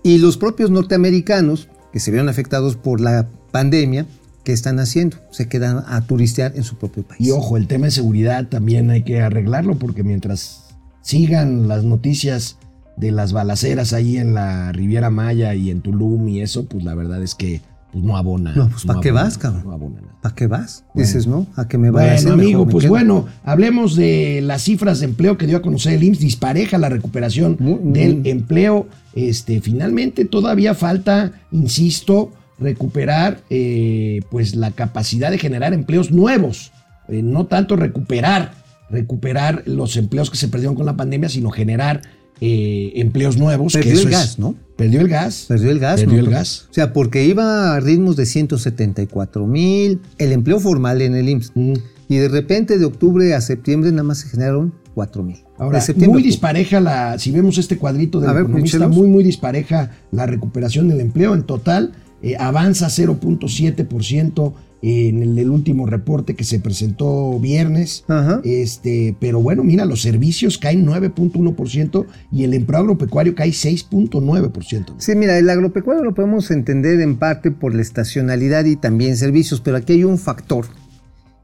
Y 0.02 0.18
los 0.18 0.36
propios 0.36 0.70
norteamericanos, 0.70 1.68
que 1.92 2.00
se 2.00 2.10
vieron 2.10 2.28
afectados 2.28 2.76
por 2.76 3.00
la 3.00 3.28
pandemia, 3.52 4.06
¿qué 4.48 4.54
están 4.54 4.80
haciendo? 4.80 5.18
Se 5.30 5.46
quedan 5.46 5.84
a 5.88 6.00
turistear 6.06 6.54
en 6.56 6.64
su 6.64 6.78
propio 6.78 7.02
país. 7.02 7.20
Y 7.20 7.32
ojo, 7.32 7.58
el 7.58 7.66
tema 7.66 7.84
de 7.84 7.90
seguridad 7.90 8.48
también 8.48 8.88
hay 8.88 9.02
que 9.02 9.20
arreglarlo 9.20 9.78
porque 9.78 10.02
mientras 10.02 10.74
sigan 11.02 11.68
las 11.68 11.84
noticias 11.84 12.56
de 12.96 13.12
las 13.12 13.34
balaceras 13.34 13.92
ahí 13.92 14.16
en 14.16 14.32
la 14.32 14.72
Riviera 14.72 15.10
Maya 15.10 15.54
y 15.54 15.68
en 15.68 15.82
Tulum 15.82 16.28
y 16.28 16.40
eso, 16.40 16.64
pues 16.64 16.82
la 16.82 16.94
verdad 16.94 17.22
es 17.22 17.34
que 17.34 17.60
pues, 17.92 18.02
no 18.02 18.16
abona. 18.16 18.54
No, 18.54 18.70
pues, 18.70 18.86
¿pa' 18.86 19.02
qué 19.02 19.10
vas, 19.10 19.36
cabrón? 19.36 19.64
No 19.66 19.72
abona 19.72 20.00
nada. 20.00 20.16
¿Para 20.22 20.34
qué 20.34 20.46
vas? 20.46 20.82
Bueno. 20.94 21.06
Dices, 21.06 21.26
¿no? 21.26 21.46
A 21.54 21.68
que 21.68 21.76
me 21.76 21.90
Bueno, 21.90 22.08
vaya 22.08 22.32
amigo, 22.32 22.66
pues 22.66 22.88
bueno, 22.88 23.26
hablemos 23.44 23.96
de 23.96 24.40
las 24.42 24.62
cifras 24.62 25.00
de 25.00 25.04
empleo 25.08 25.36
que 25.36 25.46
dio 25.46 25.58
a 25.58 25.60
conocer 25.60 25.92
el 25.92 26.04
IMSS. 26.04 26.20
Dispareja 26.20 26.78
la 26.78 26.88
recuperación 26.88 27.58
del 27.92 28.26
empleo. 28.26 28.88
Este, 29.12 29.60
finalmente 29.60 30.24
todavía 30.24 30.74
falta, 30.74 31.32
insisto, 31.50 32.32
recuperar 32.58 33.40
eh, 33.50 34.20
pues 34.30 34.54
la 34.54 34.70
capacidad 34.72 35.30
de 35.30 35.38
generar 35.38 35.72
empleos 35.74 36.10
nuevos. 36.10 36.72
Eh, 37.08 37.22
no 37.22 37.46
tanto 37.46 37.76
recuperar, 37.76 38.52
recuperar 38.90 39.62
los 39.66 39.96
empleos 39.96 40.30
que 40.30 40.36
se 40.36 40.48
perdieron 40.48 40.74
con 40.74 40.86
la 40.86 40.96
pandemia, 40.96 41.28
sino 41.28 41.50
generar 41.50 42.02
eh, 42.40 42.92
empleos 42.96 43.36
nuevos. 43.36 43.72
que 43.72 43.80
Perdió 43.80 43.94
eso 43.94 44.08
el 44.08 44.14
es- 44.14 44.20
gas, 44.20 44.38
¿no? 44.38 44.54
Perdió 44.76 45.00
el 45.00 45.08
gas. 45.08 45.46
Perdió 45.48 45.70
el 45.70 45.78
gas. 45.80 46.00
Perdió 46.00 46.18
¿no? 46.22 46.28
el 46.28 46.30
gas. 46.30 46.66
O 46.70 46.74
sea, 46.74 46.92
porque 46.92 47.24
iba 47.24 47.74
a 47.74 47.80
ritmos 47.80 48.16
de 48.16 48.26
174 48.26 49.46
mil, 49.46 50.00
el 50.18 50.32
empleo 50.32 50.60
formal 50.60 51.02
en 51.02 51.14
el 51.16 51.28
IMSS. 51.28 51.52
Mm. 51.54 51.72
Y 52.08 52.16
de 52.16 52.28
repente 52.28 52.78
de 52.78 52.84
octubre 52.84 53.34
a 53.34 53.40
septiembre 53.40 53.90
nada 53.90 54.04
más 54.04 54.18
se 54.18 54.28
generaron 54.28 54.72
4 54.94 55.22
mil. 55.22 55.44
Ahora, 55.58 55.80
De 55.84 56.08
muy 56.08 56.22
dispareja 56.22 56.80
la, 56.80 57.18
si 57.18 57.32
vemos 57.32 57.58
este 57.58 57.76
cuadrito 57.76 58.20
del 58.20 58.30
A 58.30 58.32
ver, 58.32 58.44
economista, 58.44 58.88
muy, 58.88 59.08
muy 59.08 59.24
dispareja 59.24 59.90
la 60.12 60.24
recuperación 60.26 60.88
del 60.88 61.00
empleo. 61.00 61.34
En 61.34 61.42
total, 61.42 61.92
eh, 62.22 62.36
avanza 62.38 62.88
0.7% 62.88 64.52
en 64.80 65.22
el, 65.22 65.38
el 65.38 65.50
último 65.50 65.86
reporte 65.86 66.34
que 66.34 66.44
se 66.44 66.60
presentó 66.60 67.38
viernes. 67.40 68.04
Ajá. 68.08 68.40
Este, 68.44 69.16
pero 69.20 69.40
bueno, 69.40 69.64
mira, 69.64 69.84
los 69.84 70.02
servicios 70.02 70.58
caen 70.58 70.86
9.1% 70.86 72.06
y 72.30 72.44
el 72.44 72.54
empleo 72.54 72.80
agropecuario 72.80 73.34
cae 73.34 73.50
6.9%. 73.50 74.94
Sí, 74.98 75.14
mira, 75.16 75.38
el 75.38 75.50
agropecuario 75.50 76.04
lo 76.04 76.14
podemos 76.14 76.50
entender 76.50 77.00
en 77.00 77.16
parte 77.16 77.50
por 77.50 77.74
la 77.74 77.82
estacionalidad 77.82 78.64
y 78.64 78.76
también 78.76 79.16
servicios, 79.16 79.60
pero 79.60 79.76
aquí 79.76 79.94
hay 79.94 80.04
un 80.04 80.18
factor 80.18 80.66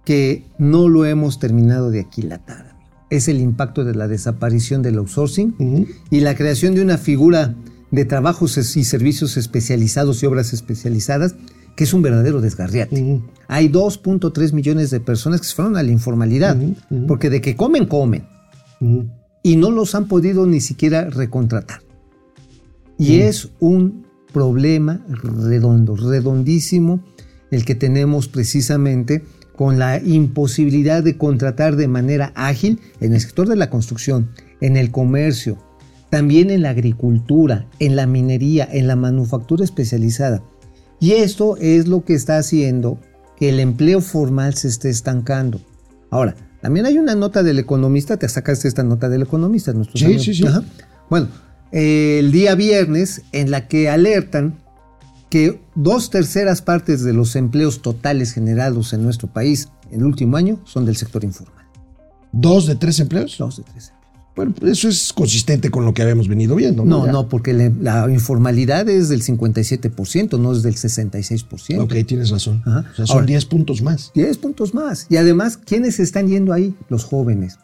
que 0.05 0.45
no 0.59 0.89
lo 0.89 1.05
hemos 1.05 1.39
terminado 1.39 1.91
de 1.91 2.01
aquilatar. 2.01 2.75
Es 3.11 3.29
el 3.29 3.41
impacto 3.41 3.85
de 3.85 3.95
la 3.95 4.09
desaparición 4.09 4.83
del 4.83 4.99
outsourcing 4.99 5.55
Ujú. 5.59 5.87
y 6.11 6.21
la 6.21 6.35
creación 6.35 6.75
de 6.75 6.83
una 6.83 6.99
figura 6.99 7.55
de 7.95 8.05
trabajos 8.05 8.57
y 8.77 8.85
servicios 8.85 9.37
especializados 9.37 10.23
y 10.23 10.27
obras 10.27 10.53
especializadas 10.53 11.35
que 11.77 11.85
es 11.85 11.93
un 11.93 12.03
verdadero 12.03 12.41
desgarriate. 12.41 13.03
Ujú. 13.03 13.23
Hay 13.49 13.69
2.3 13.69 14.53
millones 14.53 14.91
de 14.91 15.01
personas 15.01 15.41
que 15.41 15.47
se 15.47 15.55
fueron 15.55 15.77
a 15.77 15.83
la 15.83 15.91
informalidad, 15.91 16.57
porque 17.09 17.31
de 17.31 17.41
que 17.41 17.57
comen, 17.57 17.87
comen 17.87 18.27
y 19.43 19.57
no 19.57 19.71
los 19.71 19.95
han 19.95 20.07
podido 20.07 20.47
ni 20.47 20.61
siquiera 20.61 21.11
recontratar. 21.11 21.81
Y 22.99 23.21
es 23.21 23.51
un 23.59 24.07
problema 24.33 25.05
redondo, 25.09 25.97
redondísimo, 25.97 27.03
el 27.51 27.65
que 27.65 27.75
tenemos 27.75 28.29
precisamente 28.29 29.25
con 29.57 29.79
la 29.79 30.03
imposibilidad 30.03 31.03
de 31.03 31.17
contratar 31.17 31.77
de 31.77 31.89
manera 31.89 32.33
ágil 32.35 32.81
en 33.01 33.15
el 33.15 33.21
sector 33.21 33.49
de 33.49 33.57
la 33.57 33.71
construcción, 33.71 34.31
en 34.61 34.77
el 34.77 34.91
comercio, 34.91 35.59
también 36.11 36.51
en 36.51 36.63
la 36.63 36.71
agricultura, 36.71 37.67
en 37.79 37.97
la 37.97 38.07
minería, 38.07 38.69
en 38.71 38.87
la 38.87 38.97
manufactura 38.97 39.65
especializada. 39.65 40.43
Y 41.01 41.13
esto 41.13 41.57
es 41.57 41.89
lo 41.89 42.05
que 42.05 42.15
está 42.15 42.39
haciendo 42.39 42.99
que 43.37 43.49
el 43.49 43.61
empleo 43.61 44.01
formal 44.01 44.55
se 44.55 44.69
esté 44.69 44.91
estancando. 44.91 45.61
Ahora, 46.11 46.37
también 46.63 46.87
hay 46.87 46.99
una 46.99 47.15
nota 47.15 47.43
del 47.43 47.59
economista, 47.59 48.17
te 48.17 48.29
sacaste 48.29 48.69
esta 48.69 48.83
nota 48.83 49.09
del 49.09 49.23
economista. 49.23 49.73
nuestros 49.73 49.99
Sí, 50.01 50.07
amigos. 50.07 50.25
sí, 50.25 50.35
sí. 50.35 50.45
Bueno, 51.11 51.29
eh, 51.73 52.19
el 52.21 52.31
día 52.33 52.55
viernes 52.55 53.23
en 53.33 53.51
la 53.51 53.67
que 53.69 53.91
alertan 53.91 54.59
que 55.29 55.61
dos 55.75 56.11
terceras 56.11 56.63
partes 56.63 57.03
de 57.03 57.13
los 57.13 57.35
empleos 57.35 57.83
totales 57.83 58.33
generados 58.33 58.93
en 58.93 59.03
nuestro 59.03 59.29
país 59.29 59.69
en 59.91 60.01
el 60.01 60.07
último 60.07 60.37
año 60.37 60.61
son 60.65 60.87
del 60.87 60.97
sector 60.97 61.25
informal. 61.25 61.65
¿Dos 62.31 62.67
de 62.67 62.77
tres 62.77 63.01
empleos? 63.01 63.37
Dos 63.37 63.57
de 63.57 63.65
tres 63.65 63.89
empleos. 63.89 64.04
Bueno, 64.37 64.53
eso 64.63 64.89
es 64.89 65.13
consistente 65.13 65.71
con 65.71 65.85
lo 65.85 65.95
que 65.95 66.03
habíamos 66.03 66.27
venido 66.27 66.57
viendo. 66.57 66.85
No, 66.85 67.07
Ya. 67.07 67.13
no, 67.13 67.29
porque 67.29 67.53
la 67.53 68.11
informalidad 68.11 68.89
es 68.89 69.09
del 69.09 69.23
57%, 69.23 70.39
no 70.39 70.53
es 70.53 70.63
del 70.65 70.75
66%. 70.75 71.81
Ok, 71.85 71.95
tienes 72.07 72.31
razón. 72.31 72.61
Ajá. 72.67 72.85
O 72.93 72.95
sea, 72.97 73.07
son 73.07 73.15
Ahora- 73.17 73.27
10 73.27 73.45
puntos 73.45 73.81
más. 73.83 74.11
10 74.15 74.39
puntos 74.39 74.75
más. 74.75 75.07
Y 75.09 75.17
además, 75.19 75.57
¿quiénes 75.57 76.01
están 76.01 76.27
yendo 76.29 76.53
ahí? 76.53 76.75
Los 76.89 77.05
jóvenes. 77.05 77.59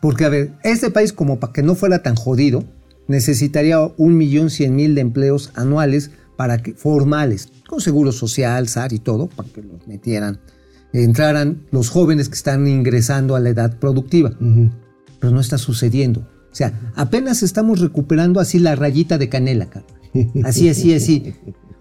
Porque, 0.00 0.24
a 0.24 0.30
ver, 0.30 0.52
este 0.64 0.90
país, 0.90 1.12
como 1.12 1.38
para 1.38 1.52
que 1.52 1.62
no 1.62 1.74
fuera 1.74 2.02
tan 2.02 2.14
jodido, 2.16 2.64
necesitaría 3.06 3.80
un 3.98 4.16
millón 4.16 4.48
cien 4.48 4.74
mil 4.76 4.94
de 4.94 5.02
empleos 5.02 5.50
anuales 5.54 6.10
para 6.36 6.62
que, 6.62 6.72
formales, 6.72 7.48
con 7.68 7.82
seguro 7.82 8.12
social, 8.12 8.68
SAR 8.68 8.94
y 8.94 9.00
todo, 9.00 9.26
para 9.28 9.48
que 9.50 9.60
los 9.62 9.86
metieran, 9.86 10.40
entraran 10.94 11.62
los 11.70 11.90
jóvenes 11.90 12.28
que 12.30 12.36
están 12.36 12.66
ingresando 12.66 13.36
a 13.36 13.40
la 13.40 13.50
edad 13.50 13.78
productiva. 13.78 14.30
Ujú. 14.40 14.70
Pero 15.20 15.32
no 15.32 15.40
está 15.40 15.58
sucediendo. 15.58 16.20
O 16.20 16.54
sea, 16.54 16.92
apenas 16.96 17.42
estamos 17.44 17.78
recuperando 17.80 18.40
así 18.40 18.58
la 18.58 18.74
rayita 18.74 19.18
de 19.18 19.28
canela, 19.28 19.66
Carlos. 19.70 19.92
Así, 20.44 20.68
así, 20.68 20.92
así. 20.92 21.34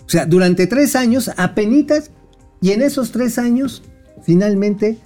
O 0.06 0.10
sea, 0.10 0.28
durante 0.28 0.68
tres 0.68 0.96
años, 0.96 1.32
apenitas, 1.38 2.12
y 2.62 2.72
en 2.72 2.84
esos 2.84 3.12
tres 3.12 3.40
años, 3.40 3.82
finalmente, 4.22 4.98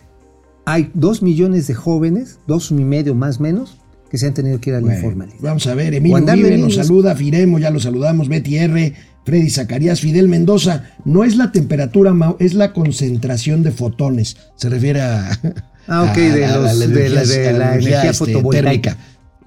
hay 0.65 0.91
dos 0.93 1.21
millones 1.21 1.67
de 1.67 1.73
jóvenes, 1.73 2.39
dos 2.47 2.71
y 2.71 2.73
medio 2.73 3.15
más 3.15 3.39
o 3.39 3.43
menos, 3.43 3.77
que 4.09 4.17
se 4.17 4.27
han 4.27 4.33
tenido 4.33 4.59
que 4.59 4.71
ir 4.71 4.75
a 4.75 4.79
la 4.79 4.87
Bueno, 4.87 4.97
informalidad. 4.99 5.37
vamos 5.41 5.65
a 5.67 5.73
ver, 5.75 5.93
Emilio 5.93 6.17
Uribe 6.17 6.57
nos 6.57 6.69
niños. 6.69 6.75
saluda, 6.75 7.15
Firemo, 7.15 7.59
ya 7.59 7.69
lo 7.71 7.79
saludamos, 7.79 8.27
Betty 8.27 8.57
R, 8.57 8.93
Freddy 9.25 9.49
Zacarías, 9.49 10.01
Fidel 10.01 10.27
Mendoza. 10.27 10.89
No 11.05 11.23
es 11.23 11.37
la 11.37 11.51
temperatura, 11.53 12.13
Mau, 12.13 12.35
es 12.39 12.53
la 12.55 12.73
concentración 12.73 13.63
de 13.63 13.71
fotones. 13.71 14.35
Se 14.57 14.67
refiere 14.67 15.01
a. 15.01 15.31
Ah, 15.87 16.03
ok, 16.03 16.17
a- 16.17 16.21
de, 16.35 16.45
a 16.45 16.57
los- 16.57 16.79
de 16.79 16.87
la, 16.87 17.21
energía- 17.21 17.23
de 17.41 17.47
a 17.49 17.51
la 17.53 17.73
energía 17.75 18.01
este, 18.03 18.13
fotovoltaica. 18.13 18.97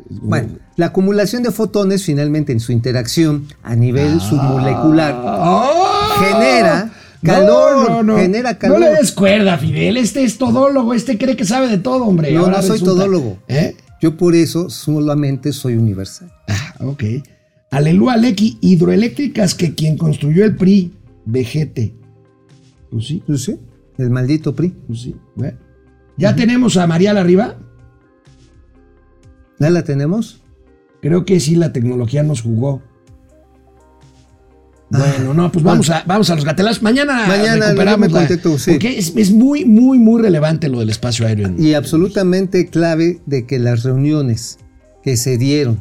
Bueno, 0.08 0.50
la 0.76 0.86
acumulación 0.86 1.42
de 1.42 1.50
fotones 1.50 2.04
finalmente 2.04 2.52
en 2.52 2.60
su 2.60 2.70
interacción 2.72 3.46
a 3.62 3.74
nivel 3.74 4.18
Ah. 4.18 4.20
submolecular 4.20 5.14
¡Oh! 5.24 6.08
genera 6.20 6.92
calor, 7.24 8.06
genera 8.18 8.56
calor. 8.58 8.78
No 8.80 8.86
le 8.86 8.92
des 8.96 9.12
cuerda, 9.12 9.58
Fidel. 9.58 9.96
Este 9.96 10.22
es 10.22 10.38
todólogo. 10.38 10.94
Este 10.94 11.18
cree 11.18 11.36
que 11.36 11.44
sabe 11.44 11.68
de 11.68 11.78
todo, 11.78 12.04
hombre. 12.04 12.30
No, 12.32 12.40
Ahora 12.40 12.58
no 12.58 12.62
soy 12.62 12.72
resulta- 12.78 12.92
todólogo. 12.94 13.38
¿Eh? 13.48 13.74
Yo 14.00 14.16
por 14.16 14.34
eso 14.34 14.70
solamente 14.70 15.52
soy 15.52 15.74
universal. 15.74 16.30
Ah, 16.48 16.74
ok. 16.80 17.02
Aleluya, 17.70 18.12
Alequi, 18.12 18.58
hidroeléctricas 18.60 19.54
que 19.54 19.74
quien 19.74 19.96
construyó 19.98 20.44
el 20.44 20.54
PRI, 20.54 20.92
vegete. 21.24 21.94
Pues 22.90 23.06
sí, 23.08 23.22
Pues 23.26 23.42
sí, 23.44 23.58
el 23.98 24.10
maldito 24.10 24.54
PRI. 24.54 24.68
pues 24.86 25.00
sí. 25.00 25.16
Bueno. 25.34 25.58
¿Ya 26.16 26.34
tenemos 26.36 26.76
a 26.76 26.86
Marial 26.86 27.16
arriba? 27.18 27.56
¿Ya 29.58 29.70
la 29.70 29.82
tenemos? 29.84 30.40
Creo 31.02 31.24
que 31.24 31.40
sí, 31.40 31.56
la 31.56 31.72
tecnología 31.72 32.22
nos 32.22 32.42
jugó. 32.42 32.82
Bueno, 34.88 35.34
no, 35.34 35.50
pues 35.50 35.64
vamos 35.64 35.90
a, 35.90 36.04
vamos 36.06 36.30
a 36.30 36.36
los 36.36 36.44
gatelazos. 36.44 36.80
Mañana, 36.82 37.26
Mañana 37.26 37.66
recuperamos 37.66 38.12
la- 38.12 38.18
contesto, 38.20 38.56
sí. 38.58 38.70
Porque 38.72 38.98
es, 38.98 39.12
es 39.16 39.32
muy, 39.32 39.64
muy, 39.64 39.98
muy 39.98 40.22
relevante 40.22 40.68
lo 40.68 40.78
del 40.78 40.90
espacio 40.90 41.26
aéreo. 41.26 41.48
en- 41.48 41.62
Y 41.62 41.74
absolutamente 41.74 42.68
clave 42.68 43.20
de 43.26 43.46
que 43.46 43.58
las 43.58 43.82
reuniones 43.82 44.58
que 45.02 45.16
se 45.16 45.38
dieron 45.38 45.80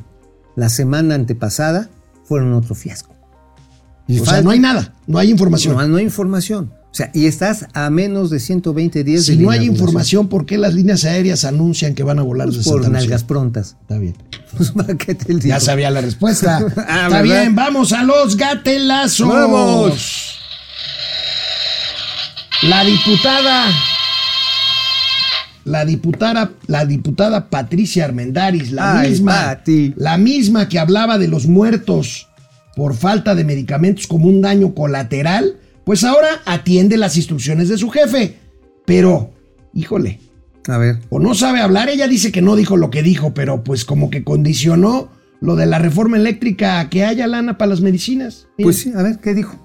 la 0.56 0.70
semana 0.70 1.14
antepasada 1.16 1.90
fueron 2.24 2.54
otro 2.54 2.74
fiasco. 2.74 3.14
Y 4.08 4.20
o 4.20 4.26
sea, 4.26 4.42
no 4.42 4.50
hay 4.50 4.60
nada, 4.60 4.94
no 5.08 5.20
hay 5.20 5.30
información. 5.30 5.76
No, 5.76 5.88
no 5.88 5.98
hay 5.98 6.04
información. 6.04 6.74
O 6.96 6.98
sea, 6.98 7.12
y 7.14 7.26
estás 7.26 7.66
a 7.74 7.90
menos 7.90 8.30
de 8.30 8.40
120 8.40 9.04
días 9.04 9.26
si 9.26 9.36
de 9.36 9.44
no 9.44 9.50
hay 9.50 9.66
información, 9.66 10.30
¿por 10.30 10.46
qué 10.46 10.58
las 10.58 10.74
líneas 10.76 11.04
aéreas 11.04 11.44
anuncian 11.44 11.94
que 11.94 12.04
van 12.04 12.20
a 12.20 12.22
volar 12.22 12.48
Pues 12.48 12.64
por 12.66 12.90
nalgas 12.90 13.26
prontas. 13.26 13.76
Está 13.82 13.98
bien. 13.98 14.16
Pues, 14.56 14.72
¿para 14.72 14.96
qué 14.96 15.14
te? 15.14 15.38
Ya 15.42 15.60
sabía 15.60 15.92
la 15.92 16.00
respuesta. 16.00 16.60
Ah, 16.88 17.08
Está 17.08 17.22
¿verdad? 17.22 17.24
bien, 17.42 17.54
vamos 17.54 17.92
a 17.92 18.02
los 18.04 18.38
gatelazos. 18.38 19.28
¡Vamos! 19.28 20.40
La 22.64 22.86
diputada. 22.86 23.66
La 25.66 25.84
diputada, 25.84 26.52
la 26.68 26.86
diputada 26.86 27.50
Patricia 27.50 28.06
Armendaris, 28.06 28.72
la 28.72 29.00
Ay, 29.02 29.10
misma, 29.10 29.34
Pati. 29.34 29.94
la 29.98 30.18
misma 30.18 30.70
que 30.70 30.80
hablaba 30.80 31.18
de 31.18 31.28
los 31.28 31.46
muertos 31.46 32.30
por 32.78 32.96
falta 32.96 33.36
de 33.36 33.44
medicamentos 33.44 34.08
como 34.08 34.28
un 34.30 34.40
daño 34.40 34.74
colateral, 34.74 35.58
pues 35.86 36.04
ahora 36.04 36.42
atiende 36.46 36.98
las 36.98 37.16
instrucciones 37.16 37.70
de 37.70 37.78
su 37.78 37.90
jefe. 37.90 38.38
Pero, 38.86 39.32
híjole, 39.74 40.20
A 40.68 40.78
ver. 40.78 41.00
o 41.10 41.20
no 41.20 41.34
sabe 41.34 41.62
hablar, 41.62 41.90
ella 41.90 42.08
dice 42.08 42.32
que 42.32 42.42
no 42.42 42.56
dijo 42.56 42.76
lo 42.78 42.90
que 42.90 43.02
dijo, 43.04 43.34
pero 43.34 43.64
pues 43.64 43.86
como 43.86 44.10
que 44.10 44.24
condicionó 44.24 45.10
lo 45.42 45.56
de 45.56 45.66
la 45.66 45.80
reforma 45.80 46.18
eléctrica 46.18 46.80
a 46.80 46.90
que 46.90 47.06
haya 47.06 47.28
lana 47.28 47.58
para 47.58 47.70
las 47.70 47.82
medicinas. 47.82 48.48
Mira. 48.58 48.66
Pues 48.68 48.80
sí, 48.82 48.92
a 48.96 49.02
ver, 49.04 49.20
¿qué 49.20 49.34
dijo? 49.34 49.58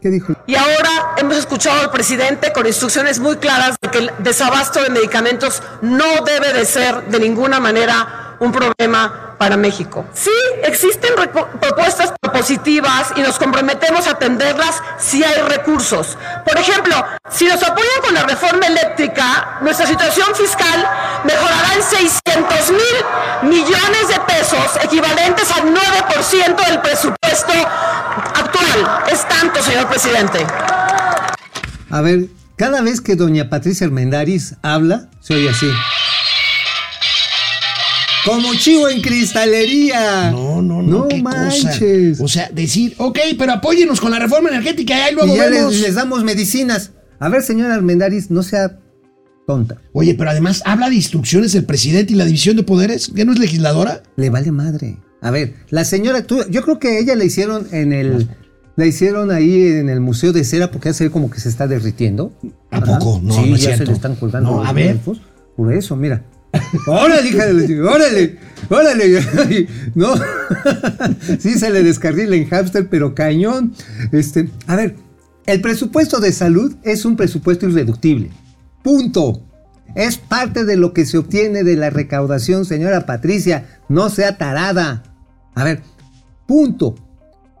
¿Qué 0.00 0.10
dijo? 0.10 0.34
Y 0.46 0.54
ahora 0.54 0.90
hemos 1.16 1.36
escuchado 1.36 1.80
al 1.80 1.90
presidente 1.90 2.52
con 2.52 2.66
instrucciones 2.66 3.18
muy 3.18 3.36
claras 3.36 3.76
de 3.82 3.90
que 3.90 3.98
el 3.98 4.10
desabasto 4.22 4.80
de 4.82 4.90
medicamentos 4.90 5.60
no 5.82 6.04
debe 6.24 6.52
de 6.56 6.64
ser 6.64 7.08
de 7.08 7.18
ninguna 7.18 7.58
manera 7.58 8.27
un 8.40 8.52
problema 8.52 9.34
para 9.38 9.56
México. 9.56 10.04
Sí, 10.12 10.30
existen 10.62 11.12
propuestas 11.60 12.12
positivas 12.32 13.12
y 13.16 13.20
nos 13.20 13.38
comprometemos 13.38 14.06
a 14.06 14.12
atenderlas 14.12 14.82
si 14.98 15.22
hay 15.24 15.42
recursos. 15.42 16.18
Por 16.44 16.58
ejemplo, 16.58 16.94
si 17.30 17.46
nos 17.46 17.62
apoyan 17.62 18.00
con 18.04 18.14
la 18.14 18.24
reforma 18.24 18.66
eléctrica, 18.66 19.58
nuestra 19.60 19.86
situación 19.86 20.34
fiscal 20.34 20.86
mejorará 21.24 21.74
en 21.74 21.82
600 21.82 22.70
mil 22.70 23.50
millones 23.50 24.08
de 24.08 24.20
pesos, 24.26 24.78
equivalentes 24.82 25.50
al 25.52 25.62
9% 25.62 26.66
del 26.66 26.80
presupuesto 26.80 27.52
actual. 28.34 29.02
Es 29.10 29.26
tanto, 29.28 29.62
señor 29.62 29.88
presidente. 29.88 30.46
A 31.90 32.00
ver, 32.02 32.26
cada 32.56 32.82
vez 32.82 33.00
que 33.00 33.16
doña 33.16 33.48
Patricia 33.48 33.86
Armendaris 33.86 34.56
habla, 34.62 35.08
se 35.20 35.34
oye 35.34 35.48
así. 35.48 35.70
Como 38.24 38.54
chivo 38.54 38.88
en 38.88 39.00
cristalería. 39.00 40.30
No, 40.30 40.60
no, 40.62 40.82
no. 40.82 40.98
No 41.00 41.08
qué 41.08 41.22
cosa. 41.22 41.36
manches. 41.38 42.20
O 42.20 42.28
sea, 42.28 42.50
decir, 42.52 42.94
ok, 42.98 43.18
pero 43.38 43.52
apóyenos 43.52 44.00
con 44.00 44.10
la 44.10 44.18
reforma 44.18 44.48
energética 44.50 44.96
y 44.96 45.00
ahí 45.00 45.14
luego 45.14 45.34
y 45.34 45.36
ya 45.36 45.48
vemos. 45.48 45.72
les, 45.74 45.82
les 45.82 45.94
damos 45.94 46.24
medicinas. 46.24 46.92
A 47.20 47.28
ver, 47.28 47.42
señora 47.42 47.74
Armendaris, 47.74 48.30
no 48.30 48.42
sea 48.42 48.78
tonta. 49.46 49.78
Oye, 49.92 50.14
pero 50.14 50.30
además 50.30 50.62
habla 50.64 50.88
de 50.90 50.96
instrucciones 50.96 51.52
del 51.52 51.64
presidente 51.64 52.12
y 52.12 52.16
la 52.16 52.24
división 52.26 52.56
de 52.56 52.62
poderes. 52.62 53.10
¿Que 53.14 53.24
no 53.24 53.32
es 53.32 53.38
legisladora? 53.38 54.02
Le 54.16 54.30
vale 54.30 54.52
madre. 54.52 54.98
A 55.20 55.30
ver, 55.30 55.54
la 55.70 55.84
señora, 55.84 56.22
tú- 56.22 56.44
yo 56.50 56.62
creo 56.62 56.78
que 56.78 56.98
ella 57.00 57.16
la 57.16 57.24
hicieron 57.24 57.66
en 57.72 57.92
el 57.92 58.28
La 58.76 58.86
hicieron 58.86 59.32
ahí 59.32 59.66
en 59.66 59.88
el 59.88 59.98
Museo 60.00 60.32
de 60.32 60.44
Cera 60.44 60.70
porque 60.70 60.90
ya 60.90 60.92
se 60.92 61.04
ve 61.04 61.10
como 61.10 61.28
que 61.30 61.40
se 61.40 61.48
está 61.48 61.66
derritiendo. 61.66 62.32
¿A 62.70 62.80
poco? 62.80 63.20
No, 63.24 63.34
sí, 63.34 63.50
no 63.50 63.56
es 63.56 63.62
ya 63.62 63.76
se 63.76 63.84
le 63.84 63.92
están 63.92 64.14
colgando 64.14 64.50
No, 64.52 64.56
los 64.58 64.68
a 64.68 64.72
ver. 64.72 64.98
Por 65.56 65.72
eso, 65.74 65.96
mira. 65.96 66.24
¡Órale, 66.86 67.28
hija 67.28 67.46
de 67.46 67.54
la 67.54 67.66
chica! 67.66 67.82
¡Órale! 67.82 68.38
¡Órale! 68.68 69.68
No. 69.94 70.14
sí 71.38 71.58
se 71.58 71.70
le 71.70 71.82
descarrila 71.82 72.36
en 72.36 72.48
hamster, 72.48 72.88
pero 72.88 73.14
cañón. 73.14 73.74
Este, 74.12 74.48
a 74.66 74.76
ver, 74.76 74.96
el 75.46 75.60
presupuesto 75.60 76.20
de 76.20 76.32
salud 76.32 76.76
es 76.82 77.04
un 77.04 77.16
presupuesto 77.16 77.68
irreductible. 77.68 78.30
Punto. 78.82 79.42
Es 79.94 80.18
parte 80.18 80.64
de 80.64 80.76
lo 80.76 80.92
que 80.92 81.06
se 81.06 81.18
obtiene 81.18 81.64
de 81.64 81.76
la 81.76 81.90
recaudación, 81.90 82.64
señora 82.64 83.06
Patricia. 83.06 83.80
No 83.88 84.10
sea 84.10 84.36
tarada. 84.36 85.02
A 85.54 85.64
ver, 85.64 85.82
punto. 86.46 86.94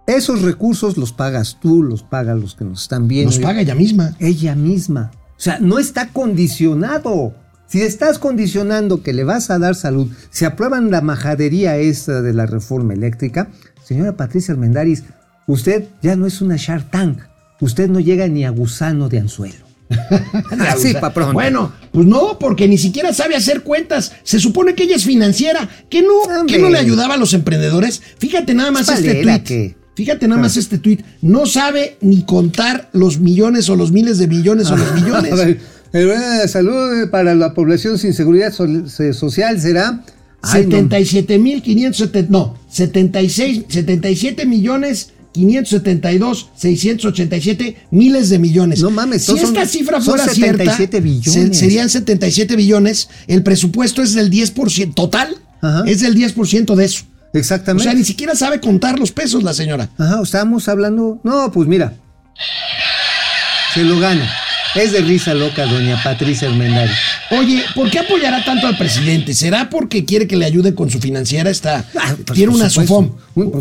Esos 0.06 0.42
recursos 0.42 0.96
los 0.96 1.12
pagas 1.12 1.58
tú, 1.60 1.82
los 1.82 2.02
pagan 2.02 2.40
los 2.40 2.54
que 2.54 2.64
nos 2.64 2.82
están 2.82 3.08
viendo. 3.08 3.30
Nos 3.30 3.40
paga 3.40 3.60
ella 3.60 3.74
misma. 3.74 4.16
Ella 4.18 4.54
misma. 4.54 5.10
O 5.36 5.40
sea, 5.40 5.58
no 5.60 5.78
está 5.78 6.08
condicionado. 6.08 7.34
Si 7.68 7.82
estás 7.82 8.18
condicionando 8.18 9.02
que 9.02 9.12
le 9.12 9.24
vas 9.24 9.50
a 9.50 9.58
dar 9.58 9.74
salud, 9.74 10.08
si 10.30 10.44
aprueban 10.44 10.90
la 10.90 11.00
majadería 11.02 11.76
esta 11.76 12.22
de 12.22 12.32
la 12.32 12.46
reforma 12.46 12.94
eléctrica, 12.94 13.48
señora 13.84 14.16
Patricia 14.16 14.54
Armendáriz, 14.54 15.04
usted 15.46 15.84
ya 16.02 16.16
no 16.16 16.26
es 16.26 16.40
una 16.40 16.56
Shark 16.56 16.90
Tank. 16.90 17.18
Usted 17.60 17.88
no 17.90 18.00
llega 18.00 18.26
ni 18.28 18.44
a 18.44 18.50
gusano 18.50 19.08
de 19.08 19.18
anzuelo. 19.18 19.66
Así, 20.68 20.94
pa' 20.94 21.12
pronto. 21.12 21.32
Bueno, 21.32 21.72
pues 21.92 22.06
no, 22.06 22.38
porque 22.38 22.68
ni 22.68 22.78
siquiera 22.78 23.12
sabe 23.12 23.36
hacer 23.36 23.62
cuentas. 23.62 24.12
Se 24.22 24.38
supone 24.38 24.74
que 24.74 24.84
ella 24.84 24.96
es 24.96 25.04
financiera. 25.04 25.68
¿Que 25.90 26.02
no, 26.02 26.46
que 26.46 26.58
no 26.58 26.68
le 26.70 26.78
ayudaba 26.78 27.14
a 27.14 27.16
los 27.18 27.34
emprendedores? 27.34 28.00
Fíjate 28.18 28.54
nada 28.54 28.70
más 28.70 28.88
Es 28.88 28.98
este 29.00 29.22
tweet. 29.22 29.42
que- 29.44 29.76
Fíjate 29.94 30.28
nada 30.28 30.40
más 30.40 30.56
este 30.56 30.78
tweet. 30.78 30.98
No 31.22 31.44
sabe 31.46 31.96
ni 32.00 32.22
contar 32.22 32.88
los 32.92 33.18
millones 33.18 33.68
o 33.68 33.74
los 33.74 33.90
miles 33.90 34.18
de 34.18 34.28
millones 34.28 34.70
o 34.70 34.76
los 34.76 34.88
A 34.92 34.94
millones. 34.94 35.56
El 35.92 36.06
programa 36.06 36.34
de 36.40 36.48
salud 36.48 37.10
para 37.10 37.34
la 37.34 37.54
población 37.54 37.98
sin 37.98 38.12
seguridad 38.14 38.52
social 38.52 39.60
será... 39.60 40.04
Ay, 40.40 40.66
no. 40.66 40.76
77 40.76 41.36
mil 41.38 41.62
570, 41.62 42.30
no, 42.30 42.56
76, 42.70 43.64
77 43.68 44.46
millones 44.46 45.10
572 45.32 46.50
687 46.56 47.76
miles 47.90 48.28
de 48.28 48.38
millones. 48.38 48.80
No 48.80 48.90
mames, 48.90 49.22
si 49.24 49.32
son- 49.32 49.38
esta 49.40 49.66
cifra 49.66 50.00
son 50.00 50.16
fuera 50.16 50.32
77 50.32 50.76
cierta, 50.76 51.00
billones. 51.00 51.32
se- 51.32 51.54
serían 51.54 51.90
77 51.90 52.54
billones, 52.54 53.08
el 53.26 53.42
presupuesto 53.42 54.00
es 54.00 54.14
del 54.14 54.30
10% 54.30 54.94
total, 54.94 55.36
Ajá. 55.60 55.82
es 55.88 56.00
del 56.02 56.14
10% 56.14 56.76
de 56.76 56.84
eso. 56.84 57.04
O 57.34 57.36
Exactamente. 57.38 57.82
sea, 57.84 57.94
ni 57.94 58.04
siquiera 58.04 58.36
sabe 58.36 58.60
contar 58.60 58.96
los 58.98 59.10
pesos 59.10 59.42
la 59.42 59.52
señora. 59.54 59.90
Ajá, 59.98 60.20
estábamos 60.22 60.68
hablando. 60.68 61.18
No, 61.24 61.50
pues 61.50 61.66
mira. 61.68 61.94
Se 63.74 63.82
lo 63.82 63.98
gana. 63.98 64.30
Es 64.78 64.92
de 64.92 65.00
risa 65.00 65.34
loca, 65.34 65.66
doña 65.66 66.00
Patricia 66.04 66.48
Armendáriz. 66.48 66.92
Oye, 67.32 67.64
¿por 67.74 67.90
qué 67.90 67.98
apoyará 67.98 68.44
tanto 68.44 68.66
al 68.68 68.78
presidente? 68.78 69.34
¿Será 69.34 69.68
porque 69.70 70.04
quiere 70.04 70.28
que 70.28 70.36
le 70.36 70.44
ayude 70.44 70.74
con 70.74 70.88
su 70.88 71.00
financiera? 71.00 71.50
Está, 71.50 71.84
Ah, 71.98 72.14
pues, 72.24 72.36
tiene 72.36 72.54
una. 72.54 72.70
SOFOM. 72.70 73.10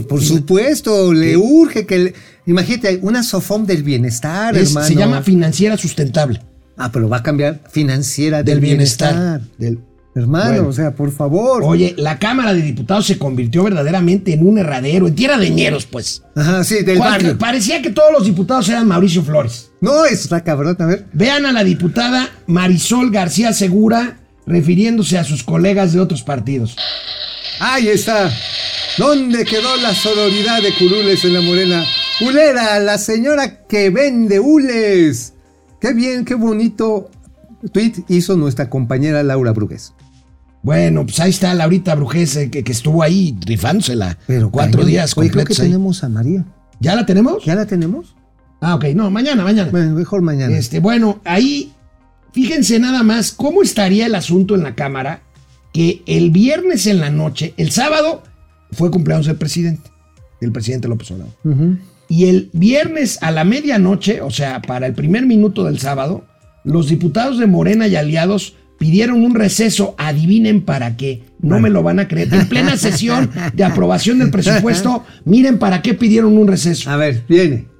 Por 0.07 0.23
supuesto, 0.23 1.13
le 1.13 1.35
urge 1.35 1.85
que. 1.87 1.97
le- 1.97 2.13
Imagínate, 2.45 2.99
una 3.01 3.23
SOFOM 3.23 3.65
del 3.65 3.81
bienestar, 3.83 4.55
Es- 4.55 4.69
hermano. 4.69 4.87
se 4.87 4.95
llama 4.95 5.21
financiera 5.23 5.75
sustentable. 5.77 6.39
Ah, 6.77 6.91
pero 6.91 7.09
va 7.09 7.17
a 7.17 7.23
cambiar 7.23 7.61
financiera 7.71 8.37
del, 8.37 8.45
Del 8.45 8.59
bienestar. 8.59 9.13
bienestar. 9.13 9.41
Del- 9.57 9.79
Hermano, 10.17 10.49
Bueno. 10.49 10.67
o 10.69 10.73
sea, 10.73 10.95
por 10.95 11.11
favor. 11.11 11.63
Oye, 11.63 11.93
la 11.97 12.17
Cámara 12.17 12.53
de 12.53 12.61
Diputados 12.61 13.05
se 13.05 13.17
convirtió 13.19 13.63
verdaderamente 13.63 14.33
en 14.33 14.47
un 14.47 14.57
herradero, 14.57 15.07
en 15.07 15.13
tierra 15.15 15.37
de 15.37 15.49
ñeros, 15.51 15.85
pues. 15.85 16.23
Ajá, 16.35 16.63
sí, 16.63 16.83
del 16.83 16.97
barrio. 16.99 17.37
Parecía 17.37 17.81
que 17.81 17.91
todos 17.91 18.11
los 18.11 18.25
diputados 18.25 18.67
eran 18.69 18.87
Mauricio 18.87 19.21
Flores. 19.23 19.69
No, 19.79 20.05
está 20.05 20.43
cabrón, 20.43 20.75
a 20.79 20.85
ver. 20.87 21.05
Vean 21.13 21.45
a 21.45 21.51
la 21.51 21.63
diputada 21.63 22.29
Marisol 22.47 23.11
García 23.11 23.53
Segura 23.53 24.17
refiriéndose 24.47 25.17
a 25.17 25.23
sus 25.23 25.43
colegas 25.43 25.93
de 25.93 25.99
otros 25.99 26.23
partidos. 26.23 26.75
Ahí 27.59 27.87
está. 27.89 28.31
¿Dónde 28.97 29.45
quedó 29.45 29.75
la 29.77 29.93
sororidad 29.93 30.61
de 30.63 30.73
curules 30.73 31.23
en 31.25 31.33
la 31.33 31.41
morena? 31.41 31.83
Ulera, 32.21 32.79
la 32.79 32.97
señora 32.97 33.65
que 33.67 33.91
vende 33.91 34.39
hules. 34.39 35.33
Qué 35.79 35.93
bien, 35.93 36.25
qué 36.25 36.33
bonito 36.33 37.11
tweet 37.71 37.93
hizo 38.07 38.35
nuestra 38.37 38.69
compañera 38.69 39.21
Laura 39.23 39.51
Brugués. 39.51 39.93
Bueno, 40.67 41.05
pues 41.05 41.17
ahí 41.21 41.29
está 41.29 41.53
Laurita 41.53 41.95
Brujés, 41.95 42.35
eh, 42.35 42.51
que, 42.51 42.61
que 42.61 42.73
estuvo 42.73 43.01
ahí 43.01 43.37
rifándosela. 43.45 44.17
Pero 44.27 44.51
cuatro 44.51 44.79
cañón. 44.79 44.91
días 44.91 45.17
Oye, 45.17 45.29
creo 45.29 45.45
que 45.45 45.53
completos 45.53 45.59
ahí. 45.61 45.67
tenemos 45.67 46.03
a 46.03 46.09
María. 46.09 46.45
¿Ya 46.81 46.93
la 46.93 47.05
tenemos? 47.05 47.45
¿Ya 47.45 47.55
la 47.55 47.65
tenemos? 47.65 48.15
Ah, 48.59 48.75
ok, 48.75 48.83
no, 48.93 49.09
mañana, 49.09 49.45
mañana. 49.45 49.71
Bueno, 49.71 49.95
mejor 49.95 50.21
mañana. 50.23 50.57
Este, 50.57 50.81
bueno, 50.81 51.21
ahí 51.23 51.71
fíjense 52.33 52.79
nada 52.79 53.01
más 53.03 53.31
cómo 53.31 53.61
estaría 53.63 54.07
el 54.07 54.15
asunto 54.15 54.55
en 54.55 54.63
la 54.63 54.75
Cámara 54.75 55.21
que 55.71 56.03
el 56.05 56.31
viernes 56.31 56.85
en 56.85 56.99
la 56.99 57.11
noche, 57.11 57.53
el 57.55 57.71
sábado, 57.71 58.23
fue 58.73 58.91
cumpleaños 58.91 59.27
del 59.27 59.37
presidente, 59.37 59.89
del 60.41 60.51
presidente 60.51 60.89
López 60.89 61.09
Obrador. 61.11 61.31
Y 62.09 62.25
el 62.25 62.49
viernes 62.51 63.19
a 63.21 63.31
la 63.31 63.45
medianoche, 63.45 64.21
o 64.21 64.31
sea, 64.31 64.61
para 64.61 64.85
el 64.87 64.93
primer 64.93 65.25
minuto 65.25 65.63
del 65.63 65.79
sábado, 65.79 66.25
los 66.65 66.89
diputados 66.89 67.39
de 67.39 67.47
Morena 67.47 67.87
y 67.87 67.95
aliados 67.95 68.55
pidieron 68.77 69.23
un 69.23 69.35
receso, 69.35 69.95
adivinen 69.97 70.61
para 70.61 70.97
qué, 70.97 71.23
no 71.41 71.59
me 71.59 71.69
lo 71.69 71.83
van 71.83 71.99
a 71.99 72.07
creer. 72.07 72.33
En 72.33 72.47
plena 72.47 72.77
sesión 72.77 73.31
de 73.53 73.63
aprobación 73.63 74.19
del 74.19 74.31
presupuesto, 74.31 75.03
miren 75.25 75.59
para 75.59 75.81
qué 75.81 75.93
pidieron 75.93 76.37
un 76.37 76.47
receso. 76.47 76.89
A 76.89 76.97
ver, 76.97 77.23
viene. 77.27 77.76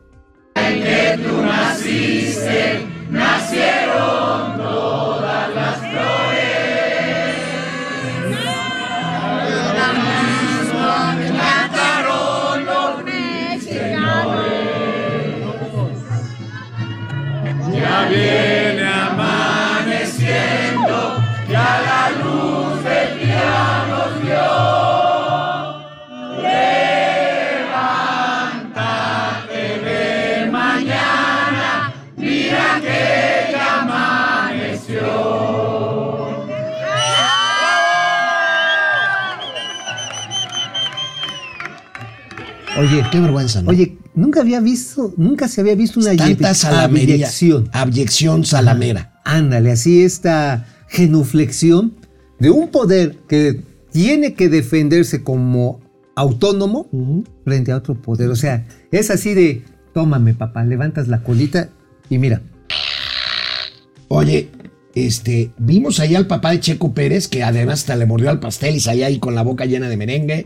Oye, 42.78 43.04
qué 43.12 43.20
vergüenza, 43.20 43.62
¿no? 43.62 43.72
Oye, 43.72 43.98
nunca 44.14 44.42
había 44.42 44.60
visto, 44.60 45.14
nunca 45.18 45.48
se 45.48 45.62
había 45.62 45.76
visto 45.76 46.00
una 46.00 46.16
tanta 46.16 46.54
salamería. 46.54 47.16
abyección. 47.16 47.70
Abyección 47.74 48.46
salamera. 48.46 49.20
Ándale, 49.26 49.72
así 49.72 50.04
esta 50.04 50.66
genuflexión 50.88 51.96
de 52.40 52.52
un 52.52 52.70
poder 52.70 53.18
que 53.28 53.62
tiene 53.92 54.36
que 54.36 54.48
defenderse 54.50 55.24
como 55.24 55.82
autónomo 56.16 56.88
frente 57.44 57.72
a 57.72 57.78
otro 57.78 58.00
poder. 58.00 58.30
O 58.30 58.36
sea, 58.36 58.68
es 58.92 59.10
así 59.10 59.34
de, 59.34 59.64
tómame 59.94 60.34
papá, 60.34 60.64
levantas 60.64 61.08
la 61.08 61.24
colita 61.24 61.70
y 62.10 62.20
mira. 62.20 62.42
Oye, 64.08 64.50
este, 65.06 65.52
vimos 65.58 66.00
ahí 66.00 66.16
al 66.16 66.26
papá 66.28 66.52
de 66.52 66.60
Checo 66.60 66.94
Pérez, 66.94 67.28
que 67.28 67.44
además 67.44 67.82
hasta 67.82 67.96
le 67.96 68.06
mordió 68.06 68.30
al 68.30 68.40
pastel 68.40 68.76
y 68.76 68.80
salía 68.80 69.08
ahí 69.08 69.20
con 69.20 69.36
la 69.36 69.44
boca 69.44 69.66
llena 69.66 69.90
de 69.90 69.98
merengue. 69.98 70.44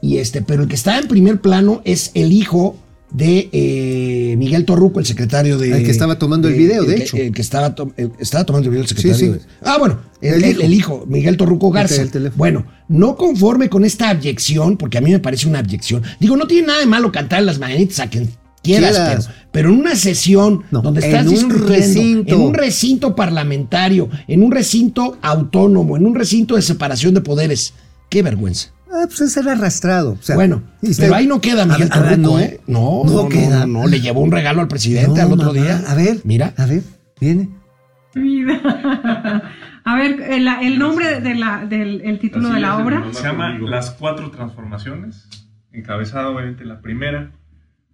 Y 0.00 0.16
este, 0.18 0.42
pero 0.42 0.62
el 0.62 0.68
que 0.68 0.76
está 0.76 0.98
en 0.98 1.08
primer 1.08 1.40
plano 1.40 1.82
es 1.84 2.10
el 2.14 2.32
hijo 2.32 2.76
de 3.12 3.48
eh, 3.52 4.36
Miguel 4.38 4.64
Torruco, 4.64 5.00
el 5.00 5.06
secretario 5.06 5.58
de. 5.58 5.78
El 5.78 5.84
que 5.84 5.90
estaba 5.90 6.16
tomando 6.18 6.46
el 6.46 6.54
video, 6.54 6.84
de 6.84 6.94
que- 6.94 7.02
hecho. 7.02 7.16
El 7.16 7.32
que 7.32 7.42
estaba, 7.42 7.74
to- 7.74 7.92
el- 7.96 8.12
estaba 8.20 8.44
tomando 8.44 8.66
el 8.66 8.70
video 8.70 8.82
el 8.82 8.88
secretario. 8.88 9.16
Sí, 9.18 9.24
sí. 9.26 9.32
de- 9.32 9.40
ah, 9.68 9.78
bueno, 9.80 9.98
el, 10.20 10.34
El 10.34 10.44
el- 10.44 10.50
hijo. 10.52 10.62
el 10.62 10.74
hijo, 10.74 11.04
Miguel 11.08 11.36
Torruco 11.36 11.70
Garza. 11.72 12.02
el. 12.02 12.30
Bueno, 12.36 12.66
no 12.88 13.16
conforme 13.16 13.68
con 13.68 13.84
esta 13.84 14.10
abyección, 14.10 14.76
porque 14.76 14.98
a 14.98 15.00
mí 15.00 15.10
me 15.10 15.18
parece 15.18 15.48
una 15.48 15.58
abyección. 15.58 16.02
Digo, 16.20 16.36
no 16.36 16.46
tiene 16.46 16.68
nada 16.68 16.78
de 16.78 16.86
malo 16.86 17.10
cantar 17.10 17.42
las 17.42 17.58
mañanitas 17.58 17.98
a 17.98 18.08
quien 18.08 18.30
quieras, 18.62 18.96
Quieras. 18.96 19.26
Pero, 19.28 19.38
pero 19.52 19.68
en 19.70 19.80
una 19.80 19.94
sesión 19.96 20.64
No, 20.70 20.82
donde 20.82 21.00
en 21.00 21.06
estás 21.06 21.26
un 21.26 21.32
discutiendo, 21.34 21.66
recinto. 21.68 22.34
en 22.34 22.40
un 22.40 22.54
recinto 22.54 23.14
parlamentario, 23.16 24.08
en 24.28 24.42
un 24.42 24.52
recinto 24.52 25.18
autónomo, 25.22 25.96
en 25.96 26.06
un 26.06 26.14
recinto 26.14 26.56
de 26.56 26.62
separación 26.62 27.14
de 27.14 27.20
poderes. 27.20 27.74
Qué 28.08 28.22
vergüenza. 28.22 28.70
Ah, 28.92 29.04
pues 29.06 29.20
es 29.20 29.32
ser 29.32 29.48
arrastrado. 29.48 30.12
O 30.18 30.22
sea, 30.22 30.34
bueno, 30.34 30.62
y 30.82 30.92
pero 30.96 31.14
ahí 31.14 31.26
no 31.26 31.40
queda 31.40 31.64
Miguel 31.64 31.88
A 31.92 32.00
ver, 32.00 32.08
ah, 32.08 32.16
Torruco, 32.16 32.30
no, 32.32 32.40
¿eh? 32.40 32.60
No, 32.66 33.02
no 33.04 33.12
no, 33.22 33.28
queda. 33.28 33.60
no, 33.66 33.82
no, 33.82 33.86
le 33.86 34.00
llevó 34.00 34.20
un 34.20 34.32
regalo 34.32 34.60
al 34.60 34.66
presidente 34.68 35.20
No, 35.20 35.26
al 35.26 35.32
otro 35.32 35.52
mamá, 35.52 35.62
día. 35.62 35.82
A 35.86 35.94
ver, 35.94 36.18
Mira. 36.24 36.52
A 36.56 36.66
ver, 36.66 36.82
viene. 37.20 37.48
Vida. 38.14 38.60
A 39.84 39.94
ver, 39.96 40.20
el, 40.20 40.46
el 40.46 40.78
nombre 40.78 41.20
de 41.20 41.34
la, 41.36 41.64
del 41.64 42.02
el 42.02 42.18
título 42.18 42.50
de 42.50 42.60
la 42.60 42.76
obra. 42.78 43.04
Se 43.12 43.22
llama 43.22 43.58
Las 43.60 43.92
Cuatro 43.92 44.30
Transformaciones, 44.30 45.26
encabezada 45.72 46.28
obviamente 46.28 46.64
la 46.64 46.80
primera 46.80 47.30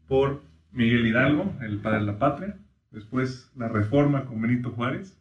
por 0.08 0.42
Miguel 0.76 1.06
Hidalgo, 1.06 1.54
el 1.62 1.78
padre 1.78 2.00
de 2.00 2.06
la 2.06 2.18
patria. 2.18 2.56
Después 2.92 3.50
la 3.56 3.68
reforma 3.68 4.26
con 4.26 4.40
Benito 4.40 4.70
Juárez. 4.70 5.18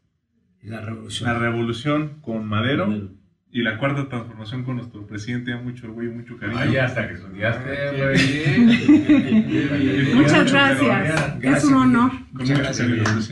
La 0.61 0.81
revolución. 0.81 1.31
La 1.31 1.39
revolución 1.39 2.17
con 2.21 2.45
Madero. 2.45 3.09
Y 3.51 3.61
la 3.61 3.77
cuarta 3.77 4.09
transformación 4.09 4.65
con 4.65 4.75
nuestro 4.75 5.07
presidente, 5.07 5.55
mucho 5.55 5.87
orgullo, 5.87 6.11
mucho 6.11 6.37
cariño. 6.37 6.59
Ay, 6.59 6.75
hasta 6.75 7.07
que 7.07 7.13
estudiaste, 7.13 7.71
Muchas 10.15 10.51
gracias. 10.51 11.35
Es 11.41 11.63
un 11.63 11.73
honor. 11.73 12.11
Muchas 12.33 12.59
gracias. 12.59 13.31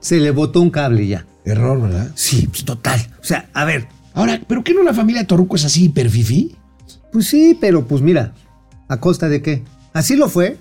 Se 0.00 0.18
le 0.18 0.30
botó 0.30 0.62
un 0.62 0.70
cable 0.70 1.06
ya. 1.06 1.26
Error, 1.44 1.82
¿verdad? 1.82 2.12
Sí, 2.14 2.46
pues 2.48 2.64
total. 2.64 2.98
O 3.20 3.24
sea, 3.24 3.50
a 3.52 3.66
ver, 3.66 3.88
Ahora, 4.16 4.40
¿pero 4.48 4.64
qué 4.64 4.72
no 4.72 4.82
la 4.82 4.94
familia 4.94 5.26
Torruco 5.26 5.56
es 5.56 5.66
así 5.66 5.84
hiperfifí? 5.84 6.56
pues 7.12 7.26
sí, 7.26 7.56
pero 7.60 7.86
pues 7.86 8.00
mira, 8.00 8.32
¿a 8.88 8.98
costa 9.00 9.28
de 9.28 9.42
qué? 9.42 9.62
Así 9.92 10.16
lo 10.16 10.28
fue 10.28 10.56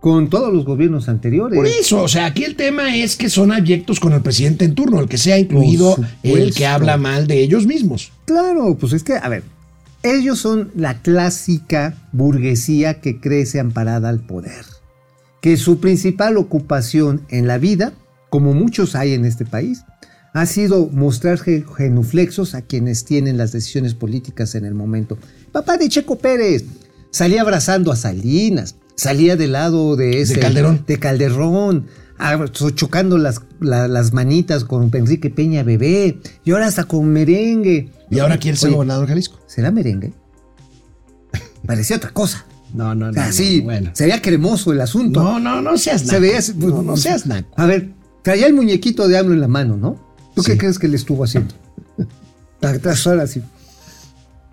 con 0.00 0.28
todos 0.28 0.52
los 0.52 0.64
gobiernos 0.64 1.08
anteriores. 1.08 1.56
Por 1.56 1.66
eso, 1.66 2.02
o 2.02 2.08
sea, 2.08 2.26
aquí 2.26 2.44
el 2.44 2.56
tema 2.56 2.94
es 2.96 3.16
que 3.16 3.30
son 3.30 3.52
abyectos 3.52 4.00
con 4.00 4.12
el 4.12 4.20
presidente 4.20 4.64
en 4.64 4.74
turno, 4.74 5.00
el 5.00 5.08
que 5.08 5.16
sea 5.18 5.38
incluido 5.38 5.96
el 6.22 6.52
que 6.54 6.66
habla 6.66 6.96
mal 6.98 7.26
de 7.26 7.40
ellos 7.40 7.66
mismos. 7.66 8.12
Claro, 8.26 8.76
pues 8.78 8.92
es 8.92 9.02
que, 9.02 9.14
a 9.14 9.28
ver, 9.28 9.42
ellos 10.02 10.38
son 10.38 10.70
la 10.74 11.00
clásica 11.00 11.94
burguesía 12.12 13.00
que 13.00 13.18
crece 13.20 13.60
amparada 13.60 14.10
al 14.10 14.20
poder. 14.20 14.66
Que 15.40 15.56
su 15.56 15.78
principal 15.80 16.36
ocupación 16.36 17.22
en 17.30 17.46
la 17.46 17.56
vida, 17.58 17.94
como 18.28 18.52
muchos 18.52 18.94
hay 18.94 19.14
en 19.14 19.24
este 19.24 19.46
país, 19.46 19.84
ha 20.34 20.44
sido 20.46 20.86
mostrar 20.92 21.38
ge- 21.38 21.64
genuflexos 21.76 22.54
a 22.54 22.62
quienes 22.62 23.04
tienen 23.04 23.38
las 23.38 23.52
decisiones 23.52 23.94
políticas 23.94 24.54
en 24.54 24.64
el 24.66 24.74
momento. 24.74 25.16
Papá 25.52 25.76
de 25.78 25.88
Checo 25.88 26.18
Pérez 26.18 26.64
salía 27.14 27.42
abrazando 27.42 27.92
a 27.92 27.96
Salinas, 27.96 28.74
salía 28.96 29.36
del 29.36 29.52
lado 29.52 29.94
de 29.94 30.20
ese, 30.20 30.38
Calderón. 30.40 30.84
de 30.86 30.98
Calderón, 30.98 31.86
ah, 32.18 32.44
so- 32.52 32.70
chocando 32.70 33.18
las, 33.18 33.40
la- 33.60 33.86
las 33.88 34.12
manitas 34.12 34.64
con 34.64 34.90
Enrique 34.92 35.30
Peña 35.30 35.62
Bebé, 35.62 36.18
y 36.44 36.50
ahora 36.50 36.66
hasta 36.66 36.84
con 36.84 37.06
merengue. 37.06 37.90
Y 38.10 38.18
ahora 38.18 38.38
quiere 38.38 38.56
ser 38.56 38.68
Oye, 38.68 38.74
gobernador 38.76 39.04
de 39.06 39.08
Jalisco. 39.12 39.38
¿Será 39.46 39.70
merengue? 39.70 40.12
Parecía 41.66 41.96
otra 41.96 42.10
cosa. 42.10 42.44
No, 42.74 42.92
no, 42.92 43.06
no. 43.06 43.12
sea, 43.12 43.26
no, 43.28 43.32
sí, 43.32 43.60
bueno. 43.60 43.90
se 43.94 44.02
veía 44.02 44.20
cremoso 44.20 44.72
el 44.72 44.80
asunto. 44.80 45.22
No, 45.22 45.38
no, 45.38 45.62
no 45.62 45.78
seas 45.78 46.00
Se 46.00 46.06
naco. 46.08 46.20
veía. 46.22 46.38
pues, 46.40 46.56
No, 46.56 46.82
no 46.82 46.96
seas 46.96 47.24
naco. 47.24 47.48
A 47.56 47.66
ver, 47.66 47.90
traía 48.22 48.48
el 48.48 48.54
muñequito 48.54 49.06
de 49.06 49.16
AMLO 49.16 49.34
en 49.34 49.40
la 49.40 49.46
mano, 49.46 49.76
¿no? 49.76 49.96
¿Tú 50.34 50.42
qué 50.42 50.58
crees 50.58 50.80
que 50.80 50.88
le 50.88 50.96
estuvo 50.96 51.22
haciendo? 51.22 51.54
Ta- 52.58 52.76
ta- 52.80 52.94
ahora 53.06 53.28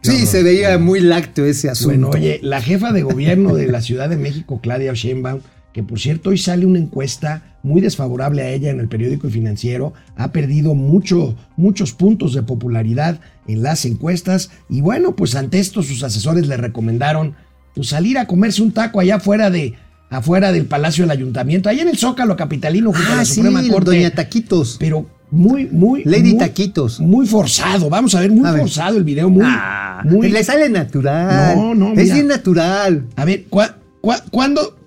sí. 0.01 0.25
Se 0.25 0.43
veía 0.43 0.77
muy 0.77 0.99
lácteo 0.99 1.45
ese 1.45 1.69
asunto. 1.69 2.07
Bueno, 2.07 2.09
oye, 2.09 2.39
la 2.43 2.61
jefa 2.61 2.91
de 2.91 3.03
gobierno 3.03 3.55
de 3.55 3.67
la 3.67 3.81
Ciudad 3.81 4.09
de 4.09 4.17
México, 4.17 4.59
Claudia 4.61 4.93
Sheinbaum, 4.93 5.41
que 5.73 5.83
por 5.83 5.99
cierto 5.99 6.31
hoy 6.31 6.37
sale 6.37 6.65
una 6.65 6.79
encuesta 6.79 7.57
muy 7.63 7.79
desfavorable 7.79 8.41
a 8.41 8.49
ella 8.49 8.71
en 8.71 8.79
el 8.79 8.87
periódico 8.89 9.27
El 9.27 9.33
Financiero, 9.33 9.93
ha 10.17 10.31
perdido 10.31 10.73
mucho, 10.75 11.35
muchos 11.55 11.93
puntos 11.93 12.33
de 12.33 12.43
popularidad 12.43 13.19
en 13.47 13.63
las 13.63 13.85
encuestas 13.85 14.49
y 14.69 14.81
bueno, 14.81 15.15
pues 15.15 15.35
ante 15.35 15.59
esto 15.59 15.81
sus 15.83 16.03
asesores 16.03 16.47
le 16.47 16.57
recomendaron 16.57 17.35
pues 17.75 17.87
salir 17.89 18.17
a 18.17 18.27
comerse 18.27 18.61
un 18.61 18.71
taco 18.73 18.99
allá 18.99 19.15
afuera 19.17 19.49
de 19.49 19.75
afuera 20.09 20.51
del 20.51 20.65
Palacio 20.65 21.03
del 21.05 21.11
Ayuntamiento, 21.11 21.69
allá 21.69 21.83
en 21.83 21.87
el 21.87 21.97
Zócalo 21.97 22.35
capitalino 22.35 22.91
junto 22.91 23.09
a 23.09 23.13
Ah, 23.13 23.17
la 23.19 23.25
sí, 23.25 23.35
Suprema 23.35 23.61
Corte. 23.69 23.91
Doña 23.91 24.09
Taquitos. 24.11 24.75
Pero 24.77 25.05
muy, 25.31 25.65
muy. 25.67 26.03
Lady 26.03 26.31
muy- 26.31 26.37
Taquitos. 26.37 26.99
Muy 26.99 27.25
forzado. 27.25 27.89
Vamos 27.89 28.13
a 28.15 28.19
ver, 28.19 28.31
muy 28.31 28.47
A 28.47 28.51
ver. 28.51 28.61
forzado 28.61 28.97
el 28.97 29.03
video, 29.03 29.29
muy. 29.29 29.43
Ah, 29.47 30.01
muy 30.03 30.29
le 30.29 30.43
sale 30.43 30.69
natural. 30.69 31.55
No, 31.55 31.73
no, 31.75 31.93
Es 31.93 32.13
bien 32.13 32.27
natural. 32.27 33.05
A 33.15 33.25
ver, 33.25 33.45
¿cuá- 33.49 33.77
cuá- 34.01 34.23
cuándo, 34.29 34.77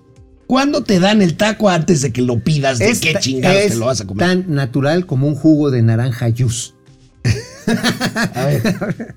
cuándo 0.46 0.84
te 0.84 1.00
dan 1.00 1.22
el 1.22 1.36
taco 1.36 1.68
antes 1.70 2.02
de 2.02 2.12
que 2.12 2.20
lo 2.22 2.38
pidas? 2.40 2.78
¿De 2.78 2.98
qué 3.00 3.14
ta- 3.14 3.20
chingados 3.20 3.56
es 3.58 3.72
te 3.72 3.76
lo 3.78 3.86
vas 3.86 4.00
a 4.02 4.06
comer? 4.06 4.26
tan 4.26 4.54
natural 4.54 5.06
como 5.06 5.26
un 5.26 5.34
jugo 5.34 5.70
de 5.70 5.82
naranja 5.82 6.26
juice. 6.36 6.72
A 8.34 8.44
ver. 8.44 8.62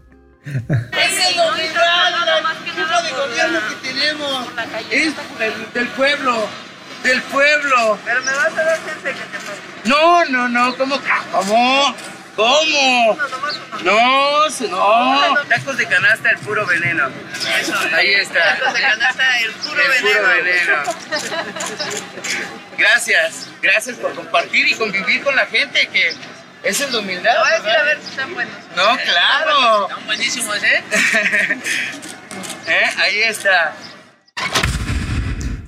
Es 0.48 0.54
el 0.56 1.40
objetivo 1.44 1.84
de 3.04 3.12
gobierno 3.12 3.60
que 3.68 3.90
tenemos. 3.90 4.48
Es 4.90 5.14
del, 5.40 5.54
del 5.74 5.88
pueblo. 5.90 6.36
Del 7.04 7.22
pueblo. 7.24 7.98
Pero 8.06 8.20
me 8.22 8.32
vas 8.32 8.54
a 8.58 8.64
dar 8.64 8.80
gente 8.80 9.10
que 9.12 9.38
te 9.38 9.46
No, 9.88 10.26
no, 10.26 10.50
no. 10.50 10.76
¿Cómo? 10.78 11.00
¿Cómo? 11.32 11.96
¿Cómo? 12.36 13.18
No, 13.84 14.50
no. 14.70 15.36
Tacos 15.50 15.78
de 15.78 15.88
canasta, 15.88 16.30
el 16.30 16.38
puro 16.40 16.66
veneno. 16.66 17.10
Ahí 17.94 18.14
está. 18.14 18.58
Tacos 18.58 18.74
de 18.74 18.82
canasta, 18.82 19.38
el 19.40 19.52
puro 19.54 19.82
El 19.82 20.02
puro 20.02 20.28
veneno. 20.44 20.84
Gracias. 22.78 23.50
Gracias 23.62 23.98
por 23.98 24.14
compartir 24.14 24.68
y 24.68 24.76
convivir 24.76 25.24
con 25.24 25.36
la 25.36 25.48
gente 25.48 25.88
que 25.88 26.14
esa 26.64 26.86
es 26.86 26.92
la 26.92 27.00
humildad. 27.00 27.32
Voy 27.40 27.48
a 27.48 27.52
decir 27.52 27.66
¿verdad? 27.66 27.82
a 27.82 27.86
ver 27.86 28.00
si 28.02 28.10
están 28.10 28.34
buenos. 28.34 28.56
No, 28.76 28.98
claro. 28.98 29.90
Están 29.90 30.06
buenísimos, 30.06 30.58
¿eh? 30.64 30.84
¿Eh? 32.68 32.86
Ahí 32.98 33.20
está. 33.24 33.76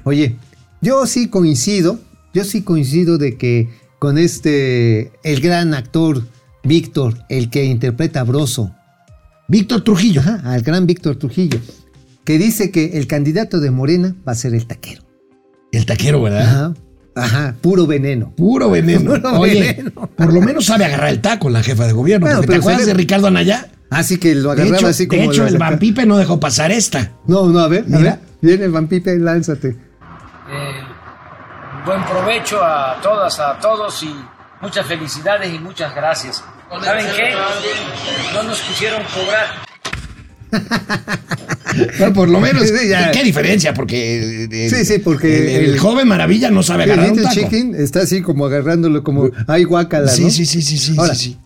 Oye, 0.04 0.36
yo 0.82 1.06
sí 1.06 1.30
coincido, 1.30 2.00
yo 2.34 2.44
sí 2.44 2.64
coincido 2.64 3.18
de 3.18 3.38
que 3.38 3.70
con 4.00 4.18
este, 4.18 5.12
el 5.24 5.42
gran 5.42 5.74
actor 5.74 6.24
Víctor, 6.64 7.18
el 7.30 7.50
que 7.50 7.66
interpreta 7.66 8.22
a 8.22 8.24
Broso. 8.24 8.74
Víctor 9.48 9.82
Trujillo. 9.84 10.22
Ajá, 10.22 10.42
al 10.46 10.62
gran 10.62 10.86
Víctor 10.86 11.16
Trujillo, 11.18 11.60
que 12.24 12.38
dice 12.38 12.72
que 12.72 12.98
el 12.98 13.08
candidato 13.08 13.60
de 13.60 13.72
Morena 13.72 14.16
va 14.28 14.34
a 14.34 14.36
ser 14.36 14.54
el 14.54 14.66
taquero. 14.68 15.04
El 15.72 15.86
taquero, 15.86 16.22
¿verdad? 16.22 16.42
Ajá, 16.44 16.74
ajá, 17.16 17.56
puro 17.62 17.88
veneno. 17.88 18.34
Puro 18.36 18.70
veneno. 18.70 19.12
Puro 19.22 19.40
Oye, 19.40 19.74
veneno. 19.78 20.10
por 20.16 20.34
lo 20.34 20.42
menos 20.42 20.66
sabe 20.66 20.86
agarrar 20.86 21.10
el 21.10 21.22
taco 21.22 21.50
la 21.50 21.64
jefa 21.64 21.86
de 21.88 21.94
gobierno. 21.94 22.26
Bueno, 22.28 22.42
¿Te 22.42 22.56
acuerdas 22.56 22.86
de 22.86 22.94
Ricardo 22.94 23.28
Anaya? 23.28 23.70
Así 23.90 24.18
que 24.18 24.36
lo 24.36 24.54
De 24.56 24.62
agarraba 24.62 24.78
hecho, 24.78 24.88
así 24.88 25.06
de 25.06 25.18
como. 25.18 25.32
hecho 25.32 25.44
las 25.44 25.52
el 25.52 25.56
acá. 25.58 25.70
Vampipe 25.72 26.06
no 26.06 26.18
dejó 26.18 26.40
pasar 26.40 26.72
esta. 26.72 27.12
No, 27.28 27.48
no, 27.48 27.60
a 27.60 27.68
ver, 27.68 27.86
a 27.86 27.98
Mira. 27.98 28.00
ver. 28.02 28.20
Viene 28.42 28.66
el 28.66 28.72
Vampipe, 28.72 29.18
lánzate. 29.18 29.70
Eh, 29.70 29.76
buen 31.86 32.04
provecho 32.06 32.64
a 32.64 33.00
todas, 33.02 33.40
a 33.40 33.58
todos 33.60 34.02
y 34.04 34.14
muchas 34.62 34.86
felicidades 34.86 35.54
y 35.54 35.60
muchas 35.60 35.94
gracias. 35.96 36.44
¿Saben 36.84 37.06
qué? 37.16 37.34
No 38.34 38.44
nos 38.44 38.60
quisieron 38.62 39.02
cobrar. 39.14 39.48
Bueno, 42.00 42.14
por 42.14 42.30
lo 42.30 42.40
menos, 42.40 42.68
Sí, 42.68 42.90
ya. 42.90 43.12
¿qué 43.12 43.24
diferencia? 43.24 43.74
Porque, 43.76 44.46
eh, 44.52 44.70
Sí, 44.70 44.84
sí, 44.86 44.98
porque 45.00 45.56
el, 45.58 45.64
el 45.66 45.70
el- 45.74 45.80
joven 45.80 46.08
maravilla 46.08 46.50
no 46.50 46.64
sabe 46.64 46.86
El 46.86 46.92
agarrar 46.94 47.12
un 47.12 47.22
taco. 47.22 47.36
Chicken 47.36 47.76
está 47.76 48.02
así 48.02 48.24
como 48.24 48.48
agarrándolo 48.48 49.04
como 49.04 49.30
ay 49.48 49.66
guácala, 49.66 50.08
Sí, 50.10 50.24
¿no? 50.24 50.30
sí, 50.32 50.46
sí, 50.48 50.64
sí, 50.64 50.78
sí, 50.80 50.96
Ahora, 50.98 51.14
sí, 51.14 51.34
sí. 51.34 51.40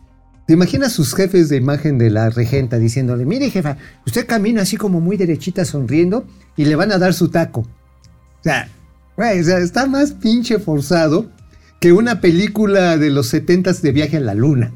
¿Te 0.48 0.54
imaginas 0.54 0.94
sus 0.94 1.14
jefes 1.14 1.50
de 1.50 1.58
imagen 1.58 1.98
de 1.98 2.10
la 2.10 2.30
regenta 2.30 2.80
diciéndole, 2.80 3.26
mire 3.26 3.50
jefa, 3.50 3.76
usted 4.06 4.26
camina 4.26 4.62
así 4.62 4.78
como 4.78 5.02
muy 5.02 5.18
derechita 5.18 5.66
sonriendo 5.66 6.26
y 6.56 6.64
le 6.66 6.76
van 6.78 6.94
a 6.94 6.98
dar 6.98 7.14
su 7.14 7.28
taco? 7.30 7.60
O 7.62 8.44
sea, 8.44 8.70
güey, 9.18 9.40
o 9.40 9.44
sea, 9.44 9.58
está 9.60 9.86
más 9.88 10.12
pinche 10.12 10.60
forzado 10.60 11.30
que 11.80 11.92
una 11.94 12.22
película 12.22 12.98
de 12.98 13.10
los 13.10 13.28
setentas 13.28 13.82
de 13.82 13.92
viaje 13.92 14.18
a 14.18 14.22
la 14.22 14.34
luna. 14.34 14.74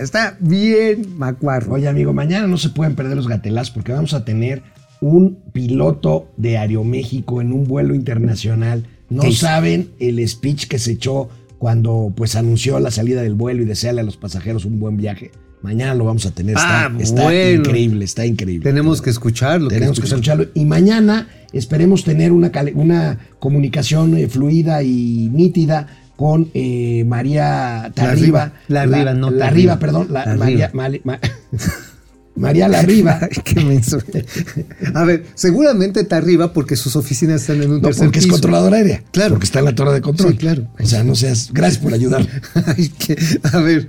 Está 0.00 0.36
bien 0.40 1.16
macuarro. 1.16 1.72
Oye, 1.74 1.88
amigo, 1.88 2.12
mañana 2.12 2.46
no 2.46 2.58
se 2.58 2.68
pueden 2.68 2.94
perder 2.94 3.16
los 3.16 3.26
gatelazos 3.28 3.70
porque 3.70 3.92
vamos 3.92 4.12
a 4.12 4.24
tener 4.24 4.62
un 5.00 5.38
piloto 5.52 6.28
de 6.36 6.58
Aeroméxico 6.58 7.40
en 7.40 7.52
un 7.52 7.64
vuelo 7.64 7.94
internacional. 7.94 8.86
No 9.08 9.30
saben 9.32 9.90
el 9.98 10.26
speech 10.28 10.66
que 10.66 10.78
se 10.78 10.92
echó 10.92 11.30
cuando 11.56 12.12
pues 12.14 12.36
anunció 12.36 12.78
la 12.80 12.90
salida 12.90 13.22
del 13.22 13.34
vuelo 13.34 13.62
y 13.62 13.64
desearle 13.64 14.02
a 14.02 14.04
los 14.04 14.16
pasajeros 14.18 14.64
un 14.66 14.78
buen 14.78 14.96
viaje. 14.98 15.30
Mañana 15.62 15.94
lo 15.94 16.04
vamos 16.04 16.26
a 16.26 16.32
tener. 16.32 16.56
Está, 16.56 16.86
Ah, 16.86 16.92
está 17.00 17.22
bueno. 17.22 17.60
increíble, 17.62 18.04
está 18.04 18.26
increíble. 18.26 18.64
Tenemos 18.68 19.00
que 19.00 19.10
escucharlo. 19.10 19.68
Tenemos 19.68 19.98
que 19.98 20.06
escucharlo. 20.06 20.46
Y 20.54 20.64
mañana 20.66 21.28
esperemos 21.52 22.04
tener 22.04 22.32
una, 22.32 22.50
una 22.74 23.18
comunicación 23.38 24.16
eh, 24.16 24.28
fluida 24.28 24.82
y 24.82 25.28
nítida 25.32 25.86
con 26.16 26.50
eh, 26.54 27.04
María 27.06 27.92
Tarriba. 27.94 28.52
La 28.68 28.86
Riva, 28.86 29.14
no 29.14 29.30
La 29.30 29.46
Tarriba. 29.46 29.74
Riva, 29.74 29.78
perdón. 29.78 30.08
La, 30.10 30.26
La 30.26 30.34
María. 30.36 30.70
Mali- 30.74 31.00
Ma- 31.04 31.20
María 32.36 32.68
La 32.68 32.82
Riva. 32.82 33.18
Ay, 33.22 33.28
qué 33.44 33.60
menso. 33.64 33.98
A 34.94 35.04
ver, 35.04 35.24
seguramente 35.34 36.00
está 36.00 36.16
arriba 36.18 36.52
porque 36.52 36.76
sus 36.76 36.94
oficinas 36.96 37.40
están 37.40 37.62
en 37.62 37.70
un 37.70 37.76
No, 37.80 37.88
tercer 37.88 38.04
porque 38.06 38.18
es 38.20 38.26
controladora 38.28 38.76
aérea. 38.76 39.02
Claro. 39.12 39.30
Porque 39.34 39.46
está 39.46 39.58
en 39.60 39.64
la 39.66 39.74
torre 39.74 39.92
de 39.94 40.00
control. 40.00 40.32
Sí, 40.32 40.38
claro. 40.38 40.68
O 40.78 40.86
sea, 40.86 41.02
no 41.04 41.14
seas. 41.16 41.50
Gracias 41.52 41.82
por 41.82 41.92
ayudar. 41.94 42.26
Ay, 42.76 42.88
que- 42.90 43.16
a 43.52 43.58
ver. 43.58 43.88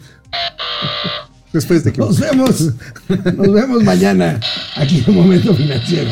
Después 1.53 1.83
de 1.83 1.91
que. 1.93 1.99
Nos 1.99 2.19
vemos. 2.19 2.73
Nos 3.07 3.53
vemos 3.53 3.83
mañana 3.83 4.39
aquí 4.77 5.03
en 5.07 5.13
Momento 5.15 5.53
Financiero. 5.55 6.11